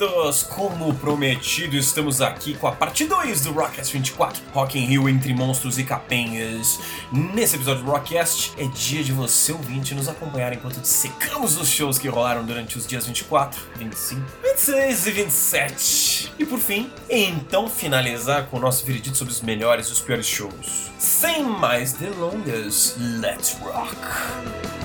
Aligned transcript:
queridos! 0.00 0.42
Como 0.44 0.94
prometido, 0.94 1.76
estamos 1.76 2.22
aqui 2.22 2.54
com 2.54 2.66
a 2.66 2.72
parte 2.72 3.04
2 3.04 3.42
do 3.42 3.52
Rockcast 3.52 3.92
24, 3.92 4.42
Rock 4.52 4.78
in 4.78 4.86
Rio 4.86 5.08
entre 5.08 5.34
monstros 5.34 5.78
e 5.78 5.84
capengas. 5.84 6.80
Nesse 7.12 7.56
episódio 7.56 7.84
do 7.84 7.90
Rockcast, 7.90 8.52
é 8.56 8.66
dia 8.66 9.04
de 9.04 9.12
você 9.12 9.52
ouvinte 9.52 9.94
nos 9.94 10.08
acompanhar 10.08 10.52
enquanto 10.54 10.80
dissecamos 10.80 11.58
os 11.58 11.68
shows 11.68 11.98
que 11.98 12.08
rolaram 12.08 12.44
durante 12.44 12.78
os 12.78 12.86
dias 12.86 13.06
24, 13.06 13.60
25, 13.76 14.22
26 14.42 15.06
e 15.06 15.10
27. 15.10 16.32
E 16.38 16.46
por 16.46 16.58
fim, 16.58 16.90
então 17.08 17.68
finalizar 17.68 18.46
com 18.46 18.56
o 18.56 18.60
nosso 18.60 18.84
veredito 18.86 19.16
sobre 19.16 19.32
os 19.32 19.42
melhores 19.42 19.88
e 19.88 19.92
os 19.92 20.00
piores 20.00 20.26
shows. 20.26 20.90
Sem 20.98 21.42
mais 21.42 21.92
delongas, 21.92 22.96
let's 23.20 23.56
rock! 23.60 24.79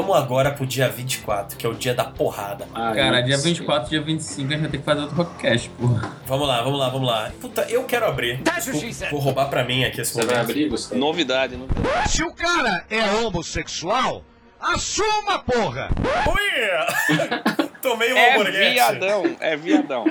Vamos 0.00 0.16
agora 0.16 0.52
pro 0.52 0.64
dia 0.64 0.88
24, 0.88 1.56
que 1.58 1.66
é 1.66 1.68
o 1.68 1.74
dia 1.74 1.92
da 1.92 2.04
porrada. 2.04 2.68
Ai, 2.72 2.94
Cara, 2.94 3.20
dia 3.20 3.36
sei. 3.36 3.52
24, 3.52 3.90
dia 3.90 4.00
25 4.00 4.46
a 4.46 4.50
gente 4.52 4.60
vai 4.60 4.70
ter 4.70 4.78
que 4.78 4.84
fazer 4.84 5.00
outro 5.00 5.16
podcast, 5.16 5.68
porra. 5.70 6.12
Vamos 6.24 6.46
lá, 6.46 6.62
vamos 6.62 6.78
lá, 6.78 6.88
vamos 6.88 7.08
lá. 7.08 7.32
Puta, 7.40 7.62
eu 7.68 7.82
quero 7.82 8.06
abrir. 8.06 8.40
Vou, 8.70 9.10
vou 9.10 9.18
roubar 9.20 9.46
pra 9.48 9.64
mim 9.64 9.84
aqui 9.84 10.00
esse 10.00 10.12
Você 10.12 10.20
vai 10.24 10.36
momento. 10.36 10.50
abrir, 10.50 10.68
Gustavo? 10.68 11.00
Novidade, 11.00 11.56
novidade. 11.56 12.10
Se 12.12 12.22
o 12.22 12.32
cara 12.32 12.84
é 12.88 13.10
homossexual, 13.10 14.22
assuma, 14.60 15.40
porra! 15.40 15.88
Ui! 16.28 17.68
Tomei 17.82 18.12
um 18.12 18.16
É 18.16 18.34
hamburguete. 18.34 18.74
viadão, 18.74 19.36
é 19.40 19.56
viadão. 19.56 20.04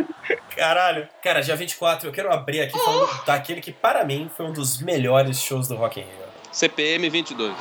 Caralho. 0.54 1.08
Cara, 1.24 1.40
dia 1.42 1.56
24, 1.56 2.10
eu 2.10 2.12
quero 2.12 2.30
abrir 2.34 2.60
aqui 2.60 2.78
falando 2.78 3.24
daquele 3.26 3.62
que, 3.62 3.72
para 3.72 4.04
mim, 4.04 4.30
foi 4.36 4.48
um 4.48 4.52
dos 4.52 4.82
melhores 4.82 5.40
shows 5.40 5.70
do 5.70 5.76
Rock 5.76 6.02
in 6.02 6.04
Rio. 6.04 6.28
CPM 6.52 7.10
22. 7.10 7.54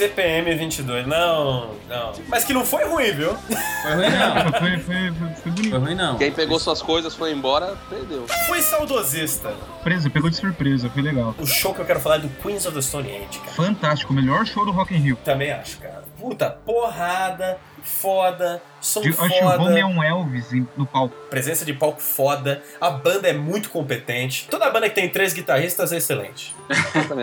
CPM 0.00 0.54
22, 0.54 1.06
não, 1.06 1.74
não. 1.86 2.12
Mas 2.26 2.42
que 2.42 2.54
não 2.54 2.64
foi 2.64 2.86
ruim, 2.86 3.12
viu? 3.12 3.34
Foi 3.82 3.94
ruim 3.94 4.08
não. 4.08 4.50
Foi, 4.60 4.78
foi, 4.78 5.12
foi, 5.12 5.28
foi 5.34 5.52
bonito. 5.52 5.70
Foi 5.70 5.78
ruim 5.78 5.94
não. 5.94 6.16
Quem 6.16 6.32
pegou 6.32 6.58
suas 6.58 6.80
coisas 6.80 7.14
foi 7.14 7.32
embora, 7.32 7.76
perdeu. 7.90 8.26
Foi 8.46 8.62
saudosista. 8.62 9.50
Surpresa, 9.50 10.08
pegou 10.08 10.30
de 10.30 10.36
surpresa, 10.36 10.88
foi 10.88 11.02
legal. 11.02 11.34
O 11.38 11.46
show 11.46 11.74
que 11.74 11.80
eu 11.82 11.84
quero 11.84 12.00
falar 12.00 12.16
é 12.16 12.18
do 12.20 12.28
Queens 12.42 12.64
of 12.64 12.74
the 12.74 12.80
Stone 12.80 13.08
Age, 13.10 13.38
cara. 13.40 13.52
Fantástico, 13.52 14.12
o 14.12 14.16
melhor 14.16 14.46
show 14.46 14.64
do 14.64 14.70
Rock 14.70 14.94
in 14.94 14.98
Rio. 14.98 15.18
Também 15.22 15.52
acho, 15.52 15.78
cara. 15.78 16.02
Puta, 16.18 16.50
porrada, 16.50 17.58
foda, 17.84 18.62
som 18.80 19.00
acho 19.00 19.20
Home 19.20 19.38
foda, 19.38 19.78
é 19.78 19.84
um 19.84 20.02
Elvis 20.02 20.50
no 20.76 20.86
palco. 20.86 21.14
presença 21.28 21.64
de 21.64 21.72
palco 21.72 22.00
foda, 22.00 22.62
a 22.80 22.90
banda 22.90 23.28
é 23.28 23.32
muito 23.32 23.70
competente. 23.70 24.48
Toda 24.50 24.70
banda 24.70 24.88
que 24.88 24.94
tem 24.94 25.08
três 25.08 25.32
guitarristas 25.32 25.92
é 25.92 25.96
excelente. 25.96 26.54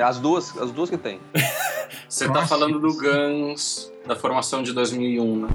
As 0.04 0.20
duas, 0.20 0.58
as 0.58 0.72
duas 0.72 0.90
que 0.90 0.98
tem. 0.98 1.20
Você 2.08 2.30
tá 2.30 2.46
falando 2.46 2.80
do 2.80 2.94
Guns, 2.94 3.92
da 4.06 4.16
formação 4.16 4.64
de 4.64 4.74
2001, 4.74 5.42
né? 5.42 5.48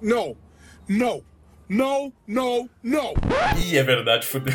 No, 0.00 0.36
no, 0.88 1.24
no, 1.68 2.12
no, 2.26 2.68
no! 2.82 3.14
Ih, 3.58 3.78
é 3.78 3.82
verdade, 3.82 4.26
fudeu. 4.26 4.52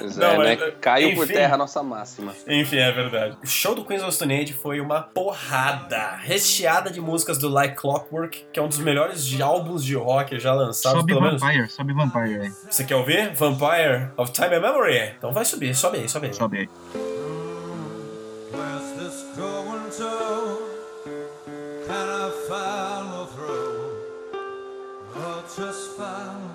Pois 0.00 0.16
Não, 0.16 0.32
é, 0.32 0.36
mas, 0.36 0.60
né? 0.60 0.72
Caiu 0.80 1.14
por 1.14 1.24
enfim. 1.24 1.34
terra 1.34 1.54
a 1.54 1.58
nossa 1.58 1.82
máxima. 1.82 2.34
Enfim, 2.48 2.78
é 2.78 2.90
verdade. 2.92 3.36
O 3.42 3.46
show 3.46 3.74
do 3.74 3.84
Queens 3.84 4.02
of 4.02 4.12
Stone 4.12 4.34
Age 4.34 4.52
foi 4.52 4.80
uma 4.80 5.02
porrada, 5.02 6.16
recheada 6.16 6.90
de 6.90 7.00
músicas 7.00 7.38
do 7.38 7.48
Like 7.48 7.76
Clockwork, 7.76 8.46
que 8.52 8.58
é 8.58 8.62
um 8.62 8.68
dos 8.68 8.78
melhores 8.78 9.24
de 9.24 9.40
álbuns 9.40 9.84
de 9.84 9.94
rock 9.94 10.38
já 10.38 10.52
lançados, 10.52 11.00
sobe 11.00 11.12
pelo 11.12 11.24
menos. 11.24 11.40
Vampire, 11.40 11.68
sobe 11.68 11.92
Vampire 11.92 12.40
aí. 12.40 12.52
Você 12.70 12.84
quer 12.84 12.96
ouvir? 12.96 13.32
Vampire 13.34 14.10
of 14.16 14.32
Time 14.32 14.54
and 14.56 14.60
Memory? 14.60 15.14
Então 15.16 15.32
vai 15.32 15.44
subir, 15.44 15.74
sobe 15.74 15.98
aí, 15.98 16.08
sobe 16.08 16.26
aí. 16.28 16.34
Sobe 16.34 16.58
aí. 16.58 16.68
Where's 18.52 18.92
this 18.98 19.24
going 19.36 19.90
to? 19.98 20.45
just 25.56 25.92
found 25.92 26.45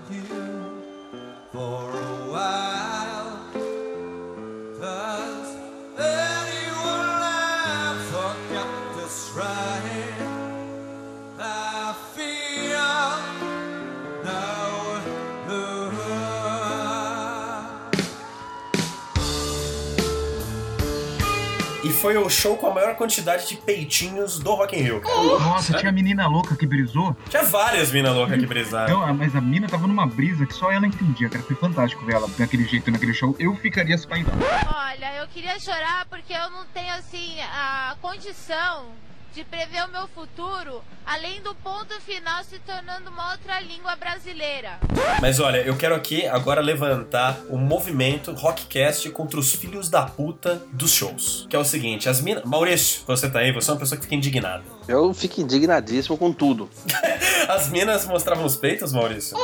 foi 22.01 22.17
o 22.17 22.27
show 22.31 22.57
com 22.57 22.65
a 22.65 22.73
maior 22.73 22.95
quantidade 22.95 23.47
de 23.47 23.55
peitinhos 23.57 24.39
do 24.39 24.55
Rock 24.55 24.75
in 24.75 24.81
Rio, 24.81 25.01
cara. 25.01 25.39
Nossa, 25.39 25.77
tinha 25.77 25.89
a 25.89 25.93
menina 25.93 26.27
louca 26.27 26.55
que 26.55 26.65
brisou. 26.65 27.15
Tinha 27.29 27.43
várias 27.43 27.91
minas 27.91 28.15
loucas 28.15 28.39
que 28.39 28.47
brisaram. 28.47 29.05
Não, 29.05 29.13
mas 29.13 29.35
a 29.35 29.39
mina 29.39 29.69
tava 29.69 29.85
numa 29.85 30.07
brisa 30.07 30.43
que 30.47 30.53
só 30.55 30.71
ela 30.71 30.87
entendia, 30.87 31.29
cara. 31.29 31.43
Foi 31.43 31.55
fantástico 31.55 32.03
ver 32.03 32.15
ela 32.15 32.27
daquele 32.39 32.65
jeito 32.65 32.89
naquele 32.89 33.13
show. 33.13 33.35
Eu 33.37 33.55
ficaria 33.55 33.93
espaidado. 33.93 34.35
Olha, 34.43 35.21
eu 35.21 35.27
queria 35.27 35.59
chorar 35.59 36.07
porque 36.09 36.33
eu 36.33 36.49
não 36.49 36.65
tenho 36.73 36.91
assim 36.95 37.39
a 37.41 37.95
condição 38.01 38.87
de 39.33 39.43
prever 39.45 39.85
o 39.85 39.91
meu 39.91 40.07
futuro, 40.09 40.81
além 41.05 41.41
do 41.41 41.55
ponto 41.55 41.99
final 42.01 42.43
se 42.43 42.59
tornando 42.59 43.09
uma 43.09 43.31
outra 43.31 43.59
língua 43.61 43.95
brasileira. 43.95 44.79
Mas 45.21 45.39
olha, 45.39 45.59
eu 45.59 45.77
quero 45.77 45.95
aqui 45.95 46.27
agora 46.27 46.59
levantar 46.61 47.39
o 47.49 47.57
movimento 47.57 48.31
Rockcast 48.33 49.09
contra 49.11 49.39
os 49.39 49.53
filhos 49.53 49.89
da 49.89 50.03
puta 50.03 50.61
dos 50.73 50.91
shows. 50.91 51.47
Que 51.49 51.55
é 51.55 51.59
o 51.59 51.63
seguinte, 51.63 52.09
as 52.09 52.21
minas... 52.21 52.43
Maurício, 52.43 53.03
você 53.07 53.29
tá 53.29 53.39
aí, 53.39 53.51
você 53.51 53.69
é 53.69 53.73
uma 53.73 53.79
pessoa 53.79 53.97
que 53.97 54.03
fica 54.03 54.15
indignada. 54.15 54.63
Eu 54.87 55.13
fico 55.13 55.39
indignadíssimo 55.39 56.17
com 56.17 56.33
tudo. 56.33 56.69
As 57.47 57.69
minas 57.69 58.05
mostravam 58.05 58.45
os 58.45 58.55
peitos, 58.55 58.93
Maurício? 58.93 59.35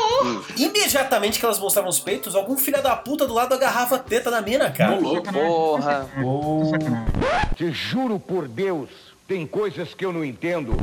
Imediatamente 0.56 1.40
que 1.40 1.46
elas 1.46 1.60
mostravam 1.60 1.90
os 1.90 2.00
peitos, 2.00 2.36
algum 2.36 2.58
filho 2.58 2.82
da 2.82 2.96
puta 2.96 3.26
do 3.26 3.34
lado 3.34 3.54
agarrava 3.54 3.96
a 3.96 4.00
teta 4.00 4.30
da 4.32 4.42
mina, 4.42 4.70
cara. 4.72 4.98
Louco. 4.98 5.32
Porra. 5.32 6.08
Sacanagem. 6.70 7.08
Te 7.56 7.72
juro 7.72 8.20
por 8.20 8.48
Deus, 8.48 8.90
tem 9.28 9.46
coisas 9.46 9.94
que 9.94 10.06
eu 10.06 10.14
não 10.14 10.24
entendo. 10.24 10.74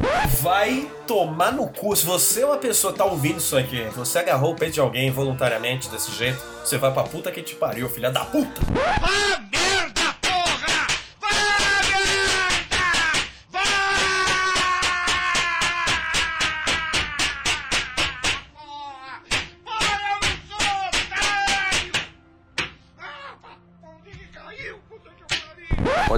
Vai 0.42 0.86
tomar 1.06 1.52
no 1.52 1.66
cu. 1.68 1.96
Se 1.96 2.04
você 2.04 2.42
é 2.42 2.46
uma 2.46 2.58
pessoa 2.58 2.92
que 2.92 2.98
tá 2.98 3.04
ouvindo 3.06 3.38
isso 3.38 3.56
aqui, 3.56 3.82
você 3.96 4.18
agarrou 4.18 4.52
o 4.52 4.56
peito 4.56 4.74
de 4.74 4.80
alguém 4.80 5.10
voluntariamente 5.10 5.88
desse 5.88 6.12
jeito, 6.12 6.38
você 6.62 6.76
vai 6.76 6.92
pra 6.92 7.04
puta 7.04 7.32
que 7.32 7.42
te 7.42 7.54
pariu, 7.54 7.88
filha 7.88 8.10
da 8.10 8.24
puta. 8.24 8.60
Ah, 9.02 9.43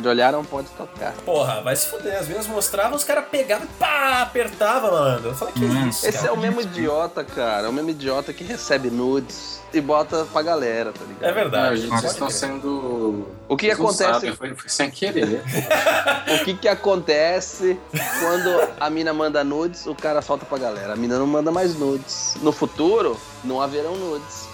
Pode 0.06 0.19
olhar, 0.19 0.31
não 0.32 0.44
pode 0.44 0.69
tocar. 0.69 1.12
Porra, 1.25 1.61
vai 1.62 1.75
se 1.75 1.88
fuder. 1.88 2.17
As 2.17 2.29
minas 2.29 2.47
mostravam, 2.47 2.97
os 2.97 3.03
caras 3.03 3.25
pegavam 3.29 3.64
e 3.67 3.69
pá, 3.79 4.23
apertava, 4.23 4.88
mano. 4.88 5.29
Eu 5.31 5.35
falei, 5.35 5.53
que 5.53 5.64
Hum. 5.64 5.88
isso, 5.88 6.06
Esse 6.06 6.19
é 6.19 6.20
cara? 6.20 6.32
o 6.35 6.37
mesmo 6.37 6.61
idiota, 6.61 7.25
cara. 7.25 7.67
É 7.67 7.69
o 7.69 7.73
mesmo 7.73 7.91
idiota 7.91 8.32
que 8.32 8.44
recebe 8.44 8.88
nudes 8.88 9.61
e 9.75 9.81
bota 9.81 10.25
pra 10.32 10.43
galera, 10.43 10.93
tá 10.93 11.05
ligado? 11.05 11.25
É 11.29 11.32
verdade. 11.32 11.76
gente, 11.79 11.88
pode 11.88 12.03
vocês 12.03 12.12
estão 12.12 12.29
crer. 12.29 12.38
sendo. 12.38 13.26
O 13.49 13.56
que 13.56 13.69
acontece- 13.69 14.32
Foi, 14.37 14.55
foi 14.55 14.69
sem 14.69 14.91
querer. 14.93 15.43
O 16.41 16.44
que 16.44 16.55
que 16.55 16.69
acontece 16.69 17.76
quando 18.20 18.69
a 18.79 18.88
mina 18.88 19.12
manda 19.12 19.43
nudes, 19.43 19.87
o 19.87 19.94
cara 19.94 20.23
solta 20.23 20.47
pra 20.47 20.56
galera. 20.58 20.93
A 20.93 20.97
mina 20.97 21.19
não 21.19 21.26
manda 21.26 21.50
mais 21.50 21.76
nudes. 21.76 22.37
No 22.43 22.53
futuro, 22.53 23.19
não 23.43 23.61
haverão 23.61 23.97
nudes. 23.97 24.47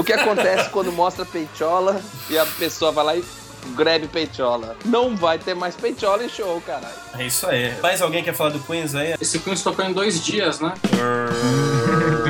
O 0.00 0.02
que 0.02 0.14
acontece 0.14 0.70
quando 0.70 0.90
mostra 0.90 1.26
peitola 1.26 2.00
e 2.30 2.38
a 2.38 2.46
pessoa 2.46 2.90
vai 2.90 3.04
lá 3.04 3.16
e 3.16 3.24
grab 3.76 4.08
peitola? 4.08 4.74
Não 4.82 5.14
vai 5.14 5.38
ter 5.38 5.52
mais 5.52 5.76
peitola 5.76 6.24
em 6.24 6.28
show, 6.30 6.58
caralho. 6.64 6.94
É 7.18 7.26
isso 7.26 7.46
aí. 7.46 7.78
Mais 7.82 8.00
alguém 8.00 8.24
quer 8.24 8.32
falar 8.32 8.48
do 8.48 8.60
Queens 8.60 8.94
aí? 8.94 9.14
Esse 9.20 9.38
Queens 9.38 9.62
tocou 9.62 9.84
em 9.84 9.92
dois 9.92 10.24
dias, 10.24 10.58
né? 10.58 10.72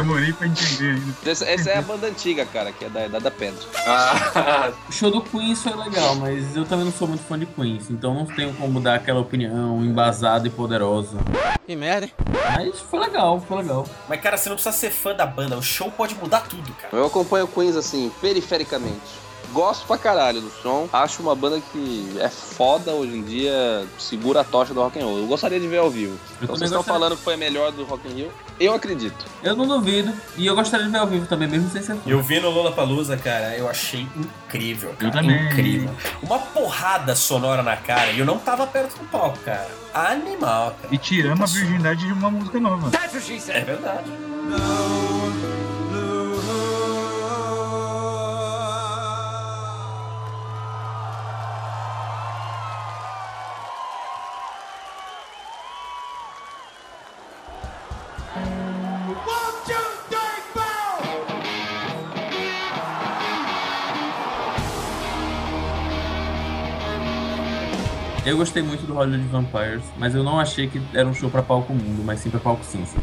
Demorei 0.03 0.33
pra 0.33 0.47
entender 0.47 0.91
ainda. 0.95 1.15
Essa, 1.31 1.45
essa 1.47 1.71
é 1.71 1.79
a 1.79 1.83
banda 1.83 2.07
antiga, 2.07 2.45
cara, 2.47 2.73
que 2.73 2.85
é 2.85 2.89
da 2.89 3.07
Idade 3.07 3.25
da 3.25 3.31
Pedra. 3.31 3.61
Ah, 3.87 4.73
O 4.89 4.93
show 4.93 5.11
do 5.11 5.21
Queens 5.21 5.63
foi 5.63 5.75
legal, 5.75 6.15
mas 6.17 6.57
eu 6.57 6.65
também 6.65 6.85
não 6.85 6.93
sou 6.93 7.07
muito 7.09 7.23
fã 7.25 7.39
de 7.39 7.47
Queens, 7.47 7.91
então 7.91 8.15
não 8.15 8.27
tenho 8.27 8.53
como 8.55 8.81
dar 8.81 8.95
aquela 8.97 9.21
opinião 9.21 9.83
embasada 9.85 10.47
e 10.47 10.51
poderosa. 10.51 11.19
Que 11.67 11.77
merda, 11.77 12.07
hein? 12.07 12.13
Mas 12.57 12.81
foi 12.81 12.99
legal, 13.01 13.41
foi 13.47 13.59
legal. 13.59 13.87
Mas, 14.09 14.21
cara, 14.21 14.37
você 14.37 14.49
não 14.49 14.57
precisa 14.57 14.75
ser 14.77 14.91
fã 14.91 15.15
da 15.15 15.27
banda. 15.27 15.57
O 15.57 15.63
show 15.63 15.91
pode 15.91 16.15
mudar 16.15 16.41
tudo, 16.41 16.73
cara. 16.75 16.95
Eu 16.97 17.07
acompanho 17.07 17.45
o 17.45 17.49
Queens, 17.49 17.77
assim, 17.77 18.11
perifericamente. 18.21 19.21
Gosto 19.53 19.85
pra 19.87 19.99
caralho 19.99 20.41
do 20.41 20.51
som. 20.63 20.89
Acho 20.93 21.23
uma 21.23 21.35
banda 21.35 21.61
que 21.73 22.17
é 22.21 22.29
foda 22.29 22.93
hoje 22.93 23.17
em 23.17 23.23
dia, 23.25 23.85
segura 23.99 24.43
a 24.43 24.45
tocha 24.45 24.73
do 24.73 24.81
rock 24.81 25.01
and 25.01 25.05
roll. 25.05 25.19
Eu 25.19 25.27
gostaria 25.27 25.59
de 25.59 25.67
ver 25.67 25.79
ao 25.79 25.91
vivo. 25.91 26.13
Eu 26.41 26.45
Então 26.45 26.57
vocês 26.57 26.71
estão 26.71 26.85
falando 26.85 27.17
que 27.17 27.23
foi 27.23 27.35
a 27.35 27.37
melhor 27.37 27.73
do 27.73 27.85
Rock 27.85 28.07
in 28.09 28.15
Rio? 28.15 28.33
Eu 28.61 28.75
acredito. 28.75 29.25
Eu 29.43 29.57
não 29.57 29.67
duvido, 29.67 30.13
e 30.37 30.47
eu 30.47 30.55
gostaria 30.55 30.85
de 30.85 30.93
ver 30.93 30.99
ao 30.99 31.07
vivo 31.07 31.27
também, 31.27 31.49
mesmo 31.49 31.71
sem 31.71 31.83
ser 31.83 31.95
fã. 31.95 32.03
Eu 32.07 32.23
vi 32.23 32.39
no 32.41 32.51
Lollapalooza, 32.51 33.17
cara, 33.17 33.57
eu 33.57 33.67
achei 33.71 34.07
incrível, 34.15 34.91
cara. 34.99 35.07
Eu 35.07 35.11
também. 35.11 35.47
Incrível. 35.47 35.91
Uma 36.23 36.39
porrada 36.39 37.17
sonora 37.17 37.63
na 37.63 37.75
cara 37.79 38.11
e 38.13 38.19
eu 38.19 38.27
não 38.27 38.39
tava 38.39 38.67
perto 38.67 38.99
do 38.99 39.05
palco, 39.07 39.39
cara. 39.39 39.67
Animal, 39.95 40.77
cara. 40.83 40.95
E 40.95 40.99
tiramos 40.99 41.57
a 41.57 41.59
virgindade 41.59 42.07
de 42.07 42.13
uma 42.13 42.31
música 42.31 42.61
nova. 42.61 42.91
É 43.49 43.61
verdade. 43.63 44.11
One, 44.11 45.10
Eu 68.31 68.37
gostei 68.37 68.63
muito 68.63 68.87
do 68.87 68.95
Hollywood 68.95 69.27
Vampires, 69.27 69.83
mas 69.99 70.15
eu 70.15 70.23
não 70.23 70.39
achei 70.39 70.69
que 70.69 70.81
era 70.95 71.09
um 71.09 71.13
show 71.13 71.29
pra 71.29 71.43
palco 71.43 71.75
mundo, 71.75 72.05
mas 72.05 72.21
sim 72.21 72.31
pra 72.31 72.39
palco 72.39 72.65
cinza. 72.65 72.95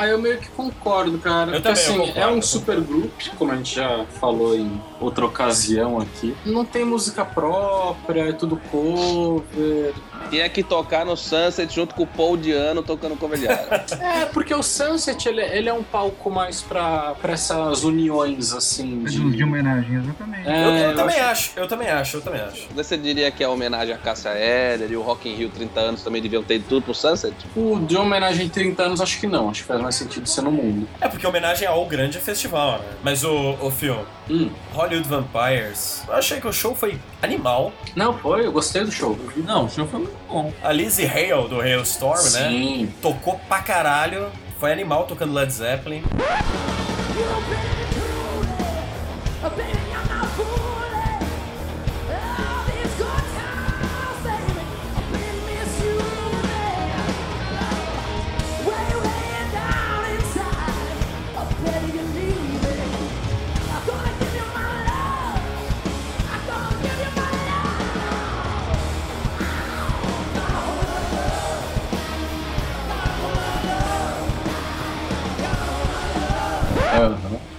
Ah, 0.00 0.06
eu 0.06 0.18
meio 0.18 0.38
que 0.38 0.48
concordo, 0.48 1.18
cara. 1.18 1.50
Eu 1.56 1.60
Porque 1.60 1.74
também, 1.74 1.84
eu 1.84 1.90
assim, 1.90 1.98
concordo. 2.12 2.20
é 2.20 2.26
um 2.38 2.42
super 2.42 2.80
grupo, 2.80 3.12
como 3.36 3.52
a 3.52 3.56
gente 3.56 3.74
já 3.76 4.04
falou 4.20 4.54
em 4.56 4.80
outra 5.00 5.26
ocasião 5.26 6.00
aqui. 6.00 6.34
Não 6.44 6.64
tem 6.64 6.84
música 6.84 7.24
própria, 7.24 8.28
é 8.28 8.32
tudo 8.32 8.56
cover. 8.70 9.92
Tinha 10.30 10.48
que 10.48 10.62
tocar 10.62 11.06
no 11.06 11.16
Sunset 11.16 11.72
junto 11.74 11.94
com 11.94 12.02
o 12.02 12.06
Paul 12.06 12.36
Diano 12.36 12.82
tocando 12.82 13.16
cover 13.16 13.38
de. 13.38 13.46
É, 14.00 14.24
porque 14.26 14.54
o 14.54 14.62
Sunset, 14.62 15.28
ele, 15.28 15.40
ele 15.42 15.68
é 15.68 15.72
um 15.72 15.82
palco 15.82 16.30
mais 16.30 16.60
pra, 16.60 17.14
pra 17.20 17.32
essas 17.32 17.84
uniões, 17.84 18.52
assim, 18.52 19.04
De, 19.04 19.30
de... 19.30 19.44
homenagem, 19.44 19.96
exatamente. 19.96 20.48
É, 20.48 20.64
eu, 20.64 20.68
eu 20.70 20.76
eu 20.90 20.96
também 20.96 21.18
acho- 21.20 21.30
acho, 21.30 21.52
eu 21.60 21.68
também 21.68 21.88
acho, 21.88 22.16
eu 22.16 22.20
também 22.20 22.40
acho. 22.40 22.68
Você 22.74 22.96
diria 22.96 23.30
que 23.30 23.42
é 23.44 23.48
homenagem 23.48 23.94
a 23.94 23.98
Cássia 23.98 24.30
Eller 24.30 24.90
e 24.90 24.96
o 24.96 25.02
Rock 25.02 25.28
in 25.28 25.34
Rio 25.34 25.48
30 25.50 25.80
anos 25.80 26.02
também 26.02 26.20
deviam 26.20 26.42
ter 26.42 26.60
tudo 26.62 26.82
pro 26.82 26.94
Sunset? 26.94 27.34
O 27.56 27.78
de 27.80 27.96
homenagem 27.96 28.46
em 28.46 28.48
30 28.48 28.82
anos, 28.82 29.00
acho 29.00 29.18
que 29.20 29.26
não. 29.26 29.48
Acho 29.50 29.62
que 29.62 29.68
faz 29.68 29.80
mais 29.88 29.94
sentido 29.96 30.28
ser 30.28 30.42
no 30.42 30.50
mundo. 30.52 30.86
É 31.00 31.08
porque 31.08 31.26
homenagem 31.26 31.66
ao 31.66 31.86
grande 31.86 32.18
festival, 32.20 32.78
né? 32.80 32.84
Mas 33.02 33.24
o, 33.24 33.56
o 33.60 33.70
filme, 33.70 34.04
Hum. 34.30 34.50
Hollywood 34.74 35.08
Vampires, 35.08 36.02
eu 36.06 36.12
achei 36.12 36.38
que 36.38 36.46
o 36.46 36.52
show 36.52 36.74
foi 36.74 36.98
animal. 37.22 37.72
Não, 37.96 38.12
foi, 38.18 38.44
eu 38.44 38.52
gostei 38.52 38.84
do 38.84 38.92
show. 38.92 39.18
Não, 39.38 39.64
o 39.64 39.70
show 39.70 39.86
foi 39.86 40.00
muito 40.00 40.14
bom. 40.28 40.52
A 40.62 40.70
Lizzie 40.70 41.06
Hale, 41.06 41.48
do 41.48 41.58
Hailstorm, 41.62 42.22
né? 42.32 42.48
Sim. 42.50 42.92
Tocou 43.00 43.40
pra 43.48 43.60
caralho. 43.62 44.26
Foi 44.60 44.70
animal 44.70 45.04
tocando 45.06 45.32
Led 45.32 45.50
Zeppelin. 45.50 46.02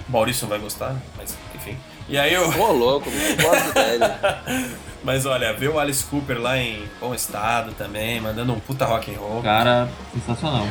Maurício 0.09 0.44
não 0.44 0.50
vai 0.50 0.59
gostar, 0.59 0.95
mas 1.17 1.38
enfim. 1.56 1.77
E 2.07 2.17
aí 2.17 2.35
o. 2.38 2.59
Ô, 2.59 2.71
louco, 2.71 3.09
eu 3.09 3.38
gosto 3.38 3.73
dele. 3.73 4.69
Mas 5.03 5.25
olha, 5.25 5.53
ver 5.53 5.69
o 5.69 5.79
Alice 5.79 6.03
Cooper 6.03 6.41
lá 6.41 6.57
em 6.57 6.83
bom 7.00 7.13
estado 7.13 7.71
também, 7.71 8.19
mandando 8.19 8.51
um 8.51 8.59
puta 8.59 8.85
rock 8.85 9.13
and 9.13 9.19
roll. 9.19 9.41
Cara, 9.41 9.88
sensacional. 10.13 10.65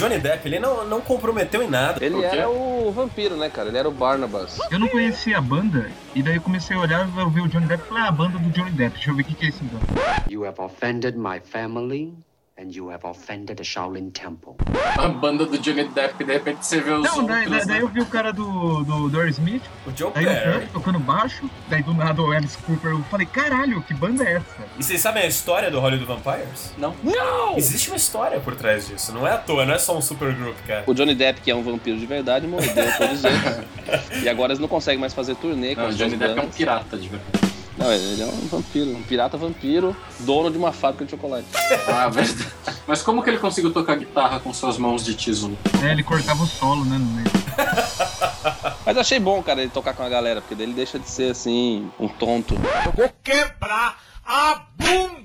Johnny 0.00 0.18
Depp, 0.18 0.48
ele 0.48 0.58
não, 0.58 0.86
não 0.86 0.98
comprometeu 1.02 1.62
em 1.62 1.68
nada. 1.68 2.02
Ele 2.02 2.24
era 2.24 2.48
o 2.48 2.90
vampiro, 2.90 3.36
né, 3.36 3.50
cara? 3.50 3.68
Ele 3.68 3.76
era 3.76 3.86
o 3.86 3.92
Barnabas. 3.92 4.58
Eu 4.70 4.78
não 4.78 4.88
conhecia 4.88 5.36
a 5.36 5.40
banda, 5.42 5.90
e 6.14 6.22
daí 6.22 6.36
eu 6.36 6.40
comecei 6.40 6.74
a 6.74 6.80
olhar, 6.80 7.06
eu 7.18 7.28
vi 7.28 7.42
o 7.42 7.48
Johnny 7.48 7.66
Depp 7.66 7.84
e 7.84 7.88
falei, 7.88 8.02
ah, 8.04 8.08
a 8.08 8.10
banda 8.10 8.38
do 8.38 8.48
Johnny 8.48 8.70
Depp, 8.70 8.94
deixa 8.94 9.10
eu 9.10 9.16
ver 9.16 9.22
o 9.22 9.24
que, 9.26 9.34
que 9.34 9.44
é 9.44 9.48
isso 9.50 9.62
então. 9.62 9.78
You 10.30 10.46
have 10.46 10.58
offended 10.58 11.18
my 11.18 11.38
family, 11.44 12.14
and 12.60 12.74
you 12.76 12.90
have 12.90 13.02
offended 13.04 13.56
the 13.56 13.64
Shaolin 13.64 14.10
Temple. 14.12 14.54
A 14.98 15.08
banda 15.08 15.46
do 15.46 15.56
Johnny 15.58 15.84
Depp, 15.88 16.22
de 16.22 16.32
repente 16.32 16.66
você 16.66 16.80
vê 16.80 16.92
os 16.92 17.02
Não, 17.04 17.24
daí, 17.24 17.44
outros, 17.46 17.58
daí, 17.58 17.66
daí 17.66 17.76
né? 17.78 17.82
eu 17.82 17.88
vi 17.88 18.00
o 18.00 18.06
cara 18.06 18.32
do, 18.32 18.84
do, 18.84 19.08
do 19.08 19.18
Aerosmith, 19.18 19.62
O 19.86 19.96
Joe 19.96 20.12
daí 20.14 20.26
o 20.26 20.28
Perry. 20.28 20.52
Kurt 20.60 20.72
tocando 20.72 20.98
baixo, 20.98 21.48
daí 21.68 21.82
do 21.82 21.94
nada 21.94 22.20
o 22.20 22.30
Alice 22.30 22.58
Cooper, 22.58 22.90
eu 22.90 23.02
falei, 23.04 23.26
caralho, 23.26 23.82
que 23.82 23.94
banda 23.94 24.24
é 24.24 24.34
essa? 24.34 24.46
E 24.78 24.82
vocês 24.82 25.00
sabem 25.00 25.22
a 25.22 25.26
história 25.26 25.70
do 25.70 25.80
Hollywood 25.80 26.04
Vampires? 26.04 26.74
Não. 26.76 26.94
Existe 27.56 27.88
uma 27.88 27.96
história 27.96 28.38
por 28.40 28.54
trás 28.54 28.86
disso, 28.86 29.12
não 29.12 29.26
é 29.26 29.32
à 29.32 29.38
toa, 29.38 29.64
não 29.64 29.74
é 29.74 29.78
só 29.78 29.96
um 29.96 30.02
supergroup, 30.02 30.56
cara. 30.66 30.84
O 30.86 30.92
Johnny 30.94 31.14
Depp, 31.14 31.40
que 31.40 31.50
é 31.50 31.54
um 31.54 31.62
vampiro 31.62 31.98
de 31.98 32.06
verdade, 32.06 32.46
morreu 32.46 32.70
todos 32.74 33.24
eles. 33.24 34.22
E 34.22 34.28
agora 34.28 34.52
eles 34.52 34.58
não 34.60 34.68
conseguem 34.68 35.00
mais 35.00 35.14
fazer 35.14 35.34
turnê 35.36 35.74
com 35.74 35.80
Não, 35.82 35.88
o 35.88 35.94
Johnny 35.94 36.16
Depp 36.16 36.38
é 36.38 36.42
um 36.42 36.48
pirata, 36.50 36.96
de 36.98 37.08
verdade. 37.08 37.49
Não, 37.76 37.92
ele 37.92 38.22
é 38.22 38.26
um 38.26 38.48
vampiro, 38.48 38.90
um 38.90 39.02
pirata 39.02 39.36
vampiro, 39.36 39.96
dono 40.20 40.50
de 40.50 40.58
uma 40.58 40.72
fábrica 40.72 41.04
de 41.04 41.10
chocolate. 41.12 41.46
Ah, 41.88 42.08
verdade. 42.08 42.48
Mas 42.86 43.02
como 43.02 43.22
que 43.22 43.30
ele 43.30 43.38
conseguiu 43.38 43.72
tocar 43.72 43.96
guitarra 43.96 44.40
com 44.40 44.52
suas 44.52 44.76
mãos 44.76 45.04
de 45.04 45.14
tesouro? 45.14 45.56
É, 45.82 45.92
ele 45.92 46.02
cortava 46.02 46.42
o 46.42 46.46
solo, 46.46 46.84
né, 46.84 46.98
no 46.98 47.06
meio. 47.06 47.30
Mas 48.84 48.96
achei 48.98 49.20
bom, 49.20 49.42
cara, 49.42 49.60
ele 49.62 49.70
tocar 49.70 49.94
com 49.94 50.02
a 50.02 50.08
galera, 50.08 50.40
porque 50.40 50.54
daí 50.54 50.66
ele 50.66 50.74
deixa 50.74 50.98
de 50.98 51.08
ser, 51.08 51.30
assim, 51.30 51.90
um 51.98 52.08
tonto. 52.08 52.54
Eu 52.84 52.92
vou 52.92 53.10
quebrar 53.22 53.98
a 54.26 54.62
bunda 54.76 55.19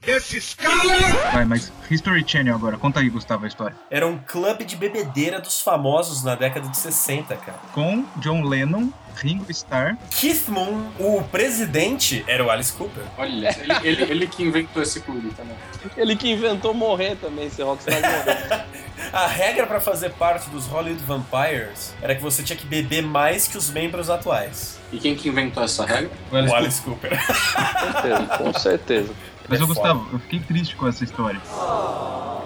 desses 0.00 0.54
caras! 0.54 1.32
Vai, 1.32 1.44
mas 1.44 1.72
History 1.90 2.24
Channel 2.26 2.54
agora, 2.54 2.78
conta 2.78 3.00
aí, 3.00 3.10
Gustavo, 3.10 3.44
a 3.44 3.48
história. 3.48 3.76
Era 3.90 4.06
um 4.06 4.18
clube 4.18 4.64
de 4.64 4.76
bebedeira 4.76 5.40
dos 5.40 5.60
famosos 5.60 6.22
na 6.22 6.34
década 6.34 6.68
de 6.68 6.76
60, 6.76 7.36
cara. 7.36 7.58
Com 7.72 8.04
John 8.16 8.42
Lennon, 8.42 8.88
Ringo 9.16 9.50
Starr, 9.50 9.96
Keith 10.10 10.48
Moon, 10.48 10.90
o 10.98 11.22
presidente, 11.24 12.24
era 12.26 12.44
o 12.44 12.50
Alice 12.50 12.72
Cooper. 12.72 13.04
Olha, 13.18 13.56
ele, 13.60 13.88
ele, 13.88 14.02
ele 14.10 14.26
que 14.26 14.42
inventou 14.42 14.82
esse 14.82 15.00
clube 15.00 15.30
também. 15.30 15.56
Ele 15.96 16.16
que 16.16 16.30
inventou 16.30 16.72
morrer 16.72 17.16
também, 17.16 17.50
ser 17.50 17.64
rockstar 17.64 18.00
morrer. 18.00 18.64
A 19.12 19.26
regra 19.26 19.66
pra 19.66 19.80
fazer 19.80 20.10
parte 20.10 20.48
dos 20.50 20.66
Hollywood 20.66 21.02
Vampires 21.04 21.94
era 22.02 22.14
que 22.14 22.22
você 22.22 22.42
tinha 22.42 22.56
que 22.56 22.66
beber 22.66 23.02
mais 23.02 23.48
que 23.48 23.56
os 23.56 23.70
membros 23.70 24.10
atuais. 24.10 24.78
E 24.92 24.98
quem 24.98 25.14
que 25.14 25.28
inventou 25.28 25.62
essa 25.62 25.84
regra? 25.84 26.10
O 26.30 26.36
Alice 26.36 26.52
O 26.52 26.56
Alice 26.56 26.82
Cooper. 26.82 27.10
Com 27.10 27.92
certeza, 27.92 28.38
com 28.38 28.52
certeza. 28.52 29.14
Mas, 29.50 29.60
É 29.60 29.66
foda. 29.66 29.74
Gustavo, 29.74 30.06
eu 30.12 30.18
fiquei 30.20 30.38
triste 30.38 30.76
com 30.76 30.86
essa 30.86 31.02
história. 31.02 31.40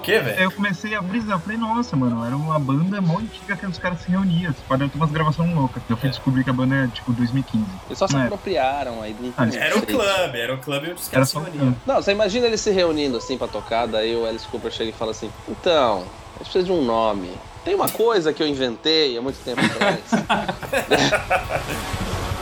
quê, 0.03 0.19
velho? 0.21 0.41
Eu 0.41 0.51
comecei 0.51 0.95
a 0.95 1.03
brisar, 1.03 1.37
eu 1.37 1.41
falei, 1.41 1.59
nossa, 1.59 1.95
mano, 1.95 2.25
era 2.25 2.35
uma 2.35 2.59
banda 2.59 2.99
mó 3.03 3.19
antiga 3.19 3.55
que 3.57 3.67
os 3.67 3.79
caras 3.79 4.01
se 4.01 4.11
reuniam, 4.11 4.55
para 4.67 4.89
ter 4.89 4.97
umas 4.97 5.11
gravações 5.11 5.55
loucas. 5.55 5.83
Eu 5.89 5.99
fui 5.99 6.09
descobrir 6.09 6.45
que 6.45 6.51
a 6.51 6.53
banda 6.53 6.75
é 6.77 6.87
tipo 6.89 7.13
2015. 7.13 7.65
Eles 7.87 7.99
só 7.99 8.09
se 8.09 8.17
é. 8.17 8.23
apropriaram 8.23 9.03
aí 9.03 9.13
de 9.13 9.23
um 9.23 9.33
Ah, 9.37 9.47
Era 9.47 9.77
o 9.77 9.83
clube, 9.83 10.41
era 10.41 10.55
o 10.55 10.59
clube 10.59 10.93
onde 10.93 11.01
os 11.01 11.07
Era 11.09 11.13
caras 11.13 11.29
se 11.29 11.35
só 11.35 11.41
um 11.41 11.45
reuniam. 11.45 11.77
Não, 11.87 11.97
você 11.97 12.13
imagina 12.13 12.47
eles 12.47 12.63
se 12.63 12.71
reunindo 12.71 13.19
assim 13.19 13.37
pra 13.37 13.49
tocar, 13.49 13.87
daí 13.87 14.17
o 14.17 14.25
Alice 14.27 14.49
Cooper 14.49 14.73
chega 14.73 14.89
e 14.89 14.93
fala 14.95 15.11
assim: 15.11 15.31
Então, 15.47 16.05
a 16.37 16.39
gente 16.39 16.51
precisa 16.53 16.65
de 16.65 16.73
um 16.73 16.83
nome. 16.83 17.31
Tem 17.67 17.75
uma 17.75 17.89
coisa 17.89 18.33
que 18.33 18.43
eu 18.43 18.47
inventei 18.47 19.17
há 19.19 19.23
muito 19.23 19.37
tempo 19.45 19.61
atrás. 19.61 20.01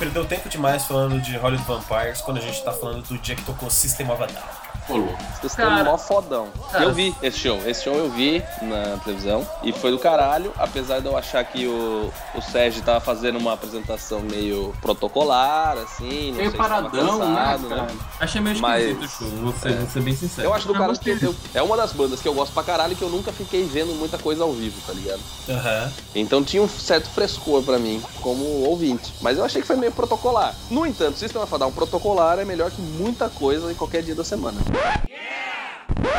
perdeu 0.00 0.24
tempo 0.24 0.48
demais 0.48 0.86
falando 0.86 1.20
de 1.20 1.36
Hollywood 1.36 1.68
Vampires 1.68 2.22
quando 2.22 2.38
a 2.38 2.40
gente 2.40 2.64
tá 2.64 2.72
falando 2.72 3.06
do 3.06 3.18
dia 3.18 3.36
que 3.36 3.44
tocou 3.44 3.68
System 3.68 4.10
of 4.10 4.22
a 4.22 4.26
Down. 4.26 4.69
Louco. 4.98 5.16
Vocês 5.40 5.52
estão 5.52 5.84
mó 5.84 5.96
fodão. 5.96 6.48
Cara. 6.70 6.84
Eu 6.84 6.92
vi 6.92 7.14
esse 7.22 7.38
show. 7.38 7.58
Esse 7.66 7.84
show 7.84 7.94
eu 7.94 8.10
vi 8.10 8.42
na 8.62 8.98
televisão 9.02 9.46
e 9.62 9.72
foi 9.72 9.90
do 9.90 9.98
caralho, 9.98 10.52
apesar 10.58 11.00
de 11.00 11.06
eu 11.06 11.16
achar 11.16 11.42
que 11.44 11.66
o, 11.66 12.10
o 12.34 12.42
Sérgio 12.42 12.82
tava 12.82 13.00
fazendo 13.00 13.38
uma 13.38 13.54
apresentação 13.54 14.20
meio 14.20 14.74
protocolar, 14.82 15.78
assim. 15.78 16.30
Não 16.30 16.36
Meio 16.38 16.50
se 16.50 16.56
paradão, 16.56 17.18
né, 17.18 17.26
cansado, 17.26 17.68
cara? 17.68 17.86
Achei 18.20 18.40
meio 18.40 18.58
Mas- 18.60 18.84
esquisito 18.84 19.04
o 19.04 19.08
show, 19.08 19.28
vou 19.42 19.52
ser, 19.54 19.72
vou 19.76 19.86
ser 19.88 20.02
bem 20.02 20.14
sincero. 20.14 20.48
Eu 20.48 20.54
acho 20.54 20.66
do 20.66 20.72
Eu 20.74 20.78
cara 20.78 20.88
gostei. 20.88 21.16
que 21.16 21.24
eu- 21.24 21.34
é 21.54 21.62
uma 21.62 21.76
das 21.76 21.92
bandas 21.92 22.20
que 22.20 22.28
eu 22.28 22.34
gosto 22.34 22.52
pra 22.52 22.62
caralho 22.62 22.94
que 22.94 23.02
eu 23.02 23.08
nunca 23.08 23.32
fiquei 23.32 23.64
vendo 23.64 23.94
muita 23.94 24.18
coisa 24.18 24.42
ao 24.44 24.52
vivo, 24.52 24.76
tá 24.86 24.92
ligado? 24.92 25.20
Aham. 25.48 25.92
Então 26.14 26.44
tinha 26.44 26.62
um 26.62 26.68
certo 26.68 27.08
frescor 27.10 27.62
pra 27.62 27.78
mim, 27.78 28.02
como 28.20 28.44
ouvinte. 28.66 29.12
Mas 29.22 29.38
eu 29.38 29.44
achei 29.44 29.60
que 29.62 29.66
foi 29.66 29.76
meio 29.76 29.92
protocolar. 29.92 30.54
No 30.70 30.84
entanto, 30.86 31.16
System 31.18 31.42
of 31.42 31.54
a 31.54 31.58
Down 31.58 31.72
protocolar 31.72 32.38
é 32.38 32.44
melhor 32.44 32.70
que 32.70 32.80
muita 32.82 33.28
coisa 33.28 33.70
em 33.72 33.74
qualquer 33.74 34.02
dia 34.02 34.14
da 34.14 34.24
semana. 34.24 34.58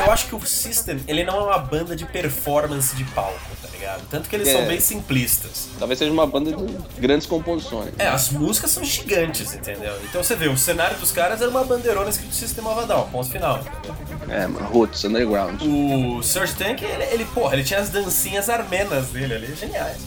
Eu 0.06 0.12
acho 0.12 0.27
que 0.27 0.36
o 0.36 0.41
System, 0.41 1.03
ele 1.08 1.24
não 1.24 1.39
é 1.39 1.44
uma 1.44 1.58
banda 1.58 1.96
de 1.96 2.06
performance 2.06 2.96
de 2.96 3.03
palco, 3.06 3.39
tá 3.62 3.68
ligado? 3.82 4.02
Tanto 4.10 4.30
que 4.30 4.36
eles 4.36 4.48
É. 4.48 4.54
são 4.54 4.66
bem 4.66 4.80
simplistas. 4.80 5.70
Talvez 5.78 6.00
seja 6.00 6.12
uma 6.12 6.26
banda 6.26 6.52
de 6.52 7.00
grandes 7.00 7.28
composições. 7.28 7.94
É, 7.98 8.08
as 8.08 8.30
músicas 8.30 8.72
são 8.72 8.84
gigantes, 8.84 9.54
entendeu? 9.54 9.94
Então 10.04 10.24
você 10.24 10.36
vê, 10.36 10.48
o 10.48 10.58
cenário 10.58 10.98
dos 10.98 11.12
caras 11.12 11.42
era 11.42 11.50
uma 11.50 11.64
bandeirona 11.64 12.10
escrito 12.10 12.34
System 12.34 12.66
of 12.66 12.80
a 12.80 12.86
Down, 12.86 13.10
ponto 13.10 13.30
final. 13.30 13.60
entendeu? 13.60 13.96
É, 14.30 14.48
mano, 14.48 14.66
Roots, 14.68 15.04
Underground. 15.04 15.62
O 15.64 16.22
Surge 16.24 16.54
Tank, 16.54 16.82
ele, 16.82 17.04
ele, 17.12 17.26
porra, 17.26 17.56
ele 17.56 17.64
tinha 17.64 17.80
as 17.80 17.90
dancinhas 17.90 18.50
armenas 18.50 19.08
dele 19.08 19.34
ali, 19.34 19.56
geniais. 19.56 19.98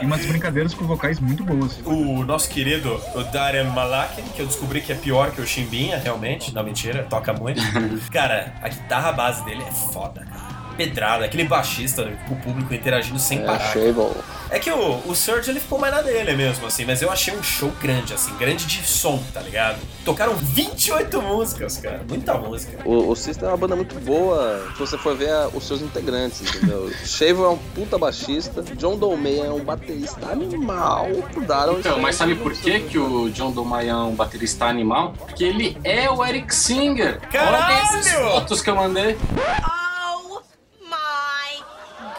E 0.00 0.04
umas 0.06 0.24
brincadeiras 0.24 0.72
com 0.74 0.86
vocais 0.86 1.18
muito 1.18 1.42
boas. 1.44 1.78
O 1.84 2.24
nosso 2.24 2.48
querido, 2.48 3.00
o 3.14 3.22
Darren 3.24 3.64
Malakin, 3.64 4.22
que 4.34 4.40
eu 4.40 4.46
descobri 4.46 4.80
que 4.80 4.92
é 4.92 4.94
pior 4.94 5.30
que 5.32 5.40
o 5.40 5.46
Chimbinha, 5.46 5.98
realmente. 5.98 6.54
Não, 6.54 6.62
mentira, 6.62 7.04
toca 7.08 7.32
muito. 7.32 7.60
cara, 8.12 8.54
a 8.62 8.68
guitarra 8.68 9.12
base 9.12 9.44
dele 9.44 9.62
é 9.66 9.72
foda, 9.92 10.24
cara. 10.24 10.49
Pedrada, 10.80 11.26
aquele 11.26 11.44
baixista 11.44 12.04
né, 12.06 12.16
com 12.26 12.32
o 12.34 12.36
público 12.38 12.72
interagindo 12.72 13.18
sem 13.18 13.40
É, 13.40 13.42
parar. 13.44 13.56
achei 13.66 13.92
bom. 13.92 14.14
É 14.48 14.58
que 14.58 14.70
o, 14.70 15.02
o 15.06 15.14
Surge 15.14 15.50
ele 15.50 15.60
ficou 15.60 15.78
mais 15.78 15.94
na 15.94 16.00
dele 16.00 16.34
mesmo, 16.34 16.66
assim, 16.66 16.84
mas 16.86 17.02
eu 17.02 17.10
achei 17.12 17.34
um 17.36 17.42
show 17.42 17.70
grande, 17.80 18.14
assim, 18.14 18.34
grande 18.36 18.64
de 18.66 18.82
som, 18.86 19.22
tá 19.34 19.40
ligado? 19.40 19.78
Tocaram 20.04 20.34
28 20.34 21.20
músicas, 21.22 21.76
cara, 21.76 22.00
muita 22.08 22.34
música. 22.34 22.78
O, 22.84 23.10
o 23.10 23.14
System 23.14 23.46
é 23.46 23.50
uma 23.50 23.56
banda 23.58 23.76
muito 23.76 23.94
boa 24.00 24.66
se 24.72 24.78
você 24.80 24.96
for 24.96 25.14
ver 25.16 25.30
a- 25.30 25.48
os 25.52 25.64
seus 25.66 25.82
integrantes, 25.82 26.40
entendeu? 26.40 26.90
Shaver 27.04 27.44
é 27.44 27.48
um 27.48 27.58
puta 27.58 27.98
baixista, 27.98 28.62
John 28.62 28.96
Dolmayan 28.96 29.44
é 29.46 29.50
um 29.52 29.62
baterista 29.62 30.26
animal, 30.30 31.06
mudaram 31.36 31.78
Então, 31.78 31.98
mas 32.00 32.16
sabe 32.16 32.34
por 32.36 32.52
que, 32.54 32.80
que 32.80 32.98
o 32.98 33.28
John 33.30 33.50
Domayan 33.52 33.92
é 34.00 34.04
um 34.04 34.14
baterista 34.14 34.64
animal? 34.64 35.12
Porque 35.18 35.44
ele 35.44 35.76
é 35.84 36.10
o 36.10 36.24
Eric 36.24 36.54
Singer. 36.54 37.20
Caralho! 37.30 37.76
Olha 37.76 37.98
essas 37.98 38.12
fotos 38.12 38.62
que 38.62 38.70
eu 38.70 38.76
mandei. 38.76 39.16
Oh 39.62 40.40
my 40.82 41.62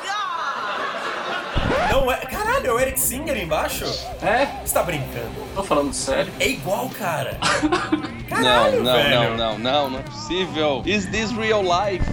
god! 0.04 1.92
Não 1.92 2.12
é. 2.12 2.22
Eric 2.92 3.00
Singer 3.00 3.38
embaixo? 3.42 3.86
É, 4.22 4.48
Você 4.66 4.74
tá 4.74 4.84
brincando? 4.84 5.32
tô 5.56 5.64
falando 5.64 5.94
sério. 5.94 6.32
É 6.40 6.48
igual, 6.50 6.90
cara. 6.90 7.38
Não, 8.32 8.38
Caralho, 8.38 8.82
não, 8.82 8.94
velho. 8.94 9.20
não, 9.32 9.38
não, 9.38 9.60
não, 9.60 9.90
não 9.90 10.00
é 10.00 10.04
possível. 10.04 10.82
Is 10.86 11.06
this 11.08 11.32
real 11.32 11.62
life? 11.62 12.06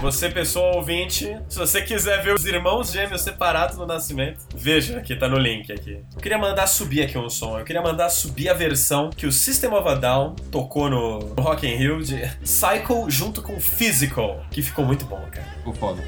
Você, 0.00 0.30
pessoa 0.30 0.76
ouvinte, 0.76 1.36
se 1.48 1.58
você 1.58 1.82
quiser 1.82 2.22
ver 2.22 2.32
os 2.32 2.46
irmãos 2.46 2.92
gêmeos 2.92 3.22
separados 3.22 3.76
no 3.76 3.86
nascimento, 3.86 4.38
veja, 4.54 4.98
aqui 4.98 5.16
tá 5.16 5.28
no 5.28 5.36
link 5.36 5.72
aqui. 5.72 6.00
Eu 6.14 6.20
queria 6.20 6.38
mandar 6.38 6.68
subir 6.68 7.02
aqui 7.02 7.18
um 7.18 7.28
som. 7.28 7.58
Eu 7.58 7.64
queria 7.64 7.82
mandar 7.82 8.08
subir 8.08 8.48
a 8.48 8.54
versão 8.54 9.10
que 9.10 9.26
o 9.26 9.32
System 9.32 9.72
of 9.74 9.88
a 9.88 9.94
Down 9.96 10.36
tocou 10.52 10.88
no 10.88 11.18
no 11.18 11.42
Rock 11.42 11.66
in 11.66 11.74
Rio 11.74 12.00
de 12.00 12.22
Cycle 12.44 13.10
junto 13.10 13.42
com 13.42 13.58
Physical, 13.60 14.44
que 14.52 14.62
ficou 14.62 14.84
muito 14.84 15.04
bom, 15.06 15.20
cara. 15.32 15.48
Ficou 15.58 15.74
foda. 15.74 16.04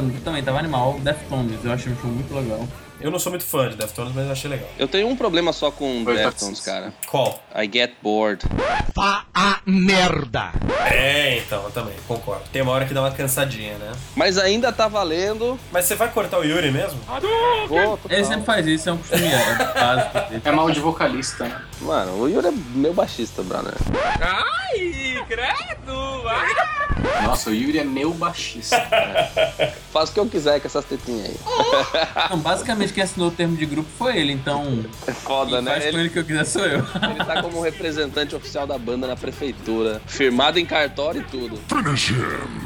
Fox 0.00 0.08
Sunset 0.08 0.09
também, 0.20 0.42
também 0.42 0.42
tava 0.42 0.58
animal. 0.58 0.98
Deftones, 1.00 1.64
eu 1.64 1.72
achei 1.72 1.92
um 1.92 1.96
show 1.96 2.10
muito 2.10 2.34
legal. 2.34 2.66
Eu 3.00 3.10
não 3.10 3.18
sou 3.18 3.32
muito 3.32 3.46
fã 3.46 3.70
de 3.70 3.76
Deftones, 3.76 4.14
mas 4.14 4.26
eu 4.26 4.32
achei 4.32 4.50
legal. 4.50 4.68
Eu 4.78 4.86
tenho 4.86 5.08
um 5.08 5.16
problema 5.16 5.54
só 5.54 5.70
com 5.70 6.04
Foi 6.04 6.16
Deftones, 6.16 6.60
cara. 6.60 6.92
Qual? 7.08 7.42
I 7.54 7.68
get 7.72 7.94
bored. 8.02 8.44
É, 10.90 11.38
então, 11.38 11.64
eu 11.64 11.70
também, 11.70 11.94
concordo. 12.06 12.42
Tem 12.52 12.60
uma 12.60 12.72
hora 12.72 12.84
que 12.84 12.92
dá 12.92 13.00
uma 13.00 13.10
cansadinha, 13.10 13.78
né? 13.78 13.92
Mas 14.14 14.36
ainda 14.36 14.70
tá 14.70 14.86
valendo. 14.86 15.58
Mas 15.72 15.86
você 15.86 15.94
vai 15.94 16.10
cortar 16.10 16.40
o 16.40 16.44
Yuri 16.44 16.70
mesmo? 16.70 17.00
Vou. 17.68 17.98
Ele 18.10 18.24
sempre 18.24 18.44
faz 18.44 18.66
isso, 18.66 18.90
é 18.90 18.92
um 18.92 18.98
costume 18.98 19.26
é, 19.26 19.72
básico. 19.74 20.20
É 20.50 20.52
mal 20.52 20.70
de 20.70 20.80
vocalista, 20.80 21.44
né? 21.44 21.60
Mano, 21.80 22.20
o 22.20 22.28
Yuri 22.28 22.48
é 22.48 22.52
meu 22.74 22.92
baixista, 22.92 23.42
brother. 23.42 23.74
Ai, 24.20 25.24
credo! 25.26 26.28
Ai. 26.28 26.80
Nossa, 27.24 27.50
o 27.50 27.54
Yuri 27.54 27.78
é 27.78 27.84
meu 27.84 28.12
baixista, 28.12 28.80
cara. 28.80 29.30
Faz 29.92 30.10
o 30.10 30.12
que 30.12 30.19
eu 30.20 30.26
quiser 30.26 30.60
com 30.60 30.66
essas 30.66 30.84
tetinhas 30.84 31.26
aí. 31.26 31.36
Não, 32.30 32.38
basicamente 32.38 32.92
quem 32.92 33.02
assinou 33.02 33.28
o 33.28 33.30
termo 33.30 33.56
de 33.56 33.66
grupo 33.66 33.88
foi 33.98 34.18
ele, 34.18 34.32
então. 34.32 34.84
É 35.06 35.12
foda, 35.12 35.56
quem 35.56 35.62
né? 35.62 35.70
Faz 35.72 35.84
com 35.84 35.88
Ele, 35.88 36.00
ele 36.00 36.08
o 36.08 36.12
que 36.12 36.18
eu 36.18 36.24
quiser 36.24 36.44
sou 36.44 36.64
eu. 36.64 36.80
ele 37.10 37.24
tá 37.24 37.42
como 37.42 37.60
representante 37.60 38.34
oficial 38.34 38.66
da 38.66 38.78
banda 38.78 39.06
na 39.06 39.16
prefeitura. 39.16 40.00
Firmado 40.06 40.58
em 40.58 40.66
cartório 40.66 41.20
e 41.20 41.24
tudo. 41.24 41.58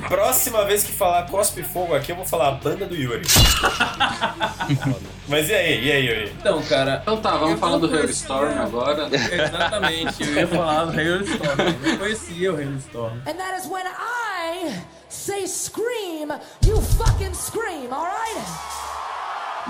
Próxima 0.08 0.64
vez 0.64 0.84
que 0.84 0.92
falar 0.92 1.26
Cospe 1.26 1.62
Fogo 1.62 1.94
aqui, 1.94 2.12
eu 2.12 2.16
vou 2.16 2.24
falar 2.24 2.48
a 2.48 2.52
banda 2.52 2.86
do 2.86 2.94
Yuri. 2.94 3.26
Mas 5.26 5.48
e 5.48 5.54
aí, 5.54 5.84
e 5.84 5.92
aí, 5.92 6.06
Yuri? 6.06 6.32
Então, 6.38 6.62
cara. 6.62 7.00
Então 7.02 7.16
tá, 7.16 7.36
vamos 7.36 7.52
Eu 7.52 7.58
falar 7.58 7.78
do 7.78 7.88
não 7.88 7.98
Hailstorm 7.98 8.58
agora. 8.58 9.08
Exatamente, 9.12 10.22
eu 10.22 10.34
ia 10.34 10.46
falar 10.46 10.84
do 10.84 10.98
Hailstorm. 10.98 11.60
Eu 11.60 11.90
não 11.90 11.98
conhecia 11.98 12.52
o 12.52 12.56
Hailstorm. 12.56 13.18
And 13.26 13.34
that 13.34 13.58
is 13.58 13.66
when 13.66 13.84
I 13.86 14.82
say 15.14 15.46
scream, 15.46 16.28
you 16.66 16.80
fucking 16.80 17.34
scream, 17.34 17.92
alright? 17.92 18.36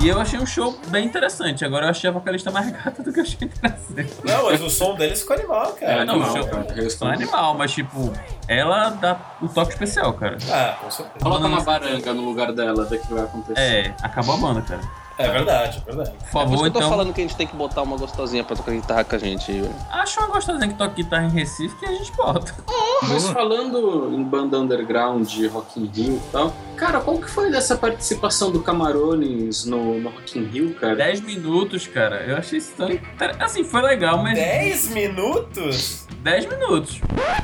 E 0.01 0.09
eu 0.09 0.21
achei 0.21 0.41
um 0.41 0.47
show 0.47 0.77
bem 0.89 1.07
interessante. 1.07 1.65
Agora 1.65 1.87
eu 1.87 1.91
achei 1.91 2.11
a 2.11 2.13
vocalista 2.13 2.51
mais 2.51 2.69
gata 2.73 3.03
do 3.03 3.13
que 3.13 3.21
eu 3.21 3.23
achei 3.23 3.39
interessante. 3.43 4.13
Não, 4.25 4.47
mas 4.47 4.61
o 4.61 4.69
som 4.71 4.97
deles 4.97 5.21
ficou 5.21 5.37
animal, 5.37 5.73
cara. 5.75 5.93
É, 5.93 6.05
não, 6.05 6.15
animal, 6.15 6.31
o 6.31 6.91
show 6.91 7.09
é 7.09 7.15
animal, 7.15 7.55
mas 7.55 7.73
tipo, 7.73 8.13
ela 8.49 8.89
dá 8.91 9.17
o 9.41 9.49
toque 9.49 9.73
especial, 9.73 10.15
cara. 10.15 10.37
Ah, 10.51 10.77
com 10.81 10.91
certeza. 10.91 11.23
Coloca 11.23 11.47
uma 11.47 11.61
baranga 11.61 12.13
no 12.13 12.25
lugar 12.25 12.53
dela, 12.53 12.87
que 12.87 13.15
vai 13.15 13.23
acontecer. 13.23 13.61
É, 13.61 13.95
acabou 14.03 14.35
a 14.35 14.39
banda, 14.39 14.63
cara. 14.63 15.04
É 15.17 15.29
verdade, 15.29 15.83
é 15.87 15.93
verdade. 15.93 16.11
Por 16.11 16.19
Por 16.19 16.25
isso 16.25 16.33
favor, 16.33 16.59
que 16.59 16.67
eu 16.67 16.71
tô 16.73 16.79
então. 16.79 16.91
falando 16.91 17.13
que 17.15 17.21
a 17.21 17.25
gente 17.25 17.37
tem 17.37 17.47
que 17.47 17.55
botar 17.57 17.83
uma 17.83 17.97
gostosinha 17.97 18.43
pra 18.43 18.57
tocar 18.57 18.73
guitarra 18.73 19.05
com 19.05 19.15
a 19.15 19.19
gente. 19.19 19.53
Acho 19.91 20.21
uma 20.21 20.29
gostosinha 20.29 20.69
que 20.69 20.75
toca 20.75 20.95
guitarra 20.95 21.27
em 21.27 21.31
Recife 21.31 21.77
que 21.77 21.87
a 21.87 21.93
gente 21.93 22.13
bota. 22.13 22.55
Mas 23.03 23.29
falando 23.29 24.13
em 24.13 24.23
banda 24.23 24.59
underground, 24.59 25.29
Rock 25.53 25.81
in 25.81 25.87
Rio 25.87 26.17
e 26.17 26.33
tal, 26.33 26.53
cara, 26.77 27.01
qual 27.01 27.19
que 27.19 27.31
foi 27.31 27.51
dessa 27.51 27.77
participação 27.77 28.51
do 28.51 28.61
Camarones 28.63 29.65
no, 29.65 30.01
no 30.01 30.11
Rock 30.11 30.39
in 30.39 30.45
Rio, 30.45 30.75
cara? 30.75 30.97
10 30.97 31.21
minutos, 31.21 31.87
cara. 31.87 32.23
Eu 32.25 32.37
achei 32.37 32.59
isso 32.59 32.73
tão. 32.77 32.89
Assim, 33.39 33.63
foi 33.63 33.83
legal, 33.83 34.19
mas. 34.19 34.35
10 34.35 34.89
minutos? 34.91 36.07
10 36.23 36.47
minutos. 36.47 37.01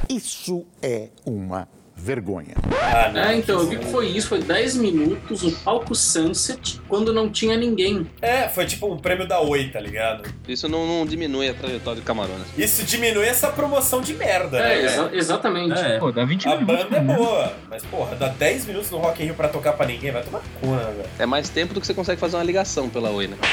Isso 0.08 0.66
é 0.82 1.08
uma 1.24 1.68
vergonha. 2.02 2.54
Ah, 2.80 3.10
não. 3.12 3.20
É, 3.22 3.36
então, 3.36 3.60
eu 3.60 3.66
vi 3.68 3.76
que 3.78 3.84
foi 3.86 4.08
isso, 4.08 4.28
foi 4.28 4.40
10 4.42 4.76
minutos, 4.76 5.42
o 5.42 5.52
palco 5.52 5.94
Sunset, 5.94 6.80
quando 6.88 7.12
não 7.12 7.28
tinha 7.30 7.56
ninguém. 7.56 8.06
É, 8.22 8.48
foi 8.48 8.64
tipo 8.66 8.90
um 8.92 8.96
prêmio 8.96 9.26
da 9.28 9.40
Oi, 9.40 9.68
tá 9.68 9.80
ligado? 9.80 10.24
Isso 10.48 10.68
não, 10.68 10.86
não 10.86 11.06
diminui 11.06 11.48
a 11.48 11.54
trajetória 11.54 12.00
de 12.00 12.06
Camarões. 12.06 12.42
Isso 12.56 12.82
diminui 12.84 13.26
essa 13.26 13.48
promoção 13.48 14.00
de 14.00 14.14
merda, 14.14 14.58
né? 14.60 14.72
É, 14.72 14.76
velho? 14.76 14.86
exa- 14.88 15.10
exatamente. 15.12 15.78
É. 15.78 15.98
Pô, 15.98 16.10
dá 16.10 16.24
20 16.24 16.48
A 16.48 16.56
minutos. 16.56 16.76
banda 16.84 16.96
é 16.96 17.00
né? 17.00 17.14
boa, 17.14 17.52
mas 17.68 17.84
porra, 17.84 18.16
dá 18.16 18.28
10 18.28 18.66
minutos 18.66 18.90
no 18.90 18.98
Rock 18.98 19.22
in 19.22 19.26
Rio 19.26 19.34
pra 19.34 19.48
tocar 19.48 19.72
pra 19.74 19.86
ninguém, 19.86 20.10
vai 20.10 20.22
tomar 20.22 20.40
cu, 20.60 20.66
né, 20.68 20.84
velho? 20.96 21.08
É 21.18 21.26
mais 21.26 21.48
tempo 21.48 21.74
do 21.74 21.80
que 21.80 21.86
você 21.86 21.94
consegue 21.94 22.18
fazer 22.20 22.36
uma 22.36 22.44
ligação 22.44 22.88
pela 22.88 23.10
Oi, 23.10 23.28
né? 23.28 23.36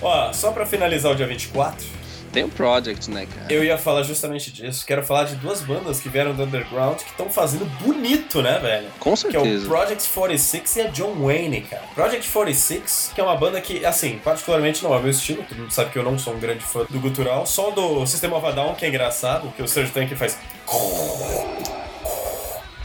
Ó, 0.00 0.32
só 0.32 0.52
pra 0.52 0.64
finalizar 0.64 1.12
o 1.12 1.14
dia 1.14 1.26
24, 1.26 1.84
Tem 2.32 2.44
o 2.44 2.48
Project, 2.48 3.10
né, 3.10 3.26
cara? 3.26 3.52
eu 3.52 3.64
ia 3.64 3.78
falar 3.78 4.02
justamente 4.02 4.52
disso. 4.52 4.84
Quero 4.86 5.02
falar 5.02 5.24
de 5.24 5.36
duas 5.36 5.60
bandas 5.62 6.00
que 6.00 6.08
vieram 6.08 6.34
do 6.34 6.42
Underground 6.42 6.98
que 6.98 7.10
estão 7.10 7.28
fazendo 7.30 7.64
bonito, 7.80 8.42
né, 8.42 8.58
velho? 8.58 8.88
Com 8.98 9.14
Que 9.14 9.36
é 9.36 9.38
o 9.38 9.42
certeza. 9.42 9.66
Project 9.66 10.08
46 10.08 10.76
e 10.76 10.80
a 10.80 10.86
John 10.88 11.14
Wayne, 11.14 11.62
cara. 11.62 11.82
Project 11.94 12.28
46, 12.30 13.12
que 13.14 13.20
é 13.20 13.24
uma 13.24 13.36
banda 13.36 13.60
que, 13.60 13.84
assim, 13.84 14.18
particularmente 14.22 14.82
não 14.82 14.94
é 14.94 15.00
meu 15.00 15.10
estilo, 15.10 15.42
todo 15.48 15.58
mundo 15.58 15.72
sabe 15.72 15.90
que 15.90 15.98
eu 15.98 16.02
não 16.02 16.18
sou 16.18 16.34
um 16.34 16.38
grande 16.38 16.64
fã 16.64 16.84
do 16.88 17.00
gutural, 17.00 17.46
só 17.46 17.70
do 17.70 18.06
System 18.06 18.32
of 18.32 18.46
a 18.46 18.50
Down, 18.50 18.74
que 18.74 18.84
é 18.84 18.88
engraçado, 18.88 19.52
que 19.56 19.62
o 19.62 19.68
Serge 19.68 19.92
Tank 19.92 20.14
faz... 20.16 20.38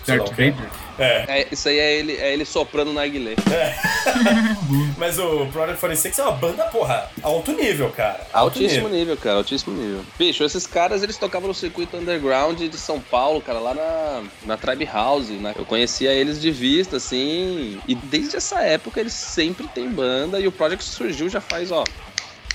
Sei 0.03 0.17
lá 0.17 0.23
Darth 0.25 0.31
o 0.31 0.35
quê. 0.35 0.51
Vader. 0.51 0.69
É, 0.97 1.41
É, 1.41 1.47
isso 1.51 1.67
aí 1.67 1.79
é 1.79 1.93
ele, 1.93 2.13
é 2.13 2.33
ele 2.33 2.45
soprando 2.45 2.93
na 2.93 3.01
narguilé. 3.01 3.35
mas 4.97 5.19
o 5.19 5.45
Project 5.47 5.79
46 5.79 6.19
é 6.19 6.23
uma 6.23 6.31
banda, 6.33 6.63
porra, 6.65 7.09
alto 7.21 7.51
nível, 7.51 7.89
cara. 7.91 8.25
Alto 8.31 8.59
Altíssimo 8.59 8.87
nível. 8.87 8.99
nível, 8.99 9.17
cara, 9.17 9.37
altíssimo 9.37 9.75
nível. 9.75 10.01
Bicho, 10.17 10.43
esses 10.43 10.65
caras, 10.65 11.03
eles 11.03 11.17
tocavam 11.17 11.47
no 11.47 11.53
circuito 11.53 11.97
underground 11.97 12.59
de 12.59 12.77
São 12.77 12.99
Paulo, 12.99 13.41
cara, 13.41 13.59
lá 13.59 13.73
na, 13.73 14.23
na 14.45 14.57
Tribe 14.57 14.85
House, 14.85 15.29
né? 15.29 15.53
Eu 15.57 15.65
conhecia 15.65 16.11
eles 16.11 16.41
de 16.41 16.51
vista, 16.51 16.97
assim, 16.97 17.79
e 17.87 17.95
desde 17.95 18.37
essa 18.37 18.61
época 18.61 18.99
eles 18.99 19.13
sempre 19.13 19.67
têm 19.67 19.89
banda, 19.89 20.39
e 20.39 20.47
o 20.47 20.51
Project 20.51 20.83
surgiu 20.83 21.29
já 21.29 21.41
faz, 21.41 21.71
ó... 21.71 21.83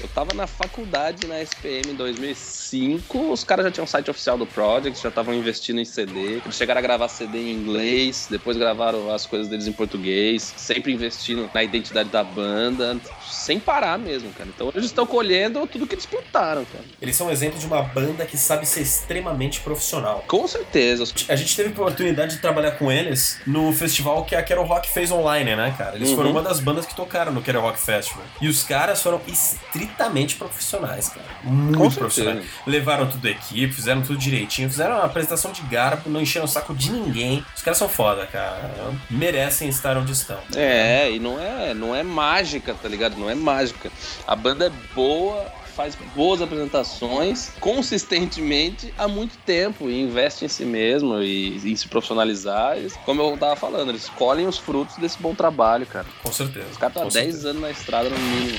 Eu 0.01 0.09
tava 0.09 0.33
na 0.33 0.47
faculdade 0.47 1.27
na 1.27 1.43
SPM 1.43 1.91
em 1.91 1.97
2005, 1.97 3.33
os 3.33 3.43
caras 3.43 3.65
já 3.65 3.73
tinham 3.73 3.83
um 3.83 3.87
site 3.87 4.09
oficial 4.09 4.39
do 4.39 4.47
Project, 4.47 5.01
já 5.01 5.09
estavam 5.09 5.35
investindo 5.35 5.81
em 5.81 5.85
CD. 5.85 6.41
Eles 6.45 6.55
chegaram 6.57 6.79
a 6.79 6.83
gravar 6.83 7.09
CD 7.09 7.39
em 7.39 7.53
inglês, 7.53 8.29
depois 8.31 8.57
gravaram 8.57 9.09
as 9.11 9.27
coisas 9.27 9.49
deles 9.49 9.67
em 9.67 9.73
português, 9.73 10.55
sempre 10.57 10.93
investindo 10.93 11.51
na 11.53 11.65
identidade 11.65 12.11
da 12.11 12.23
banda, 12.23 13.03
sem 13.31 13.59
parar 13.61 13.99
mesmo, 13.99 14.33
cara. 14.33 14.49
Então 14.55 14.71
eles 14.75 14.87
estão 14.87 15.07
colhendo 15.07 15.67
tudo 15.67 15.87
que 15.87 15.95
eles 15.95 16.07
plantaram, 16.07 16.65
cara. 16.65 16.85
Eles 17.01 17.17
são 17.17 17.29
um 17.29 17.31
exemplo 17.31 17.59
de 17.59 17.67
uma 17.67 17.83
banda 17.83 18.25
que 18.27 18.37
sabe 18.37 18.67
ser 18.67 18.81
extremamente 18.83 19.61
profissional. 19.61 20.25
Com 20.27 20.47
certeza. 20.47 21.05
A 21.29 21.37
gente 21.37 21.55
teve 21.57 21.69
a 21.69 21.73
oportunidade 21.73 22.37
de 22.37 22.41
trabalhar 22.41 22.73
com 22.73 22.91
eles 22.91 23.41
no 23.47 23.73
festival 23.73 24.25
que 24.25 24.35
a 24.35 24.43
Quero 24.43 24.63
Rock 24.65 24.89
fez 24.89 25.11
online, 25.11 25.55
né, 25.57 25.75
cara? 25.77 25.97
Eles 25.97 26.11
Uhum. 26.11 26.17
foram 26.17 26.31
uma 26.31 26.43
das 26.43 26.61
bandas 26.61 26.87
que 26.87 26.95
tocaram 26.95 27.33
no 27.33 27.43
Quero 27.43 27.61
Rock 27.61 27.79
Festival. 27.81 28.23
E 28.41 28.49
os 28.49 28.63
caras 28.63 29.03
foram 29.03 29.21
estritamente 29.27 30.37
profissionais, 30.37 31.09
cara. 31.09 31.27
Muito 31.45 31.77
Com 31.79 31.91
certeza. 31.91 32.01
profissionais. 32.01 32.47
Levaram 32.67 33.07
tudo 33.09 33.21
da 33.23 33.31
equipe, 33.31 33.73
fizeram 33.73 34.03
tudo 34.03 34.19
direitinho, 34.19 34.69
fizeram 34.71 34.97
uma 34.97 35.05
apresentação 35.05 35.53
de 35.53 35.63
garbo, 35.63 36.09
não 36.11 36.21
encheram 36.21 36.47
o 36.47 36.49
saco 36.49 36.75
de 36.75 36.91
ninguém. 36.91 37.45
Os 37.57 37.63
caras 37.63 37.79
são 37.79 37.89
foda, 37.89 38.27
cara. 38.27 38.71
Merecem 39.11 39.69
estar 39.69 39.97
onde 39.97 40.13
estão. 40.13 40.39
É, 40.55 41.11
e 41.11 41.19
não 41.19 41.41
é, 41.41 41.75
não 41.75 41.95
é 41.95 42.03
mágica, 42.03 42.75
tá 42.75 42.89
ligado? 42.89 43.17
Não 43.19 43.29
é 43.31 43.35
mágica. 43.35 43.91
A 44.27 44.35
banda 44.37 44.67
é 44.67 44.71
boa, 44.95 45.45
faz 45.77 45.97
boas 46.15 46.41
apresentações 46.43 47.53
consistentemente 47.61 48.93
há 48.99 49.07
muito 49.07 49.37
tempo 49.39 49.89
e 49.89 50.01
investe 50.01 50.45
em 50.45 50.49
si 50.49 50.65
mesmo 50.65 51.21
e 51.23 51.57
em 51.71 51.77
se 51.77 51.89
profissionalizar. 51.89 52.77
Como 53.05 53.21
eu 53.23 53.37
tava 53.37 53.57
falando, 53.57 53.91
eles 53.91 54.09
colhem 54.11 54.47
os 54.47 54.59
frutos 54.59 54.97
desse 54.97 55.19
bom 55.21 55.35
trabalho, 55.35 55.87
cara. 55.87 56.07
Com 56.23 56.33
certeza. 56.33 56.67
Os 56.71 56.77
caras 56.77 56.91
estão 56.97 57.03
há 57.03 57.07
Com 57.07 57.13
10 57.13 57.25
certeza. 57.27 57.49
anos 57.51 57.63
na 57.63 57.71
estrada 57.71 58.09
no 58.09 58.19
mínimo. 58.19 58.59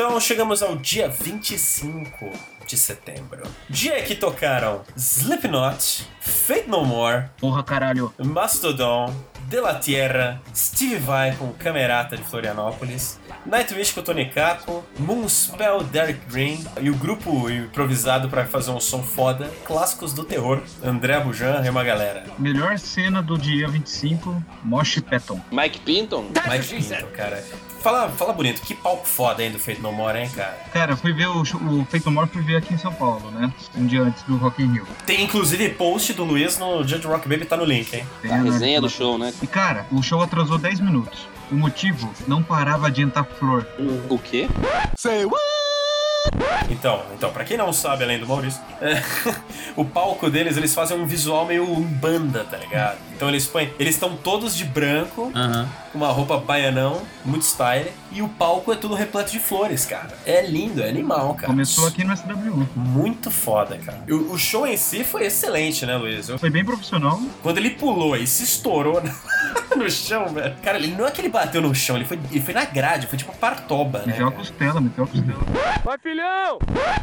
Então 0.00 0.18
chegamos 0.18 0.62
ao 0.62 0.76
dia 0.76 1.10
25 1.10 2.30
de 2.66 2.74
setembro. 2.74 3.42
Dia 3.68 4.02
que 4.02 4.14
tocaram 4.14 4.80
Slipknot, 4.96 6.08
Fate 6.22 6.66
No 6.70 6.86
More, 6.86 7.26
Porra, 7.38 7.62
caralho. 7.62 8.10
Mastodon, 8.18 9.14
De 9.46 9.60
La 9.60 9.74
Tierra, 9.74 10.40
Steve 10.56 10.96
Vai 10.96 11.36
com 11.36 11.52
Camerata 11.52 12.16
de 12.16 12.22
Florianópolis, 12.22 13.20
Nightwish 13.44 13.92
com 13.92 14.00
Tony 14.00 14.30
Caco, 14.30 14.82
Moonspell 14.98 15.82
Derek 15.82 16.20
Green 16.30 16.64
e 16.80 16.88
o 16.88 16.94
grupo 16.94 17.50
improvisado 17.50 18.30
pra 18.30 18.46
fazer 18.46 18.70
um 18.70 18.80
som 18.80 19.02
foda, 19.02 19.50
clássicos 19.66 20.14
do 20.14 20.24
terror, 20.24 20.62
André 20.82 21.20
Bujan 21.20 21.62
e 21.62 21.68
uma 21.68 21.84
galera. 21.84 22.24
Melhor 22.38 22.78
cena 22.78 23.22
do 23.22 23.36
dia 23.36 23.68
25, 23.68 24.42
Mosh 24.64 24.98
Patton. 25.00 25.38
Mike 25.52 25.80
Pinton? 25.80 26.30
Mike 26.48 26.68
Pinto, 26.68 27.06
cara. 27.08 27.44
Fala, 27.80 28.10
fala 28.10 28.32
bonito, 28.34 28.60
que 28.60 28.74
palco 28.74 29.06
foda 29.06 29.42
hein 29.42 29.50
do 29.50 29.58
Fate 29.58 29.80
No 29.80 29.90
More, 29.90 30.18
hein, 30.18 30.28
cara? 30.34 30.58
Cara, 30.70 30.96
fui 30.96 31.14
ver 31.14 31.28
o, 31.28 31.40
o 31.40 31.84
Feito 31.86 32.10
More, 32.10 32.28
fui 32.28 32.42
ver 32.42 32.56
aqui 32.56 32.74
em 32.74 32.78
São 32.78 32.92
Paulo, 32.92 33.30
né? 33.30 33.50
Um 33.74 33.86
dia 33.86 34.02
antes 34.02 34.22
do 34.24 34.36
Rock 34.36 34.62
in 34.62 34.72
Rio. 34.72 34.86
Tem 35.06 35.22
inclusive 35.22 35.70
post 35.70 36.12
do 36.12 36.24
Luiz 36.24 36.58
no 36.58 36.86
Judge 36.86 37.06
Rock 37.06 37.26
Baby, 37.26 37.46
tá 37.46 37.56
no 37.56 37.64
link, 37.64 37.94
hein? 37.94 38.06
Tem 38.20 38.30
A 38.30 38.34
a 38.34 38.38
resenha 38.38 38.80
do 38.82 38.88
show, 38.90 39.16
né? 39.16 39.32
E 39.42 39.46
cara, 39.46 39.86
o 39.90 40.02
show 40.02 40.20
atrasou 40.20 40.58
10 40.58 40.80
minutos. 40.80 41.26
O 41.50 41.54
motivo, 41.54 42.12
não 42.28 42.42
parava 42.42 42.90
de 42.90 43.02
entrar 43.02 43.24
flor. 43.24 43.66
O 44.10 44.18
quê? 44.18 44.46
Say 44.96 45.24
what? 45.24 45.40
Então, 46.68 47.02
então, 47.14 47.32
pra 47.32 47.44
quem 47.44 47.56
não 47.56 47.72
sabe, 47.72 48.04
além 48.04 48.18
do 48.18 48.26
Maurício, 48.26 48.60
é, 48.80 49.02
o 49.74 49.84
palco 49.84 50.30
deles, 50.30 50.56
eles 50.56 50.74
fazem 50.74 50.98
um 50.98 51.06
visual 51.06 51.46
meio 51.46 51.64
umbanda, 51.64 52.44
tá 52.44 52.58
ligado? 52.58 52.98
Então 53.20 53.28
eles 53.28 53.46
põem, 53.46 53.70
eles 53.78 53.96
estão 53.96 54.16
todos 54.16 54.56
de 54.56 54.64
branco, 54.64 55.30
Aham. 55.34 55.68
com 55.92 55.98
uma 55.98 56.08
roupa 56.08 56.38
baianão, 56.38 57.02
muito 57.22 57.42
style, 57.42 57.90
e 58.10 58.22
o 58.22 58.28
palco 58.30 58.72
é 58.72 58.76
tudo 58.76 58.94
repleto 58.94 59.30
de 59.30 59.38
flores, 59.38 59.84
cara. 59.84 60.08
É 60.24 60.40
lindo, 60.46 60.82
é 60.82 60.88
animal, 60.88 61.34
cara. 61.34 61.48
Começou 61.48 61.86
aqui 61.86 62.02
no 62.02 62.16
SWU. 62.16 62.66
Muito 62.74 63.30
foda, 63.30 63.76
cara. 63.76 64.02
O, 64.08 64.32
o 64.32 64.38
show 64.38 64.66
em 64.66 64.74
si 64.78 65.04
foi 65.04 65.26
excelente, 65.26 65.84
né, 65.84 65.96
Luiz? 65.98 66.30
Eu- 66.30 66.38
Foi 66.38 66.48
bem 66.48 66.64
profissional. 66.64 67.20
quando 67.42 67.58
ele 67.58 67.68
pulou 67.68 68.16
e 68.16 68.26
se 68.26 68.42
estourou 68.42 69.02
no 69.76 69.90
chão, 69.90 70.28
velho. 70.28 70.54
Cara, 70.62 70.78
ele 70.78 70.88
não 70.96 71.06
é 71.06 71.10
que 71.10 71.20
ele 71.20 71.28
bateu 71.28 71.60
no 71.60 71.74
chão, 71.74 71.96
ele 71.96 72.06
foi, 72.06 72.18
ele 72.30 72.40
foi 72.40 72.54
na 72.54 72.64
grade, 72.64 73.06
foi 73.06 73.18
tipo 73.18 73.36
partoba, 73.36 73.98
né? 73.98 74.04
Meteu 74.06 74.28
a 74.28 74.32
costela, 74.32 74.80
meteu 74.80 75.04
a 75.04 75.06
costela. 75.06 75.40
Vai, 75.84 75.98
filhão! 75.98 76.58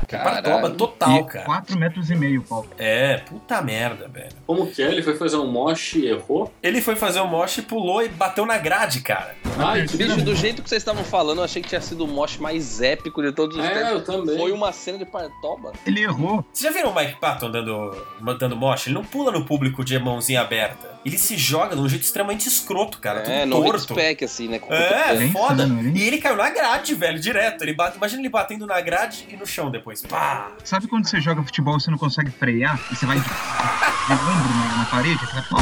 Partoba 0.09 0.71
total, 0.71 1.19
E 1.19 1.23
cara. 1.25 1.45
4 1.45 1.77
metros 1.77 2.09
e 2.09 2.15
meio, 2.15 2.41
Paulo. 2.41 2.67
É, 2.79 3.17
puta 3.17 3.61
merda, 3.61 4.07
velho. 4.07 4.29
Como 4.47 4.65
que 4.65 4.81
é? 4.81 4.87
Ele 4.87 5.03
foi 5.03 5.15
fazer 5.15 5.37
um 5.37 5.45
mosh 5.51 5.93
e 5.95 6.06
errou? 6.09 6.51
Ele 6.61 6.81
foi 6.81 6.95
fazer 6.95 7.19
o 7.19 7.27
mosh, 7.27 7.59
pulou 7.67 8.01
e 8.03 8.07
bateu 8.09 8.45
na 8.45 8.57
grade, 8.57 9.01
cara. 9.01 9.35
Ai, 9.57 9.81
Bicho, 9.87 10.21
do 10.21 10.35
jeito 10.35 10.61
que 10.61 10.69
vocês 10.69 10.81
estavam 10.81 11.03
falando, 11.03 11.39
eu 11.39 11.43
achei 11.43 11.61
que 11.61 11.69
tinha 11.69 11.81
sido 11.81 12.05
o 12.05 12.07
mosh 12.07 12.37
mais 12.37 12.81
épico 12.81 13.21
de 13.21 13.31
todos 13.31 13.57
os 13.57 13.63
É, 13.63 13.69
tempos. 13.69 13.91
eu 13.91 14.03
também. 14.03 14.37
Foi 14.37 14.51
uma 14.51 14.71
cena 14.71 14.97
de 14.97 15.05
partoba. 15.05 15.73
Ele 15.85 16.01
errou. 16.03 16.45
Vocês 16.53 16.71
já 16.73 16.79
viram 16.79 16.91
o 16.91 16.95
Mike 16.95 17.19
Patton 17.19 17.49
dando, 17.51 18.05
dando 18.39 18.55
mosh? 18.55 18.87
Ele 18.87 18.95
não 18.95 19.03
pula 19.03 19.31
no 19.31 19.45
público 19.45 19.83
de 19.83 19.97
mãozinha 19.99 20.41
aberta. 20.41 20.96
Ele 21.05 21.17
se 21.17 21.37
joga 21.37 21.75
de 21.75 21.81
um 21.81 21.87
jeito 21.87 22.03
extremamente 22.03 22.47
escroto, 22.47 22.99
cara. 22.99 23.19
É, 23.21 23.43
tudo 23.43 23.55
no 23.55 23.63
torto. 23.63 23.79
spec 23.93 24.23
assim, 24.23 24.47
né? 24.47 24.57
É, 24.57 24.59
cotovelo. 24.59 25.31
foda. 25.31 25.63
insano, 25.63 25.89
é 25.89 25.91
E 25.97 26.03
ele 26.03 26.17
caiu 26.17 26.35
na 26.35 26.49
grade, 26.49 26.93
velho, 26.95 27.19
direto. 27.19 27.61
Ele 27.61 27.73
bate, 27.73 27.97
imagina 27.97 28.21
ele 28.21 28.29
batendo 28.29 28.65
na 28.65 28.79
grade 28.81 29.27
e 29.29 29.35
no 29.35 29.45
chão 29.45 29.69
depois. 29.69 30.01
Pá! 30.01 30.51
Sabe 30.63 30.87
quando 30.87 31.07
você 31.07 31.19
joga 31.19 31.43
futebol 31.43 31.77
e 31.77 31.81
você 31.81 31.91
não 31.91 31.97
consegue 31.97 32.31
frear? 32.31 32.79
E 32.91 32.95
você 32.95 33.05
vai 33.05 33.19
de, 33.19 33.25
de 33.25 34.13
ombro 34.13 34.55
na, 34.55 34.77
na 34.77 34.85
parede? 34.85 35.19
Pau. 35.49 35.59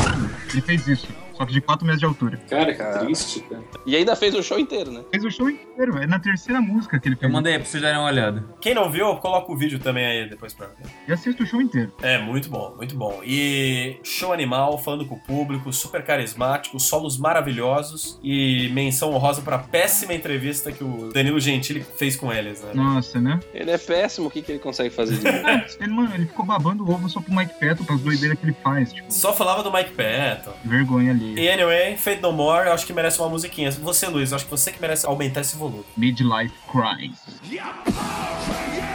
Ele 0.51 0.61
fez 0.61 0.87
isso. 0.87 1.24
Só 1.35 1.45
que 1.45 1.53
de 1.53 1.61
4 1.61 1.85
metros 1.85 1.99
de 1.99 2.05
altura. 2.05 2.37
Cara, 2.49 2.73
que 2.73 3.05
triste, 3.05 3.41
cara. 3.41 3.61
E 3.85 3.95
ainda 3.95 4.15
fez 4.15 4.33
o 4.35 4.41
show 4.43 4.57
inteiro, 4.59 4.91
né? 4.91 5.01
Fez 5.11 5.23
o 5.23 5.31
show 5.31 5.49
inteiro. 5.49 5.97
É 5.97 6.07
na 6.07 6.19
terceira 6.19 6.61
música 6.61 6.99
que 6.99 7.07
ele 7.09 7.15
Eu 7.15 7.19
fez. 7.19 7.31
mandei 7.31 7.53
aí 7.53 7.59
pra 7.59 7.67
vocês 7.67 7.81
darem 7.83 7.99
uma 7.99 8.07
olhada. 8.07 8.43
Quem 8.61 8.73
não 8.73 8.89
viu, 8.89 9.15
coloca 9.17 9.51
o 9.51 9.57
vídeo 9.57 9.79
também 9.79 10.05
aí 10.05 10.29
depois 10.29 10.53
pra 10.53 10.67
ver. 10.67 10.85
E 11.07 11.11
assista 11.13 11.43
o 11.43 11.45
show 11.45 11.61
inteiro. 11.61 11.91
É, 12.01 12.17
muito 12.17 12.49
bom, 12.49 12.73
muito 12.77 12.95
bom. 12.95 13.19
E 13.23 13.97
show 14.03 14.31
animal, 14.33 14.77
falando 14.77 15.05
com 15.05 15.15
o 15.15 15.19
público, 15.19 15.71
super 15.73 16.03
carismático, 16.03 16.79
solos 16.79 17.17
maravilhosos 17.17 18.19
e 18.23 18.69
menção 18.73 19.13
honrosa 19.13 19.41
pra 19.41 19.57
péssima 19.59 20.13
entrevista 20.13 20.71
que 20.71 20.83
o 20.83 21.11
Danilo 21.13 21.39
Gentili 21.39 21.85
fez 21.97 22.15
com 22.15 22.31
eles, 22.31 22.61
né? 22.61 22.71
Nossa, 22.73 23.19
né? 23.19 23.39
Ele 23.53 23.71
é 23.71 23.77
péssimo, 23.77 24.27
o 24.27 24.31
que, 24.31 24.41
que 24.41 24.51
ele 24.53 24.59
consegue 24.59 24.89
fazer 24.89 25.17
de? 25.17 25.25
Ele, 25.83 25.91
mano, 25.93 26.13
ele 26.13 26.25
ficou 26.25 26.45
babando 26.45 26.83
o 26.85 26.91
ovo 26.91 27.09
só 27.09 27.19
pro 27.21 27.33
Mike 27.33 27.53
Patton, 27.59 27.83
pras 27.83 27.99
doideiras 28.01 28.37
que 28.39 28.45
ele 28.45 28.55
faz. 28.63 28.93
Tipo, 28.93 29.11
Só 29.11 29.33
falava 29.33 29.61
do 29.63 29.71
Mike 29.71 29.91
Patton. 29.91 30.53
vergonha 30.63 31.11
ali. 31.11 31.24
E 31.35 31.49
anyway, 31.49 31.97
Fate 31.97 32.21
No 32.21 32.31
More, 32.31 32.67
eu 32.67 32.73
acho 32.73 32.85
que 32.85 32.93
merece 32.93 33.19
uma 33.19 33.29
musiquinha. 33.29 33.71
Você, 33.71 34.07
Luiz, 34.07 34.31
acho 34.33 34.45
que 34.45 34.51
você 34.51 34.71
que 34.71 34.79
merece 34.79 35.05
aumentar 35.05 35.41
esse 35.41 35.55
volume. 35.55 35.83
Midlife 35.97 36.53
Crisis. 36.71 37.39
Rio 37.43 38.94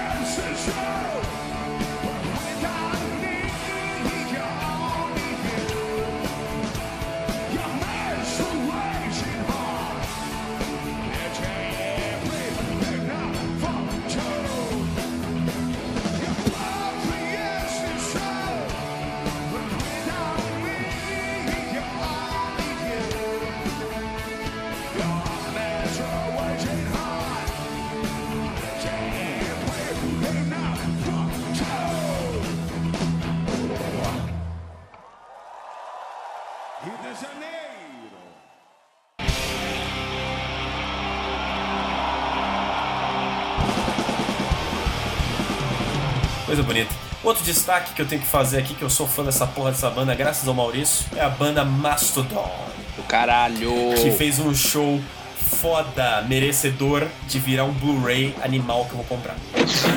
Coisa 46.60 46.62
bonita. 46.62 46.94
Outro 47.24 47.42
destaque 47.42 47.94
que 47.94 48.02
eu 48.02 48.06
tenho 48.06 48.20
que 48.20 48.26
fazer 48.26 48.58
aqui, 48.58 48.74
que 48.74 48.82
eu 48.82 48.90
sou 48.90 49.06
fã 49.06 49.24
dessa 49.24 49.46
porra 49.46 49.70
dessa 49.70 49.88
banda, 49.88 50.14
graças 50.14 50.46
ao 50.46 50.52
Maurício, 50.52 51.06
é 51.16 51.20
a 51.20 51.28
banda 51.28 51.64
Mastodon. 51.64 52.50
Do 52.96 53.02
caralho! 53.04 53.94
Que 53.96 54.10
fez 54.10 54.38
um 54.38 54.54
show 54.54 55.00
foda, 55.36 56.22
merecedor 56.28 57.06
de 57.26 57.38
virar 57.38 57.64
um 57.64 57.72
Blu-ray 57.72 58.34
animal 58.42 58.84
que 58.84 58.92
eu 58.92 58.96
vou 58.96 59.04
comprar. 59.04 59.36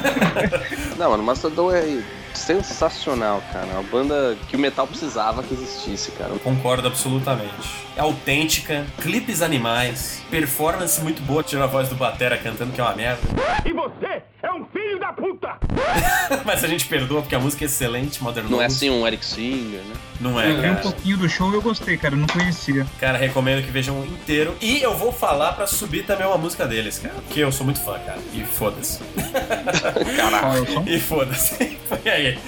Não, 0.97 1.11
mano, 1.11 1.23
Mastodon 1.23 1.71
é 1.73 2.01
sensacional, 2.33 3.43
cara. 3.51 3.67
É 3.67 3.73
uma 3.73 3.83
banda 3.83 4.37
que 4.47 4.55
o 4.55 4.59
metal 4.59 4.87
precisava 4.87 5.43
que 5.43 5.53
existisse, 5.53 6.11
cara. 6.11 6.33
Concordo 6.39 6.87
absolutamente. 6.87 7.69
É 7.95 7.99
autêntica, 7.99 8.85
clipes 9.01 9.41
animais, 9.41 10.21
performance 10.29 11.01
muito 11.01 11.21
boa, 11.23 11.43
tirando 11.43 11.65
a 11.65 11.67
voz 11.67 11.89
do 11.89 11.95
Batera 11.95 12.37
cantando 12.37 12.71
que 12.71 12.79
é 12.79 12.83
uma 12.83 12.95
merda. 12.95 13.21
E 13.65 13.73
você 13.73 14.23
da 15.03 15.11
puta! 15.11 15.57
Mas 16.45 16.63
a 16.63 16.67
gente 16.67 16.85
perdoa 16.85 17.21
porque 17.21 17.35
a 17.35 17.39
música 17.39 17.65
é 17.65 17.67
excelente, 17.67 18.23
Modern 18.23 18.47
Não 18.49 18.61
é 18.61 18.65
assim 18.65 18.89
um 18.89 19.05
Eric 19.05 19.25
Singer, 19.25 19.81
né? 19.81 19.95
Não 20.21 20.41
eu 20.41 20.57
é, 20.57 20.61
vi 20.61 20.69
um 20.69 20.75
pouquinho 20.75 21.17
do 21.17 21.27
show 21.27 21.51
e 21.51 21.55
eu 21.55 21.61
gostei, 21.61 21.97
cara. 21.97 22.15
Eu 22.15 22.19
não 22.19 22.27
conhecia. 22.27 22.87
Cara, 22.99 23.17
recomendo 23.17 23.65
que 23.65 23.71
vejam 23.71 24.05
inteiro. 24.05 24.55
E 24.61 24.81
eu 24.81 24.95
vou 24.95 25.11
falar 25.11 25.51
pra 25.53 25.67
subir 25.67 26.05
também 26.05 26.25
uma 26.25 26.37
música 26.37 26.65
deles, 26.65 26.99
cara. 26.99 27.15
Porque 27.15 27.41
eu 27.41 27.51
sou 27.51 27.65
muito 27.65 27.81
fã, 27.81 27.99
cara. 27.99 28.19
E 28.33 28.45
foda-se. 28.45 28.99
Qual 30.71 30.85
é? 30.85 30.89
E 30.89 30.99
foda-se. 30.99 31.77
Foi 31.89 32.11
aí. 32.11 32.39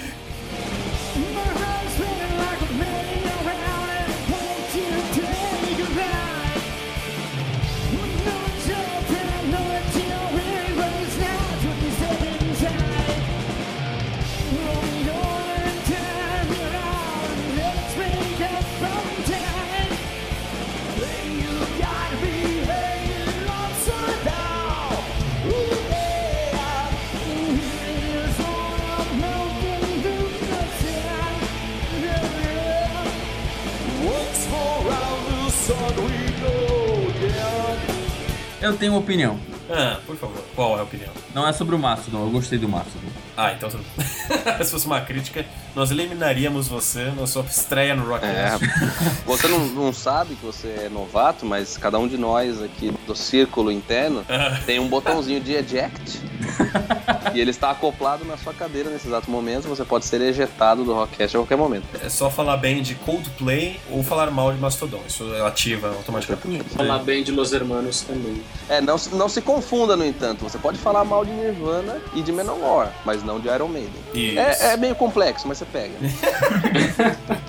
Eu 38.66 38.76
tenho 38.76 38.92
uma 38.92 38.98
opinião. 38.98 39.38
Ah, 39.70 39.98
por 40.04 40.16
favor. 40.16 40.42
Qual 40.56 40.76
é 40.76 40.80
a 40.80 40.82
opinião? 40.82 41.10
Não 41.32 41.46
é 41.46 41.52
sobre 41.52 41.76
o 41.76 41.78
Mastodon, 41.78 42.24
eu 42.24 42.30
gostei 42.30 42.58
do 42.58 42.68
Mastodon. 42.68 43.06
Ah, 43.36 43.52
então 43.52 43.68
tudo. 43.68 43.84
Se 44.64 44.70
fosse 44.72 44.86
uma 44.86 45.00
crítica, 45.00 45.46
nós 45.74 45.92
eliminaríamos 45.92 46.66
você 46.66 47.12
na 47.16 47.28
sua 47.28 47.44
estreia 47.44 47.94
no 47.94 48.04
Rock 48.04 48.24
É, 48.24 48.50
você 49.24 49.46
não, 49.46 49.66
não 49.68 49.92
sabe 49.92 50.34
que 50.34 50.44
você 50.44 50.86
é 50.86 50.88
novato, 50.88 51.46
mas 51.46 51.76
cada 51.76 51.96
um 51.96 52.08
de 52.08 52.16
nós 52.16 52.60
aqui 52.60 52.92
do 53.06 53.14
círculo 53.14 53.70
interno 53.70 54.26
tem 54.64 54.80
um 54.80 54.88
botãozinho 54.88 55.40
de 55.40 55.52
eject. 55.52 56.20
e 57.34 57.40
ele 57.40 57.50
está 57.50 57.70
acoplado 57.70 58.24
na 58.24 58.36
sua 58.36 58.52
cadeira 58.54 58.90
nesse 58.90 59.06
exato 59.06 59.30
momento. 59.30 59.68
Você 59.68 59.84
pode 59.84 60.04
ser 60.04 60.20
ejetado 60.20 60.84
do 60.84 60.94
Rockcast 60.94 61.36
a 61.36 61.40
qualquer 61.40 61.56
momento. 61.56 61.84
É 62.02 62.08
só 62.08 62.30
falar 62.30 62.56
bem 62.56 62.82
de 62.82 62.94
Coldplay 62.96 63.78
ou 63.90 64.02
falar 64.02 64.30
mal 64.30 64.52
de 64.52 64.58
Mastodon. 64.58 65.00
Isso 65.06 65.24
ativa 65.44 65.88
automaticamente. 65.88 66.64
Falar 66.70 66.98
bem 67.00 67.22
de 67.22 67.32
Los 67.32 67.52
Hermanos 67.52 68.02
também. 68.02 68.42
É, 68.68 68.80
não, 68.80 68.96
se- 68.98 69.14
não 69.14 69.28
se 69.28 69.40
confunda, 69.40 69.96
no 69.96 70.04
entanto. 70.04 70.42
Você 70.44 70.58
pode 70.58 70.78
falar 70.78 71.04
mal 71.04 71.24
de 71.24 71.30
Nirvana 71.32 72.00
e 72.14 72.22
de 72.22 72.32
Manowar, 72.32 72.92
mas 73.04 73.22
não 73.22 73.38
de 73.40 73.48
Iron 73.48 73.68
Maiden. 73.68 73.90
Isso. 74.14 74.38
É, 74.38 74.72
é 74.72 74.76
meio 74.76 74.94
complexo, 74.94 75.46
mas 75.46 75.58
você 75.58 75.64
pega. 75.66 75.94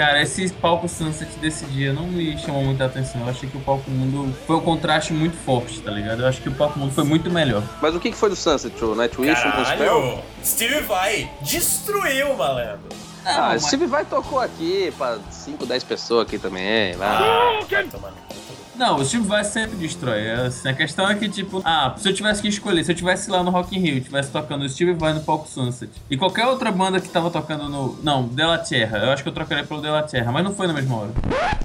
Cara, 0.00 0.22
esse 0.22 0.48
palco 0.54 0.88
Sunset 0.88 1.30
desse 1.40 1.66
dia 1.66 1.92
não 1.92 2.06
me 2.06 2.34
chamou 2.38 2.64
muita 2.64 2.86
atenção. 2.86 3.20
Eu 3.20 3.28
achei 3.28 3.46
que 3.46 3.58
o 3.58 3.60
palco 3.60 3.90
mundo 3.90 4.34
foi 4.46 4.56
um 4.56 4.60
contraste 4.62 5.12
muito 5.12 5.36
forte, 5.44 5.78
tá 5.82 5.90
ligado? 5.90 6.22
Eu 6.22 6.26
acho 6.26 6.40
que 6.40 6.48
o 6.48 6.52
palco 6.52 6.78
mundo 6.78 6.90
foi 6.90 7.04
muito 7.04 7.30
melhor. 7.30 7.62
Mas 7.82 7.94
o 7.94 8.00
que 8.00 8.10
que 8.10 8.16
foi 8.16 8.30
do 8.30 8.34
Sunset 8.36 8.78
Show? 8.78 8.94
Nightwish, 8.94 9.38
Spell? 9.38 9.62
Caralho! 9.66 10.18
Steve 10.42 10.80
vai! 10.80 11.30
Destruiu, 11.42 12.34
malandro! 12.34 12.88
Ah, 13.26 13.48
mas- 13.50 13.66
Steve 13.66 13.84
vai 13.84 14.06
tocou 14.06 14.40
aqui 14.40 14.90
pra 14.96 15.18
5, 15.30 15.66
10 15.66 15.84
pessoas 15.84 16.26
aqui 16.26 16.38
também. 16.38 16.94
Lá. 16.94 17.18
Ah, 17.18 17.64
vai 17.68 17.84
tomar 17.84 18.08
no 18.08 18.16
cu. 18.16 18.39
Não, 18.80 18.96
o 18.96 19.04
Steve 19.04 19.26
Vai 19.26 19.44
sempre 19.44 19.76
destrói. 19.76 20.22
É, 20.26 20.32
assim, 20.46 20.66
a 20.66 20.72
questão 20.72 21.06
é 21.06 21.14
que, 21.14 21.28
tipo, 21.28 21.60
ah, 21.66 21.94
se 21.98 22.08
eu 22.08 22.14
tivesse 22.14 22.40
que 22.40 22.48
escolher, 22.48 22.82
se 22.82 22.90
eu 22.90 22.96
tivesse 22.96 23.30
lá 23.30 23.42
no 23.42 23.50
Rock 23.50 23.76
in 23.76 23.80
Rio, 23.82 23.96
e 23.98 24.00
tivesse 24.00 24.30
tocando 24.32 24.64
o 24.64 24.68
Steve 24.70 24.94
Vai 24.94 25.12
no 25.12 25.20
palco 25.20 25.46
Sunset, 25.46 25.92
e 26.10 26.16
qualquer 26.16 26.46
outra 26.46 26.72
banda 26.72 26.98
que 26.98 27.06
tava 27.10 27.30
tocando 27.30 27.68
no. 27.68 27.98
Não, 28.02 28.26
De 28.26 28.42
La 28.42 28.56
Terra, 28.56 28.96
eu 28.96 29.10
acho 29.10 29.22
que 29.22 29.28
eu 29.28 29.34
trocaria 29.34 29.64
pelo 29.64 29.82
De 29.82 29.88
La 29.90 30.02
Terra, 30.02 30.32
mas 30.32 30.42
não 30.42 30.54
foi 30.54 30.66
na 30.66 30.72
mesma 30.72 30.96
hora. 30.96 31.10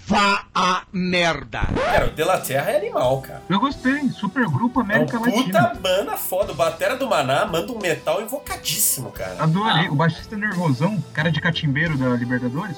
Vá 0.05 0.43
a 0.53 0.83
merda! 0.91 1.61
Cara, 1.85 2.07
o 2.07 2.09
De 2.11 2.21
La 2.21 2.37
Terra 2.37 2.71
é 2.71 2.77
animal, 2.79 3.21
cara. 3.21 3.41
Eu 3.49 3.61
gostei. 3.61 4.09
Super 4.09 4.45
grupo 4.49 4.81
É 4.81 4.83
um 4.83 4.85
América 4.85 5.17
puta 5.17 5.31
Latina. 5.37 5.73
banda 5.81 6.17
foda. 6.17 6.51
O 6.51 6.55
Batera 6.55 6.97
do 6.97 7.07
Maná 7.07 7.45
manda 7.45 7.71
um 7.71 7.79
metal 7.79 8.21
invocadíssimo, 8.21 9.09
cara. 9.11 9.37
Adorei. 9.39 9.87
O 9.87 9.95
baixista 9.95 10.35
nervosão, 10.35 11.01
cara 11.13 11.31
de 11.31 11.39
catimbeiro 11.39 11.97
da 11.97 12.09
Libertadores. 12.09 12.77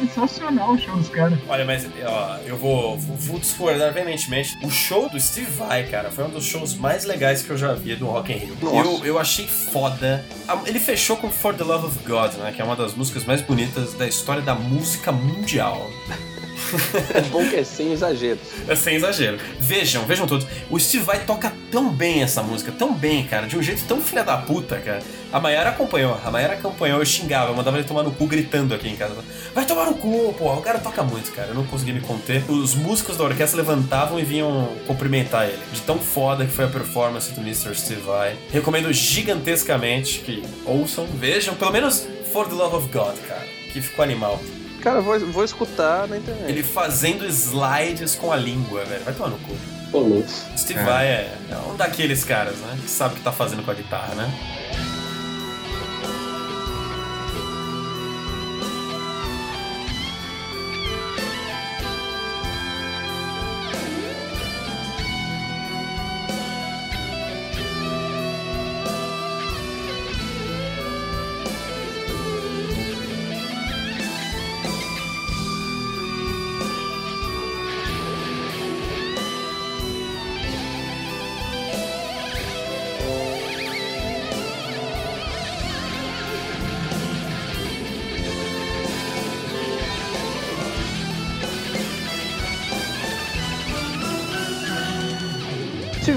Sensacional 0.00 0.72
o 0.72 0.78
show 0.78 0.96
dos 0.96 1.08
caras. 1.08 1.38
Olha, 1.48 1.64
mas 1.64 1.86
ó, 2.04 2.38
eu 2.44 2.56
vou, 2.56 2.98
vou, 2.98 3.16
vou 3.16 3.38
discordar 3.38 3.92
veementemente. 3.92 4.56
O 4.62 4.70
show 4.70 5.08
do 5.08 5.20
Steve 5.20 5.50
Vai, 5.50 5.84
cara, 5.84 6.10
foi 6.10 6.24
um 6.24 6.30
dos 6.30 6.44
shows 6.44 6.74
mais 6.74 7.04
legais 7.04 7.42
que 7.42 7.50
eu 7.50 7.56
já 7.56 7.72
vi 7.72 7.96
do 7.96 8.06
Rock 8.06 8.32
in 8.32 8.36
Rio. 8.36 8.56
Eu, 8.62 9.04
eu 9.04 9.18
achei 9.18 9.46
foda. 9.46 10.24
Ele 10.66 10.78
fechou 10.78 11.16
com 11.16 11.30
For 11.30 11.54
the 11.54 11.64
Love 11.64 11.86
of 11.86 11.98
God, 12.06 12.34
né? 12.34 12.52
Que 12.54 12.60
é 12.60 12.64
uma 12.64 12.76
das 12.76 12.94
músicas 12.94 13.24
mais 13.24 13.40
bonitas 13.40 13.94
da 13.94 14.06
história 14.06 14.42
da 14.42 14.54
música 14.54 15.10
mundial. 15.12 15.90
É 17.14 17.20
bom 17.22 17.48
que 17.48 17.56
é 17.56 17.64
sem 17.64 17.92
exageros. 17.92 18.40
É 18.68 18.74
sem 18.74 18.96
exagero. 18.96 19.38
Vejam, 19.58 20.04
vejam 20.04 20.26
todos. 20.26 20.46
O 20.70 20.78
Steve 20.78 21.04
Vai 21.04 21.24
toca 21.24 21.52
tão 21.70 21.90
bem 21.90 22.22
essa 22.22 22.42
música, 22.42 22.72
tão 22.72 22.92
bem, 22.92 23.24
cara, 23.24 23.46
de 23.46 23.56
um 23.56 23.62
jeito 23.62 23.84
tão 23.86 24.00
filha 24.00 24.24
da 24.24 24.36
puta, 24.36 24.76
cara. 24.78 25.02
A 25.32 25.40
Mayara 25.40 25.70
acompanhou, 25.70 26.18
a 26.24 26.30
Mayara 26.30 26.54
acompanhou, 26.54 26.98
eu 26.98 27.06
xingava, 27.06 27.50
eu 27.50 27.56
mandava 27.56 27.76
ele 27.76 27.86
tomar 27.86 28.02
no 28.02 28.10
cu 28.10 28.26
gritando 28.26 28.74
aqui 28.74 28.88
em 28.88 28.96
casa. 28.96 29.14
Vai 29.54 29.64
tomar 29.66 29.86
no 29.86 29.94
cu, 29.94 30.34
porra, 30.34 30.58
o 30.58 30.62
cara 30.62 30.78
toca 30.78 31.02
muito, 31.02 31.30
cara, 31.32 31.48
eu 31.48 31.54
não 31.54 31.64
consegui 31.66 31.92
me 31.92 32.00
conter. 32.00 32.42
Os 32.50 32.74
músicos 32.74 33.16
da 33.16 33.24
orquestra 33.24 33.58
levantavam 33.58 34.18
e 34.18 34.24
vinham 34.24 34.68
cumprimentar 34.86 35.46
ele. 35.46 35.58
De 35.72 35.80
tão 35.82 35.98
foda 35.98 36.44
que 36.44 36.52
foi 36.52 36.64
a 36.64 36.68
performance 36.68 37.32
do 37.32 37.40
Mr. 37.40 37.74
Steve 37.74 38.00
Vai. 38.00 38.36
Recomendo 38.50 38.92
gigantescamente 38.92 40.20
que 40.20 40.42
ouçam, 40.64 41.06
vejam, 41.06 41.54
pelo 41.54 41.72
menos 41.72 42.06
For 42.32 42.48
the 42.48 42.54
Love 42.54 42.76
of 42.76 42.88
God, 42.88 43.16
cara, 43.28 43.44
que 43.72 43.80
ficou 43.80 44.04
animal. 44.04 44.40
Cara, 44.86 45.00
vou, 45.00 45.18
vou 45.18 45.42
escutar 45.42 46.06
na 46.06 46.16
internet. 46.16 46.48
Ele 46.48 46.62
fazendo 46.62 47.26
slides 47.26 48.14
com 48.14 48.30
a 48.30 48.36
língua, 48.36 48.84
velho. 48.84 49.02
Vai 49.02 49.12
tomar 49.12 49.30
no 49.30 49.38
cu. 49.40 49.52
Pô, 49.90 49.98
louco. 49.98 50.28
Steve 50.56 50.78
É. 50.78 50.84
Vai 50.84 51.06
é, 51.08 51.36
é 51.50 51.56
um 51.56 51.74
daqueles 51.74 52.22
caras, 52.22 52.54
né? 52.58 52.78
Que 52.80 52.88
sabe 52.88 53.14
o 53.14 53.16
que 53.16 53.24
tá 53.24 53.32
fazendo 53.32 53.64
com 53.64 53.70
a 53.72 53.74
guitarra, 53.74 54.14
né? 54.14 54.32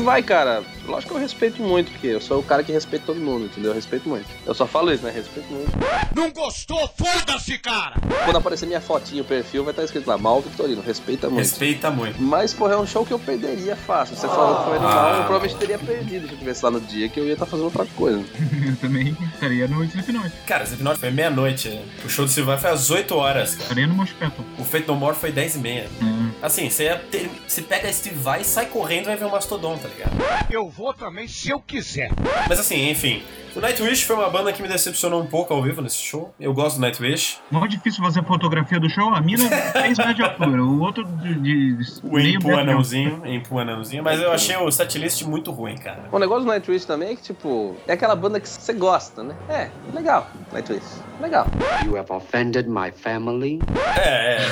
Vai, 0.10 0.24
cara, 0.24 0.63
lógico 0.89 1.12
que 1.13 1.17
eu 1.17 1.21
respeito 1.21 1.62
muito, 1.62 1.91
porque 1.91 2.08
eu 2.08 2.21
sou 2.21 2.39
o 2.39 2.43
cara 2.43 2.63
que 2.63 2.71
respeita 2.71 3.06
todo 3.06 3.19
mundo, 3.19 3.45
entendeu? 3.45 3.71
Eu 3.71 3.75
respeito 3.75 4.08
muito. 4.10 4.25
Eu 4.45 4.54
só 4.54 4.65
falo 4.65 4.91
isso, 4.93 5.04
né? 5.04 5.12
Respeito 5.12 5.52
muito. 5.52 5.71
Não 6.15 6.32
gostou? 6.32 6.89
Foda-se, 6.97 7.58
cara! 7.60 7.95
Quando 8.25 8.38
aparecer 8.38 8.65
minha 8.65 8.82
fotinha, 8.82 9.21
o 9.21 9.25
perfil, 9.25 9.63
vai 9.63 9.71
estar 9.71 9.84
escrito 9.84 10.08
lá, 10.08 10.17
Mal 10.17 10.41
Victorino, 10.41 10.82
respeita 10.82 11.28
muito. 11.30 11.39
Respeita 11.39 11.89
muito. 11.91 12.21
Mas, 12.21 12.54
porra, 12.54 12.73
é 12.73 12.78
um 12.78 12.86
show 12.88 13.06
que 13.06 13.12
eu 13.13 13.19
perderia 13.19 13.75
fácil. 13.75 14.15
Você 14.15 14.28
falou 14.28 14.58
que 14.60 14.69
foi 14.69 14.80
no 14.80 14.88
Ah. 14.88 14.93
mal, 14.95 15.10
eu 15.15 15.23
provavelmente 15.23 15.56
teria 15.56 15.78
perdido 15.80 16.28
se 16.28 16.34
eu 16.34 16.38
tivesse 16.39 16.63
lá 16.65 16.71
no 16.71 16.82
dia, 16.82 17.08
que 17.10 17.19
eu 17.19 17.25
ia 17.25 17.34
estar 17.34 17.45
fazendo 17.45 17.65
outra 17.65 17.86
coisa. 17.95 18.19
Eu 18.69 18.75
também 18.75 19.15
estaria 19.34 19.67
no 19.67 19.84
Slipknot. 19.84 20.32
Cara, 20.45 20.63
Slipknot 20.63 20.99
foi 20.99 21.12
meia-noite. 21.12 21.82
O 22.06 22.10
show 22.10 22.25
do 22.25 22.45
Vai 22.45 22.58
foi 22.58 22.69
às 22.69 22.89
8 22.89 23.15
horas, 23.15 23.52
cara. 23.52 23.63
Estaria 23.63 23.88
no 23.88 23.95
Mosh 23.95 24.12
Phantom. 24.12 24.43
O 24.58 24.63
Fate 24.63 24.88
No 24.88 24.95
More 24.95 25.15
foi 25.15 25.32
10 25.32 25.56
e 25.56 25.60
meia. 25.60 25.89
Hum. 26.02 26.30
Assim, 26.41 26.69
você, 26.69 26.84
ia 26.86 26.97
ter- 26.97 27.30
você 27.47 27.62
pega 27.62 27.91
Steve 27.91 28.15
Vai, 28.15 28.43
sai 28.43 28.65
correndo 28.67 29.04
e 29.04 29.08
vai 29.08 29.17
ver 29.17 29.25
o 29.25 29.32
Mastodon, 29.32 29.78
tá 29.78 29.88
ligado? 29.88 30.12
Eu 30.49 30.69
vou 30.80 30.94
também 30.94 31.28
se 31.28 31.50
eu 31.50 31.60
quiser. 31.60 32.10
Mas 32.48 32.58
assim, 32.58 32.89
enfim. 32.89 33.22
O 33.54 33.60
Nightwish 33.60 34.06
foi 34.06 34.15
uma 34.15 34.30
banda 34.30 34.54
que 34.54 34.62
me 34.62 34.68
decepcionou 34.70 35.22
um 35.22 35.26
pouco 35.26 35.54
ao 35.54 35.62
vivo 35.62 35.82
nesse 35.82 35.98
show. 35.98 36.34
Eu 36.39 36.54
gosto 36.54 36.78
do 36.78 36.82
Nightwish. 36.82 37.39
Mó 37.52 37.68
difícil 37.68 38.02
fazer 38.02 38.24
fotografia 38.24 38.80
do 38.80 38.89
show. 38.89 39.13
A 39.13 39.20
mina 39.20 39.44
é 39.54 39.72
3 39.72 39.98
metros 39.98 40.15
de 40.15 40.24
altura, 40.24 40.63
o 40.63 40.80
outro 40.80 41.04
de, 41.04 41.34
de 41.74 41.84
O 42.02 42.18
de 42.18 42.52
anãozinho, 42.54 43.22
Empu 43.26 43.60
anãozinho. 43.60 44.04
Mas 44.04 44.22
eu 44.22 44.32
achei 44.32 44.56
o 44.56 44.72
setlist 44.72 45.24
muito 45.24 45.52
ruim, 45.52 45.76
cara. 45.76 46.06
O 46.13 46.18
negócio 46.18 46.46
do 46.46 46.48
Nightwish 46.48 46.86
também 46.86 47.10
é 47.10 47.15
que, 47.18 47.24
tipo, 47.24 47.76
é 47.86 47.94
aquela 47.94 48.15
banda 48.15 48.39
que 48.39 48.48
você 48.48 48.72
gosta, 48.72 49.22
né? 49.22 49.36
É, 49.50 49.70
legal, 49.94 50.30
Nightwish. 50.54 51.02
Legal. 51.20 51.46
You 51.86 51.98
have 51.98 52.10
offended 52.10 52.70
my 52.70 52.92
family. 52.92 53.60
É, 53.98 54.38
é, 54.38 54.44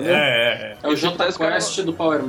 é, 0.00 0.12
é. 0.12 0.76
É 0.82 0.88
o 0.88 0.96
J 0.96 1.14
Quest 1.32 1.82
do 1.82 1.92
Power 1.92 2.22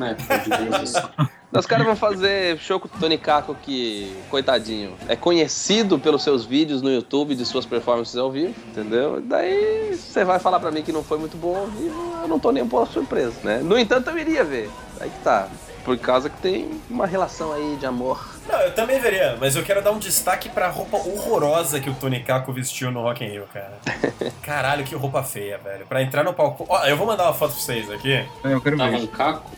digamos 0.44 0.96
assim. 0.98 1.08
Os 1.60 1.66
caras 1.66 1.86
vão 1.86 1.96
fazer 1.96 2.58
show 2.60 2.80
com 2.80 2.88
o 2.88 3.00
Tony 3.00 3.18
Kako, 3.18 3.56
que, 3.56 4.16
coitadinho, 4.30 4.94
é 5.08 5.16
conhecido 5.16 5.98
pelos 5.98 6.24
seus 6.24 6.46
vídeos 6.46 6.82
no 6.82 6.90
YouTube 6.92 7.36
de 7.36 7.46
suas 7.46 7.66
performances 7.66 8.16
ao 8.18 8.30
vivo, 8.32 8.54
entendeu? 8.68 9.22
Daí 9.22 9.96
você 9.96 10.24
vai 10.24 10.40
falar 10.40 10.60
pra 10.60 10.72
mim 10.72 10.82
que 10.82 10.92
não 10.92 11.04
foi 11.04 11.18
muito 11.18 11.38
bom 11.38 11.56
ao 11.56 11.68
vivo, 11.68 12.14
eu 12.22 12.28
não 12.28 12.40
tô 12.40 12.52
nem 12.52 12.64
um 12.64 12.68
pouco 12.68 12.92
surpreso, 12.92 13.36
né? 13.44 13.60
No 13.64 13.78
entanto, 13.78 14.10
eu 14.10 14.18
iria 14.18 14.44
ver. 14.44 14.70
Aí 15.00 15.10
que 15.10 15.20
tá. 15.20 15.48
Por 15.84 15.98
causa 16.00 16.32
que 16.32 16.38
tem 16.42 16.82
uma 16.90 17.06
relação 17.06 17.54
aí 17.54 17.76
de 17.80 17.86
amor. 17.86 18.20
Não, 18.50 18.60
eu 18.60 18.74
também 18.74 19.00
veria, 19.00 19.38
mas 19.40 19.56
eu 19.56 19.62
quero 19.62 19.84
dar 19.84 19.92
um 19.92 20.00
destaque 20.00 20.50
pra 20.50 20.68
roupa 20.68 20.98
horrorosa 20.98 21.80
que 21.80 21.88
o 21.90 21.94
Tony 21.94 22.22
Kako 22.22 22.52
vestiu 22.52 22.90
no 22.92 23.04
Rock 23.04 23.24
in 23.24 23.28
Rio, 23.30 23.44
cara. 23.54 23.78
Caralho, 24.42 24.84
que 24.84 24.96
roupa 24.96 25.22
feia, 25.22 25.60
velho. 25.60 25.86
Pra 25.86 26.02
entrar 26.02 26.24
no 26.24 26.34
palco... 26.34 26.66
Ó, 26.68 26.86
eu 26.86 26.98
vou 26.98 27.06
mandar 27.06 27.26
uma 27.26 27.34
foto 27.34 27.52
pra 27.54 27.62
vocês 27.62 27.92
aqui. 27.92 28.14
É, 28.14 28.28
eu 28.44 28.60
quero 28.60 28.78
Tava 28.78 28.92
ver. 28.92 28.98
um 29.04 29.08
caco. 29.08 29.52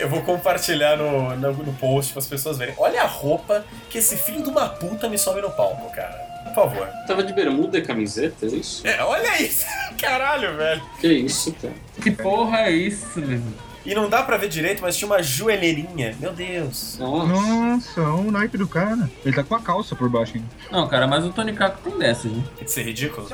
Eu 0.00 0.08
vou 0.08 0.22
compartilhar 0.22 0.96
no, 0.96 1.36
no, 1.36 1.52
no 1.52 1.72
post 1.74 2.12
para 2.12 2.20
as 2.20 2.26
pessoas 2.26 2.56
verem. 2.56 2.74
Olha 2.78 3.02
a 3.02 3.06
roupa 3.06 3.64
que 3.90 3.98
esse 3.98 4.16
filho 4.16 4.42
de 4.42 4.48
uma 4.48 4.68
puta 4.68 5.08
me 5.08 5.18
sobe 5.18 5.42
no 5.42 5.50
palco, 5.50 5.92
cara. 5.94 6.30
Por 6.44 6.54
favor. 6.54 6.88
Tava 7.06 7.22
de 7.22 7.32
bermuda 7.34 7.78
e 7.78 7.82
camiseta, 7.82 8.46
é 8.46 8.48
isso? 8.48 8.86
É, 8.86 9.02
olha 9.04 9.42
isso! 9.42 9.66
Caralho, 10.00 10.56
velho. 10.56 10.82
Que 11.00 11.08
isso, 11.12 11.54
cara? 11.60 11.74
Que 12.02 12.10
porra 12.10 12.60
é 12.62 12.70
isso, 12.70 13.20
meu? 13.20 13.42
E 13.84 13.94
não 13.94 14.08
dá 14.10 14.22
pra 14.22 14.36
ver 14.36 14.48
direito, 14.48 14.82
mas 14.82 14.96
tinha 14.96 15.08
uma 15.10 15.22
joelheirinha. 15.22 16.14
Meu 16.20 16.32
Deus. 16.32 16.96
Nossa. 16.98 17.32
Nossa, 17.32 18.00
olha 18.02 18.28
o 18.28 18.30
naipe 18.30 18.58
do 18.58 18.66
cara. 18.68 19.10
Ele 19.24 19.34
tá 19.34 19.42
com 19.42 19.54
a 19.54 19.60
calça 19.60 19.96
por 19.96 20.08
baixo 20.08 20.32
ainda. 20.36 20.48
Não, 20.70 20.86
cara, 20.88 21.06
mas 21.06 21.24
o 21.24 21.30
Tony 21.30 21.52
Kako 21.54 21.78
tem 21.90 21.98
dessas, 21.98 22.30
né? 22.30 22.42
Tem 22.56 22.64
que 22.64 22.70
ser 22.70 22.82
ridículo. 22.84 23.26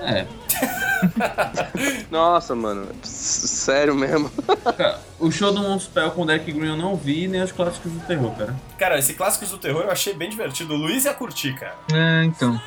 É. 0.00 0.26
Nossa, 2.10 2.54
mano, 2.54 2.86
sério 3.02 3.94
mesmo. 3.94 4.30
Cara, 4.76 5.00
o 5.18 5.30
show 5.30 5.52
do 5.52 5.60
Monspell 5.60 6.10
com 6.10 6.22
o 6.22 6.26
Derek 6.26 6.50
Green 6.52 6.68
eu 6.70 6.76
não 6.76 6.96
vi, 6.96 7.26
nem 7.28 7.42
os 7.42 7.52
clássicos 7.52 7.90
do 7.92 8.00
terror, 8.00 8.32
cara. 8.36 8.54
Cara, 8.78 8.98
esse 8.98 9.14
Clássicos 9.14 9.50
do 9.50 9.58
Terror 9.58 9.82
eu 9.82 9.90
achei 9.90 10.14
bem 10.14 10.28
divertido. 10.30 10.74
O 10.74 10.76
Luiz 10.76 11.04
ia 11.04 11.12
curtir, 11.14 11.52
cara. 11.54 11.74
É, 11.92 12.24
então. 12.24 12.60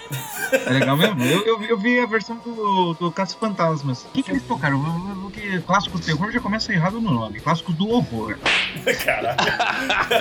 É 0.52 0.70
legal 0.70 0.98
mesmo. 0.98 1.24
Eu, 1.24 1.46
eu, 1.46 1.60
vi- 1.60 1.70
eu 1.70 1.78
vi 1.78 2.00
a 2.00 2.06
versão 2.06 2.36
do, 2.38 2.94
do 2.96 3.12
Caça 3.12 3.38
Fantasmas. 3.40 4.04
O 4.04 4.10
que, 4.10 4.22
que 4.24 4.32
eles 4.32 4.44
tocaram? 4.44 4.82
Porque 5.22 5.60
Clássicos 5.66 6.02
do 6.02 6.06
Terror 6.06 6.30
já 6.32 6.40
começa 6.42 6.71
errado 6.74 7.00
no 7.02 7.12
nome. 7.12 7.40
Clássicos 7.40 7.76
do 7.76 7.90
Horror. 7.90 8.38
Caralho. 9.04 9.38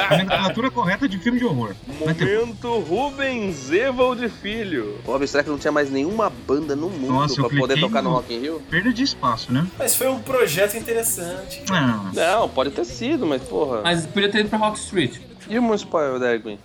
A 0.08 0.10
nomenclatura 0.16 0.70
correta 0.70 1.08
de 1.08 1.18
filme 1.18 1.38
de 1.38 1.44
horror. 1.44 1.74
Momento 1.98 2.78
Rubens 2.80 3.70
Evald 3.70 4.28
Filho. 4.42 4.98
Pô, 5.04 5.24
será 5.26 5.42
que 5.42 5.50
não 5.50 5.58
tinha 5.58 5.72
mais 5.72 5.90
nenhuma 5.90 6.30
banda 6.30 6.74
no 6.76 6.88
mundo 6.90 7.12
Nossa, 7.12 7.34
pra 7.42 7.48
poder 7.58 7.80
tocar 7.80 8.02
no 8.02 8.10
no- 8.10 8.16
Rock 8.16 8.34
in 8.34 8.40
Rio? 8.40 8.62
Perda 8.70 8.92
de 8.92 9.02
espaço, 9.02 9.52
né? 9.52 9.66
Mas 9.78 9.94
foi 9.94 10.08
um 10.08 10.20
projeto 10.20 10.76
interessante. 10.76 11.62
Ah, 11.70 12.10
Não, 12.12 12.48
pode 12.48 12.70
ter 12.70 12.84
sido, 12.84 13.26
mas 13.26 13.42
porra. 13.42 13.80
Mas 13.82 14.06
podia 14.06 14.30
ter 14.30 14.40
ido 14.40 14.48
pra 14.48 14.58
Rock 14.58 14.78
Street. 14.78 15.18
E 15.48 15.58
o 15.58 15.62
Municipal 15.62 16.18
Derek 16.18 16.44
Green? 16.44 16.58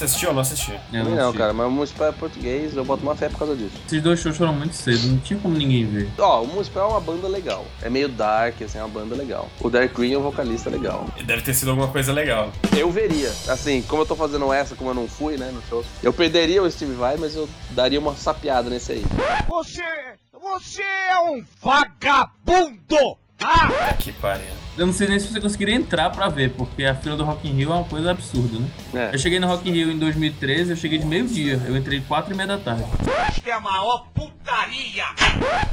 Você 0.00 0.04
assistiu 0.06 0.28
ou 0.30 0.34
não 0.34 0.40
assistiu? 0.40 0.76
Eu 0.90 1.04
não, 1.04 1.30
cara, 1.34 1.52
mas 1.52 1.66
o 1.66 1.70
Municipal 1.70 2.08
é 2.08 2.12
português, 2.12 2.74
eu 2.74 2.82
boto 2.82 3.02
uma 3.02 3.14
fé 3.14 3.28
por 3.28 3.40
causa 3.40 3.54
disso. 3.54 3.76
Esses 3.86 4.02
dois 4.02 4.18
shows 4.18 4.34
foram 4.34 4.54
muito 4.54 4.74
cedo, 4.74 5.08
não 5.08 5.18
tinha 5.18 5.38
como 5.38 5.54
ninguém 5.54 5.84
ver. 5.84 6.08
Ó, 6.18 6.42
o 6.42 6.46
Municipal 6.46 6.88
é 6.88 6.92
uma 6.92 7.00
banda 7.02 7.28
legal. 7.28 7.66
É 7.82 7.90
meio 7.90 8.08
dark, 8.08 8.62
assim, 8.62 8.78
é 8.78 8.82
uma 8.82 8.88
banda 8.88 9.14
legal. 9.14 9.50
O 9.60 9.68
Derek 9.68 9.94
Green 9.94 10.14
é 10.14 10.18
um 10.18 10.22
vocalista 10.22 10.70
legal. 10.70 11.06
Deve 11.22 11.42
ter 11.42 11.52
sido 11.52 11.72
alguma 11.72 11.88
coisa 11.88 12.14
legal. 12.14 12.50
Eu 12.74 12.90
veria. 12.90 13.28
Assim, 13.46 13.82
como 13.82 14.00
eu 14.00 14.06
tô 14.06 14.16
fazendo 14.16 14.50
essa, 14.50 14.74
como 14.74 14.88
eu 14.88 14.94
não 14.94 15.06
fui, 15.06 15.36
né, 15.36 15.50
no 15.52 15.60
show. 15.68 15.84
Eu 16.02 16.14
perderia 16.14 16.62
o 16.62 16.70
Steve 16.70 16.94
Vai, 16.94 17.18
mas 17.18 17.36
eu 17.36 17.46
daria 17.72 18.00
uma 18.00 18.16
sapiada 18.16 18.70
nesse 18.70 18.92
aí. 18.92 19.04
Você. 19.48 19.84
Você 20.32 20.82
é 20.82 21.20
um 21.30 21.44
vagabundo! 21.60 23.18
Tá 23.36 23.94
que 23.98 24.12
pariu. 24.12 24.46
Eu 24.80 24.86
não 24.86 24.94
sei 24.94 25.08
nem 25.08 25.18
se 25.18 25.28
você 25.28 25.38
conseguiria 25.38 25.74
entrar 25.74 26.08
pra 26.08 26.26
ver, 26.30 26.52
porque 26.52 26.86
a 26.86 26.94
fila 26.94 27.14
do 27.14 27.22
Rock 27.22 27.46
in 27.46 27.52
Rio 27.52 27.70
é 27.70 27.74
uma 27.74 27.84
coisa 27.84 28.12
absurda, 28.12 28.58
né? 28.58 28.66
É. 28.94 29.14
Eu 29.14 29.18
cheguei 29.18 29.38
no 29.38 29.46
Rock 29.46 29.68
in 29.68 29.74
Rio 29.74 29.92
em 29.92 29.98
2013, 29.98 30.70
eu 30.70 30.76
cheguei 30.76 30.98
de 30.98 31.04
meio-dia. 31.04 31.60
Eu 31.66 31.76
entrei 31.76 32.00
quatro 32.00 32.32
e 32.32 32.34
meia 32.34 32.46
da 32.46 32.56
tarde. 32.56 32.86
Isto 33.30 33.46
é 33.46 33.52
a 33.52 33.60
maior 33.60 34.06
putaria! 34.14 35.04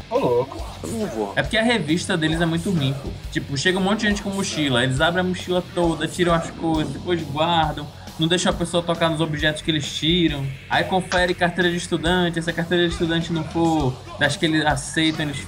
Ô, 0.10 0.18
louco. 0.18 0.62
Eu 0.84 0.90
não 0.90 1.08
vou. 1.08 1.34
É 1.38 1.42
porque 1.42 1.56
a 1.56 1.64
revista 1.64 2.18
deles 2.18 2.42
é 2.42 2.46
muito 2.46 2.70
ruim, 2.70 2.94
pô. 3.02 3.08
Tipo, 3.32 3.58
chega 3.58 3.80
um 3.80 3.82
monte 3.82 4.02
de 4.02 4.10
gente 4.10 4.22
com 4.22 4.30
mochila, 4.30 4.84
eles 4.84 5.00
abrem 5.00 5.24
a 5.24 5.28
mochila 5.30 5.64
toda, 5.74 6.06
tiram 6.06 6.34
as 6.34 6.52
coisas, 6.52 6.92
depois 6.92 7.22
guardam, 7.22 7.88
não 8.20 8.28
deixam 8.28 8.52
a 8.52 8.56
pessoa 8.56 8.82
tocar 8.82 9.10
nos 9.10 9.22
objetos 9.22 9.62
que 9.62 9.72
eles 9.72 9.92
tiram. 9.96 10.46
Aí 10.70 10.84
confere 10.84 11.34
carteira 11.34 11.70
de 11.70 11.78
estudante, 11.78 12.42
se 12.42 12.50
a 12.50 12.54
carteira 12.54 12.88
de 12.88 12.94
estudante 12.94 13.32
não 13.32 13.44
for 13.44 13.94
das 14.20 14.36
que 14.36 14.46
eles 14.46 14.66
aceitam, 14.66 15.26
eles 15.26 15.46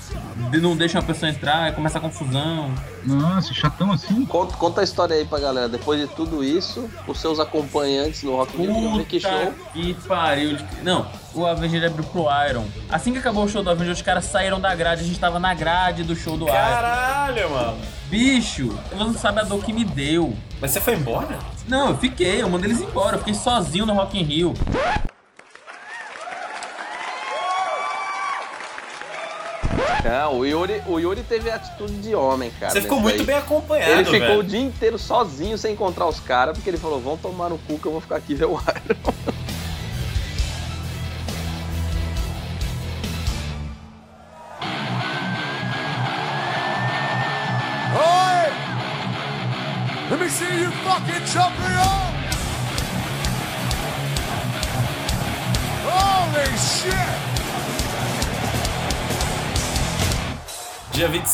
não 0.62 0.75
deixam 0.75 1.01
a 1.01 1.03
pessoa 1.03 1.29
entrar, 1.29 1.63
aí 1.63 1.71
começa 1.71 1.97
a 1.97 2.01
confusão. 2.01 2.73
Nossa, 3.03 3.53
chatão 3.53 3.91
assim. 3.91 4.25
Conta, 4.25 4.55
conta 4.55 4.82
a 4.82 4.84
história 4.84 5.15
aí 5.15 5.25
pra 5.25 5.39
galera. 5.39 5.69
Depois 5.69 5.99
de 5.99 6.08
tudo 6.15 6.43
isso, 6.43 6.89
os 7.08 7.19
seus 7.19 7.39
acompanhantes 7.39 8.23
no 8.23 8.36
Rock 8.36 8.62
in 8.62 8.65
Rio 8.65 9.05
que 9.05 9.19
show. 9.19 9.53
Que 9.73 9.93
pariu. 10.08 10.58
Não, 10.84 11.08
o 11.34 11.45
Avenged 11.45 11.86
abriu 11.86 12.03
pro 12.05 12.27
Iron. 12.49 12.65
Assim 12.89 13.12
que 13.12 13.19
acabou 13.19 13.45
o 13.45 13.49
show 13.49 13.63
do 13.63 13.69
Avenged, 13.69 13.93
os 13.93 14.01
caras 14.01 14.25
saíram 14.25 14.60
da 14.60 14.73
grade, 14.75 15.01
a 15.01 15.05
gente 15.05 15.19
tava 15.19 15.39
na 15.39 15.53
grade 15.53 16.03
do 16.03 16.15
show 16.15 16.38
do 16.38 16.45
Iron. 16.45 16.55
Caralho, 16.55 17.49
mano. 17.49 17.98
Bicho, 18.10 18.69
você 18.89 18.95
não 18.95 19.13
sabe 19.13 19.39
a 19.39 19.43
dor 19.43 19.63
que 19.63 19.72
me 19.72 19.86
deu. 19.86 20.36
Mas 20.60 20.72
você 20.72 20.82
foi 20.82 20.95
embora? 20.95 21.38
Não, 21.67 21.89
eu 21.89 21.98
fiquei, 21.98 22.41
eu 22.41 22.50
mandei 22.50 22.72
eles 22.72 22.82
embora, 22.82 23.15
eu 23.15 23.19
fiquei 23.19 23.36
sozinho 23.36 23.86
no 23.86 23.93
Rock 23.93 24.17
in 24.19 24.24
Rio. 24.24 24.54
Não, 30.04 30.39
o 30.39 30.45
Yuri, 30.45 30.82
o 30.88 30.98
Yuri 30.98 31.22
teve 31.24 31.52
atitude 31.52 31.93
de 31.98 32.15
homem, 32.15 32.52
cara. 32.60 32.72
Você 32.72 32.82
ficou 32.82 33.00
muito 33.00 33.19
aí. 33.19 33.26
bem 33.26 33.36
acompanhado, 33.36 33.91
Ele 33.91 34.06
ficou 34.06 34.19
velho. 34.19 34.39
o 34.39 34.43
dia 34.43 34.60
inteiro 34.60 34.98
sozinho 34.98 35.58
sem 35.58 35.74
encontrar 35.74 36.08
os 36.08 36.19
caras, 36.19 36.58
porque 36.58 36.69
ele 36.69 36.78
falou: 36.78 37.00
vão 37.00 37.17
tomar 37.17 37.50
no 37.50 37.58
cu 37.60 37.78
que 37.78 37.86
eu 37.86 37.91
vou 37.91 38.02
ficar 38.02 38.15
aqui 38.15 38.34
ver 38.34 38.45
o 38.45 38.54
Iron. 38.54 39.13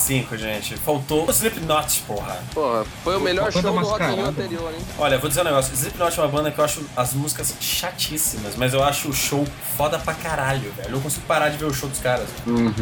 5, 0.05 0.37
gente. 0.37 0.75
Faltou 0.77 1.27
o 1.27 1.31
Slipknot, 1.31 2.03
porra. 2.05 2.37
Porra, 2.53 2.85
foi 3.03 3.17
o 3.17 3.19
melhor 3.19 3.51
show 3.51 3.61
do 3.61 3.71
Rock 3.71 4.03
in 4.03 4.15
Rio 4.15 4.25
anterior, 4.25 4.71
hein? 4.71 4.79
Olha, 4.99 5.17
vou 5.17 5.27
dizer 5.27 5.41
um 5.41 5.45
negócio. 5.45 5.73
Slipknot 5.73 6.19
é 6.19 6.23
uma 6.23 6.29
banda 6.29 6.51
que 6.51 6.59
eu 6.59 6.65
acho 6.65 6.85
as 6.95 7.13
músicas 7.13 7.53
chatíssimas, 7.59 8.55
mas 8.55 8.73
eu 8.73 8.83
acho 8.83 9.09
o 9.09 9.13
show 9.13 9.45
foda 9.75 9.97
pra 9.97 10.13
caralho, 10.13 10.71
velho. 10.73 10.89
Eu 10.89 10.91
não 10.91 11.01
consigo 11.01 11.25
parar 11.25 11.49
de 11.49 11.57
ver 11.57 11.65
o 11.65 11.73
show 11.73 11.89
dos 11.89 11.99
caras. 11.99 12.27
Uhum. 12.45 12.73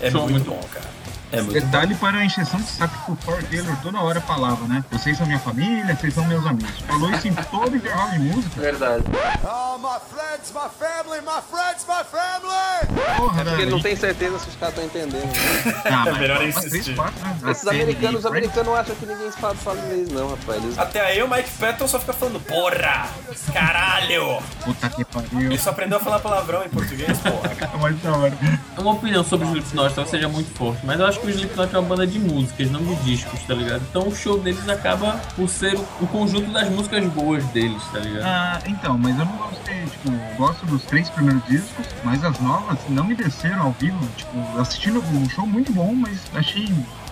É 0.00 0.10
muito, 0.10 0.30
muito 0.30 0.50
bom, 0.50 0.60
cara. 0.72 1.01
É 1.32 1.40
bom. 1.42 1.50
Detalhe 1.52 1.94
para 1.94 2.18
a 2.18 2.24
encheção 2.24 2.60
de 2.60 2.66
saco 2.66 2.94
que 3.06 3.12
o 3.12 3.16
Thor 3.16 3.42
Taylor 3.44 3.74
toda 3.82 3.98
hora 4.00 4.20
falava, 4.20 4.66
né? 4.68 4.84
Vocês 4.90 5.16
são 5.16 5.26
minha 5.26 5.38
família, 5.38 5.96
vocês 5.96 6.12
são 6.14 6.24
meus 6.26 6.44
amigos. 6.46 6.70
Falou 6.86 7.10
isso 7.10 7.26
em 7.28 7.34
todo 7.34 7.74
intervalo 7.74 8.10
de 8.12 8.18
música. 8.18 8.60
Verdade. 8.60 9.04
Oh, 9.44 9.78
my 9.78 9.98
friends, 10.10 10.52
my 10.52 10.68
family, 10.78 11.20
my 11.22 11.40
friends, 11.50 11.86
my 11.88 12.04
family! 12.04 13.16
Porra, 13.16 13.40
É 13.40 13.44
porque 13.44 13.62
ele 13.62 13.70
não 13.70 13.78
né? 13.78 13.82
tem 13.82 13.96
certeza 13.96 14.38
se 14.40 14.48
os 14.50 14.56
caras 14.56 14.74
estão 14.76 14.84
entendendo. 14.84 15.24
né? 15.24 15.82
Ah, 15.86 16.04
É 16.06 16.10
mas 16.10 16.18
melhor 16.20 16.42
umas 16.42 16.56
insistir. 16.56 16.82
três, 16.82 16.96
quatro, 16.96 17.20
né? 17.20 17.50
Esses 17.50 17.62
série 17.62 17.82
americanos, 17.82 18.18
os 18.20 18.26
americanos 18.26 18.74
acham 18.78 18.94
que 18.96 19.06
ninguém 19.06 19.30
fala, 19.32 19.54
fala 19.54 19.78
inglês, 19.80 20.08
não, 20.12 20.30
rapaz. 20.30 20.62
Eles... 20.64 20.78
Até 20.78 21.00
aí 21.00 21.22
o 21.22 21.28
Mike 21.30 21.50
Patton 21.58 21.88
só 21.88 21.98
fica 21.98 22.12
falando, 22.12 22.40
porra! 22.40 23.08
Caralho! 23.52 24.42
Puta 24.64 24.88
que 24.90 25.04
pariu. 25.04 25.40
Ele 25.40 25.58
só 25.58 25.70
aprendeu 25.70 25.98
a 25.98 26.00
falar 26.00 26.18
palavrão 26.20 26.62
em 26.64 26.68
português, 26.68 27.18
porra. 27.18 27.52
É 27.72 27.76
mais 27.78 27.98
da 28.02 28.12
hora. 28.16 28.32
Uma 28.76 28.92
opinião 28.92 29.24
sobre 29.24 29.46
o 29.46 29.50
Slipknot 29.50 29.94
talvez 29.94 30.10
seja 30.10 30.28
muito 30.28 30.52
forte, 30.56 30.84
mas 30.84 30.98
eu 31.00 31.06
acho 31.06 31.20
que 31.22 31.28
o 31.28 31.30
Slipknot 31.30 31.74
é 31.74 31.78
uma 31.78 31.88
banda 31.88 32.06
de 32.06 32.18
músicas, 32.18 32.70
não 32.70 32.82
de 32.84 32.94
discos, 32.96 33.40
tá 33.44 33.54
ligado? 33.54 33.82
Então 33.88 34.08
o 34.08 34.14
show 34.14 34.38
deles 34.38 34.68
acaba 34.68 35.20
por 35.36 35.48
ser 35.48 35.74
o, 36.00 36.06
conjunto 36.06 36.50
das 36.50 36.68
músicas 36.68 37.04
boas 37.06 37.44
deles, 37.46 37.82
tá 37.92 38.00
ligado? 38.00 38.24
Ah, 38.24 38.60
então, 38.66 38.98
mas 38.98 39.18
eu 39.18 39.24
não 39.24 39.36
gostei, 39.36 39.84
tipo, 39.86 40.10
gosto 40.36 40.66
dos 40.66 40.82
três 40.84 41.08
primeiros 41.08 41.44
discos, 41.46 41.86
mas 42.04 42.22
as 42.24 42.38
novas 42.40 42.78
não 42.88 43.04
me 43.04 43.14
desceram 43.14 43.62
ao 43.62 43.72
vivo, 43.72 43.98
tipo, 44.16 44.58
assistindo 44.58 45.00
um 45.00 45.28
show 45.30 45.46
muito 45.46 45.72
bom, 45.72 45.94
mas 45.94 46.20
achei 46.34 46.68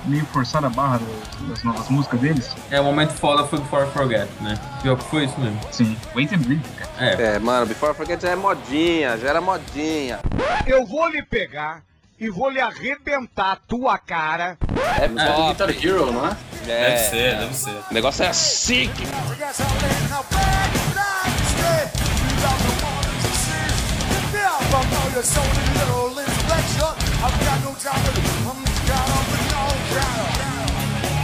meio 0.07 0.25
forçada 0.27 0.67
a 0.67 0.71
barra 0.71 1.01
das, 1.49 1.63
novas 1.63 1.89
músicas 1.89 2.21
deles. 2.21 2.57
É, 2.71 2.81
o 2.81 2.85
momento 2.85 3.13
foda 3.13 3.45
foi 3.47 3.59
o 3.59 3.65
For 3.65 3.87
Forget, 3.89 4.29
né? 4.41 4.55
Pior 4.83 4.97
que 4.97 5.05
foi 5.05 5.25
isso 5.25 5.39
mesmo. 5.39 5.61
Sim, 5.71 5.97
Wait 6.15 6.33
and 6.33 6.39
Bleed, 6.39 6.63
cara. 6.79 6.91
É, 6.99 7.37
É, 7.37 7.39
mano, 7.39 7.67
Before 7.67 7.93
I 7.93 7.95
Forget 7.95 8.21
já 8.21 8.31
é 8.31 8.37
modinha, 8.37 9.17
já 9.19 9.29
era 9.29 9.41
modinha. 9.41 10.21
Eu 10.67 10.87
vou 10.87 11.09
lhe 11.09 11.23
pegar 11.23 11.83
e 12.21 12.29
vou 12.29 12.51
lhe 12.51 12.61
arrebentar 12.61 13.53
a 13.53 13.57
tua 13.57 13.97
cara. 13.99 14.59
É 15.01 15.05
É 15.05 15.09
do 15.09 15.15
pop. 15.17 15.49
Guitar 15.49 15.71
Hero, 15.71 16.13
não 16.13 16.27
é? 16.27 16.37
É, 16.67 16.67
Deve 16.67 16.99
ser, 16.99 17.39
deve 17.39 17.55
ser. 17.55 17.71
O 17.91 17.95
negócio 17.95 18.25
é 18.25 18.33
sick. 18.33 18.93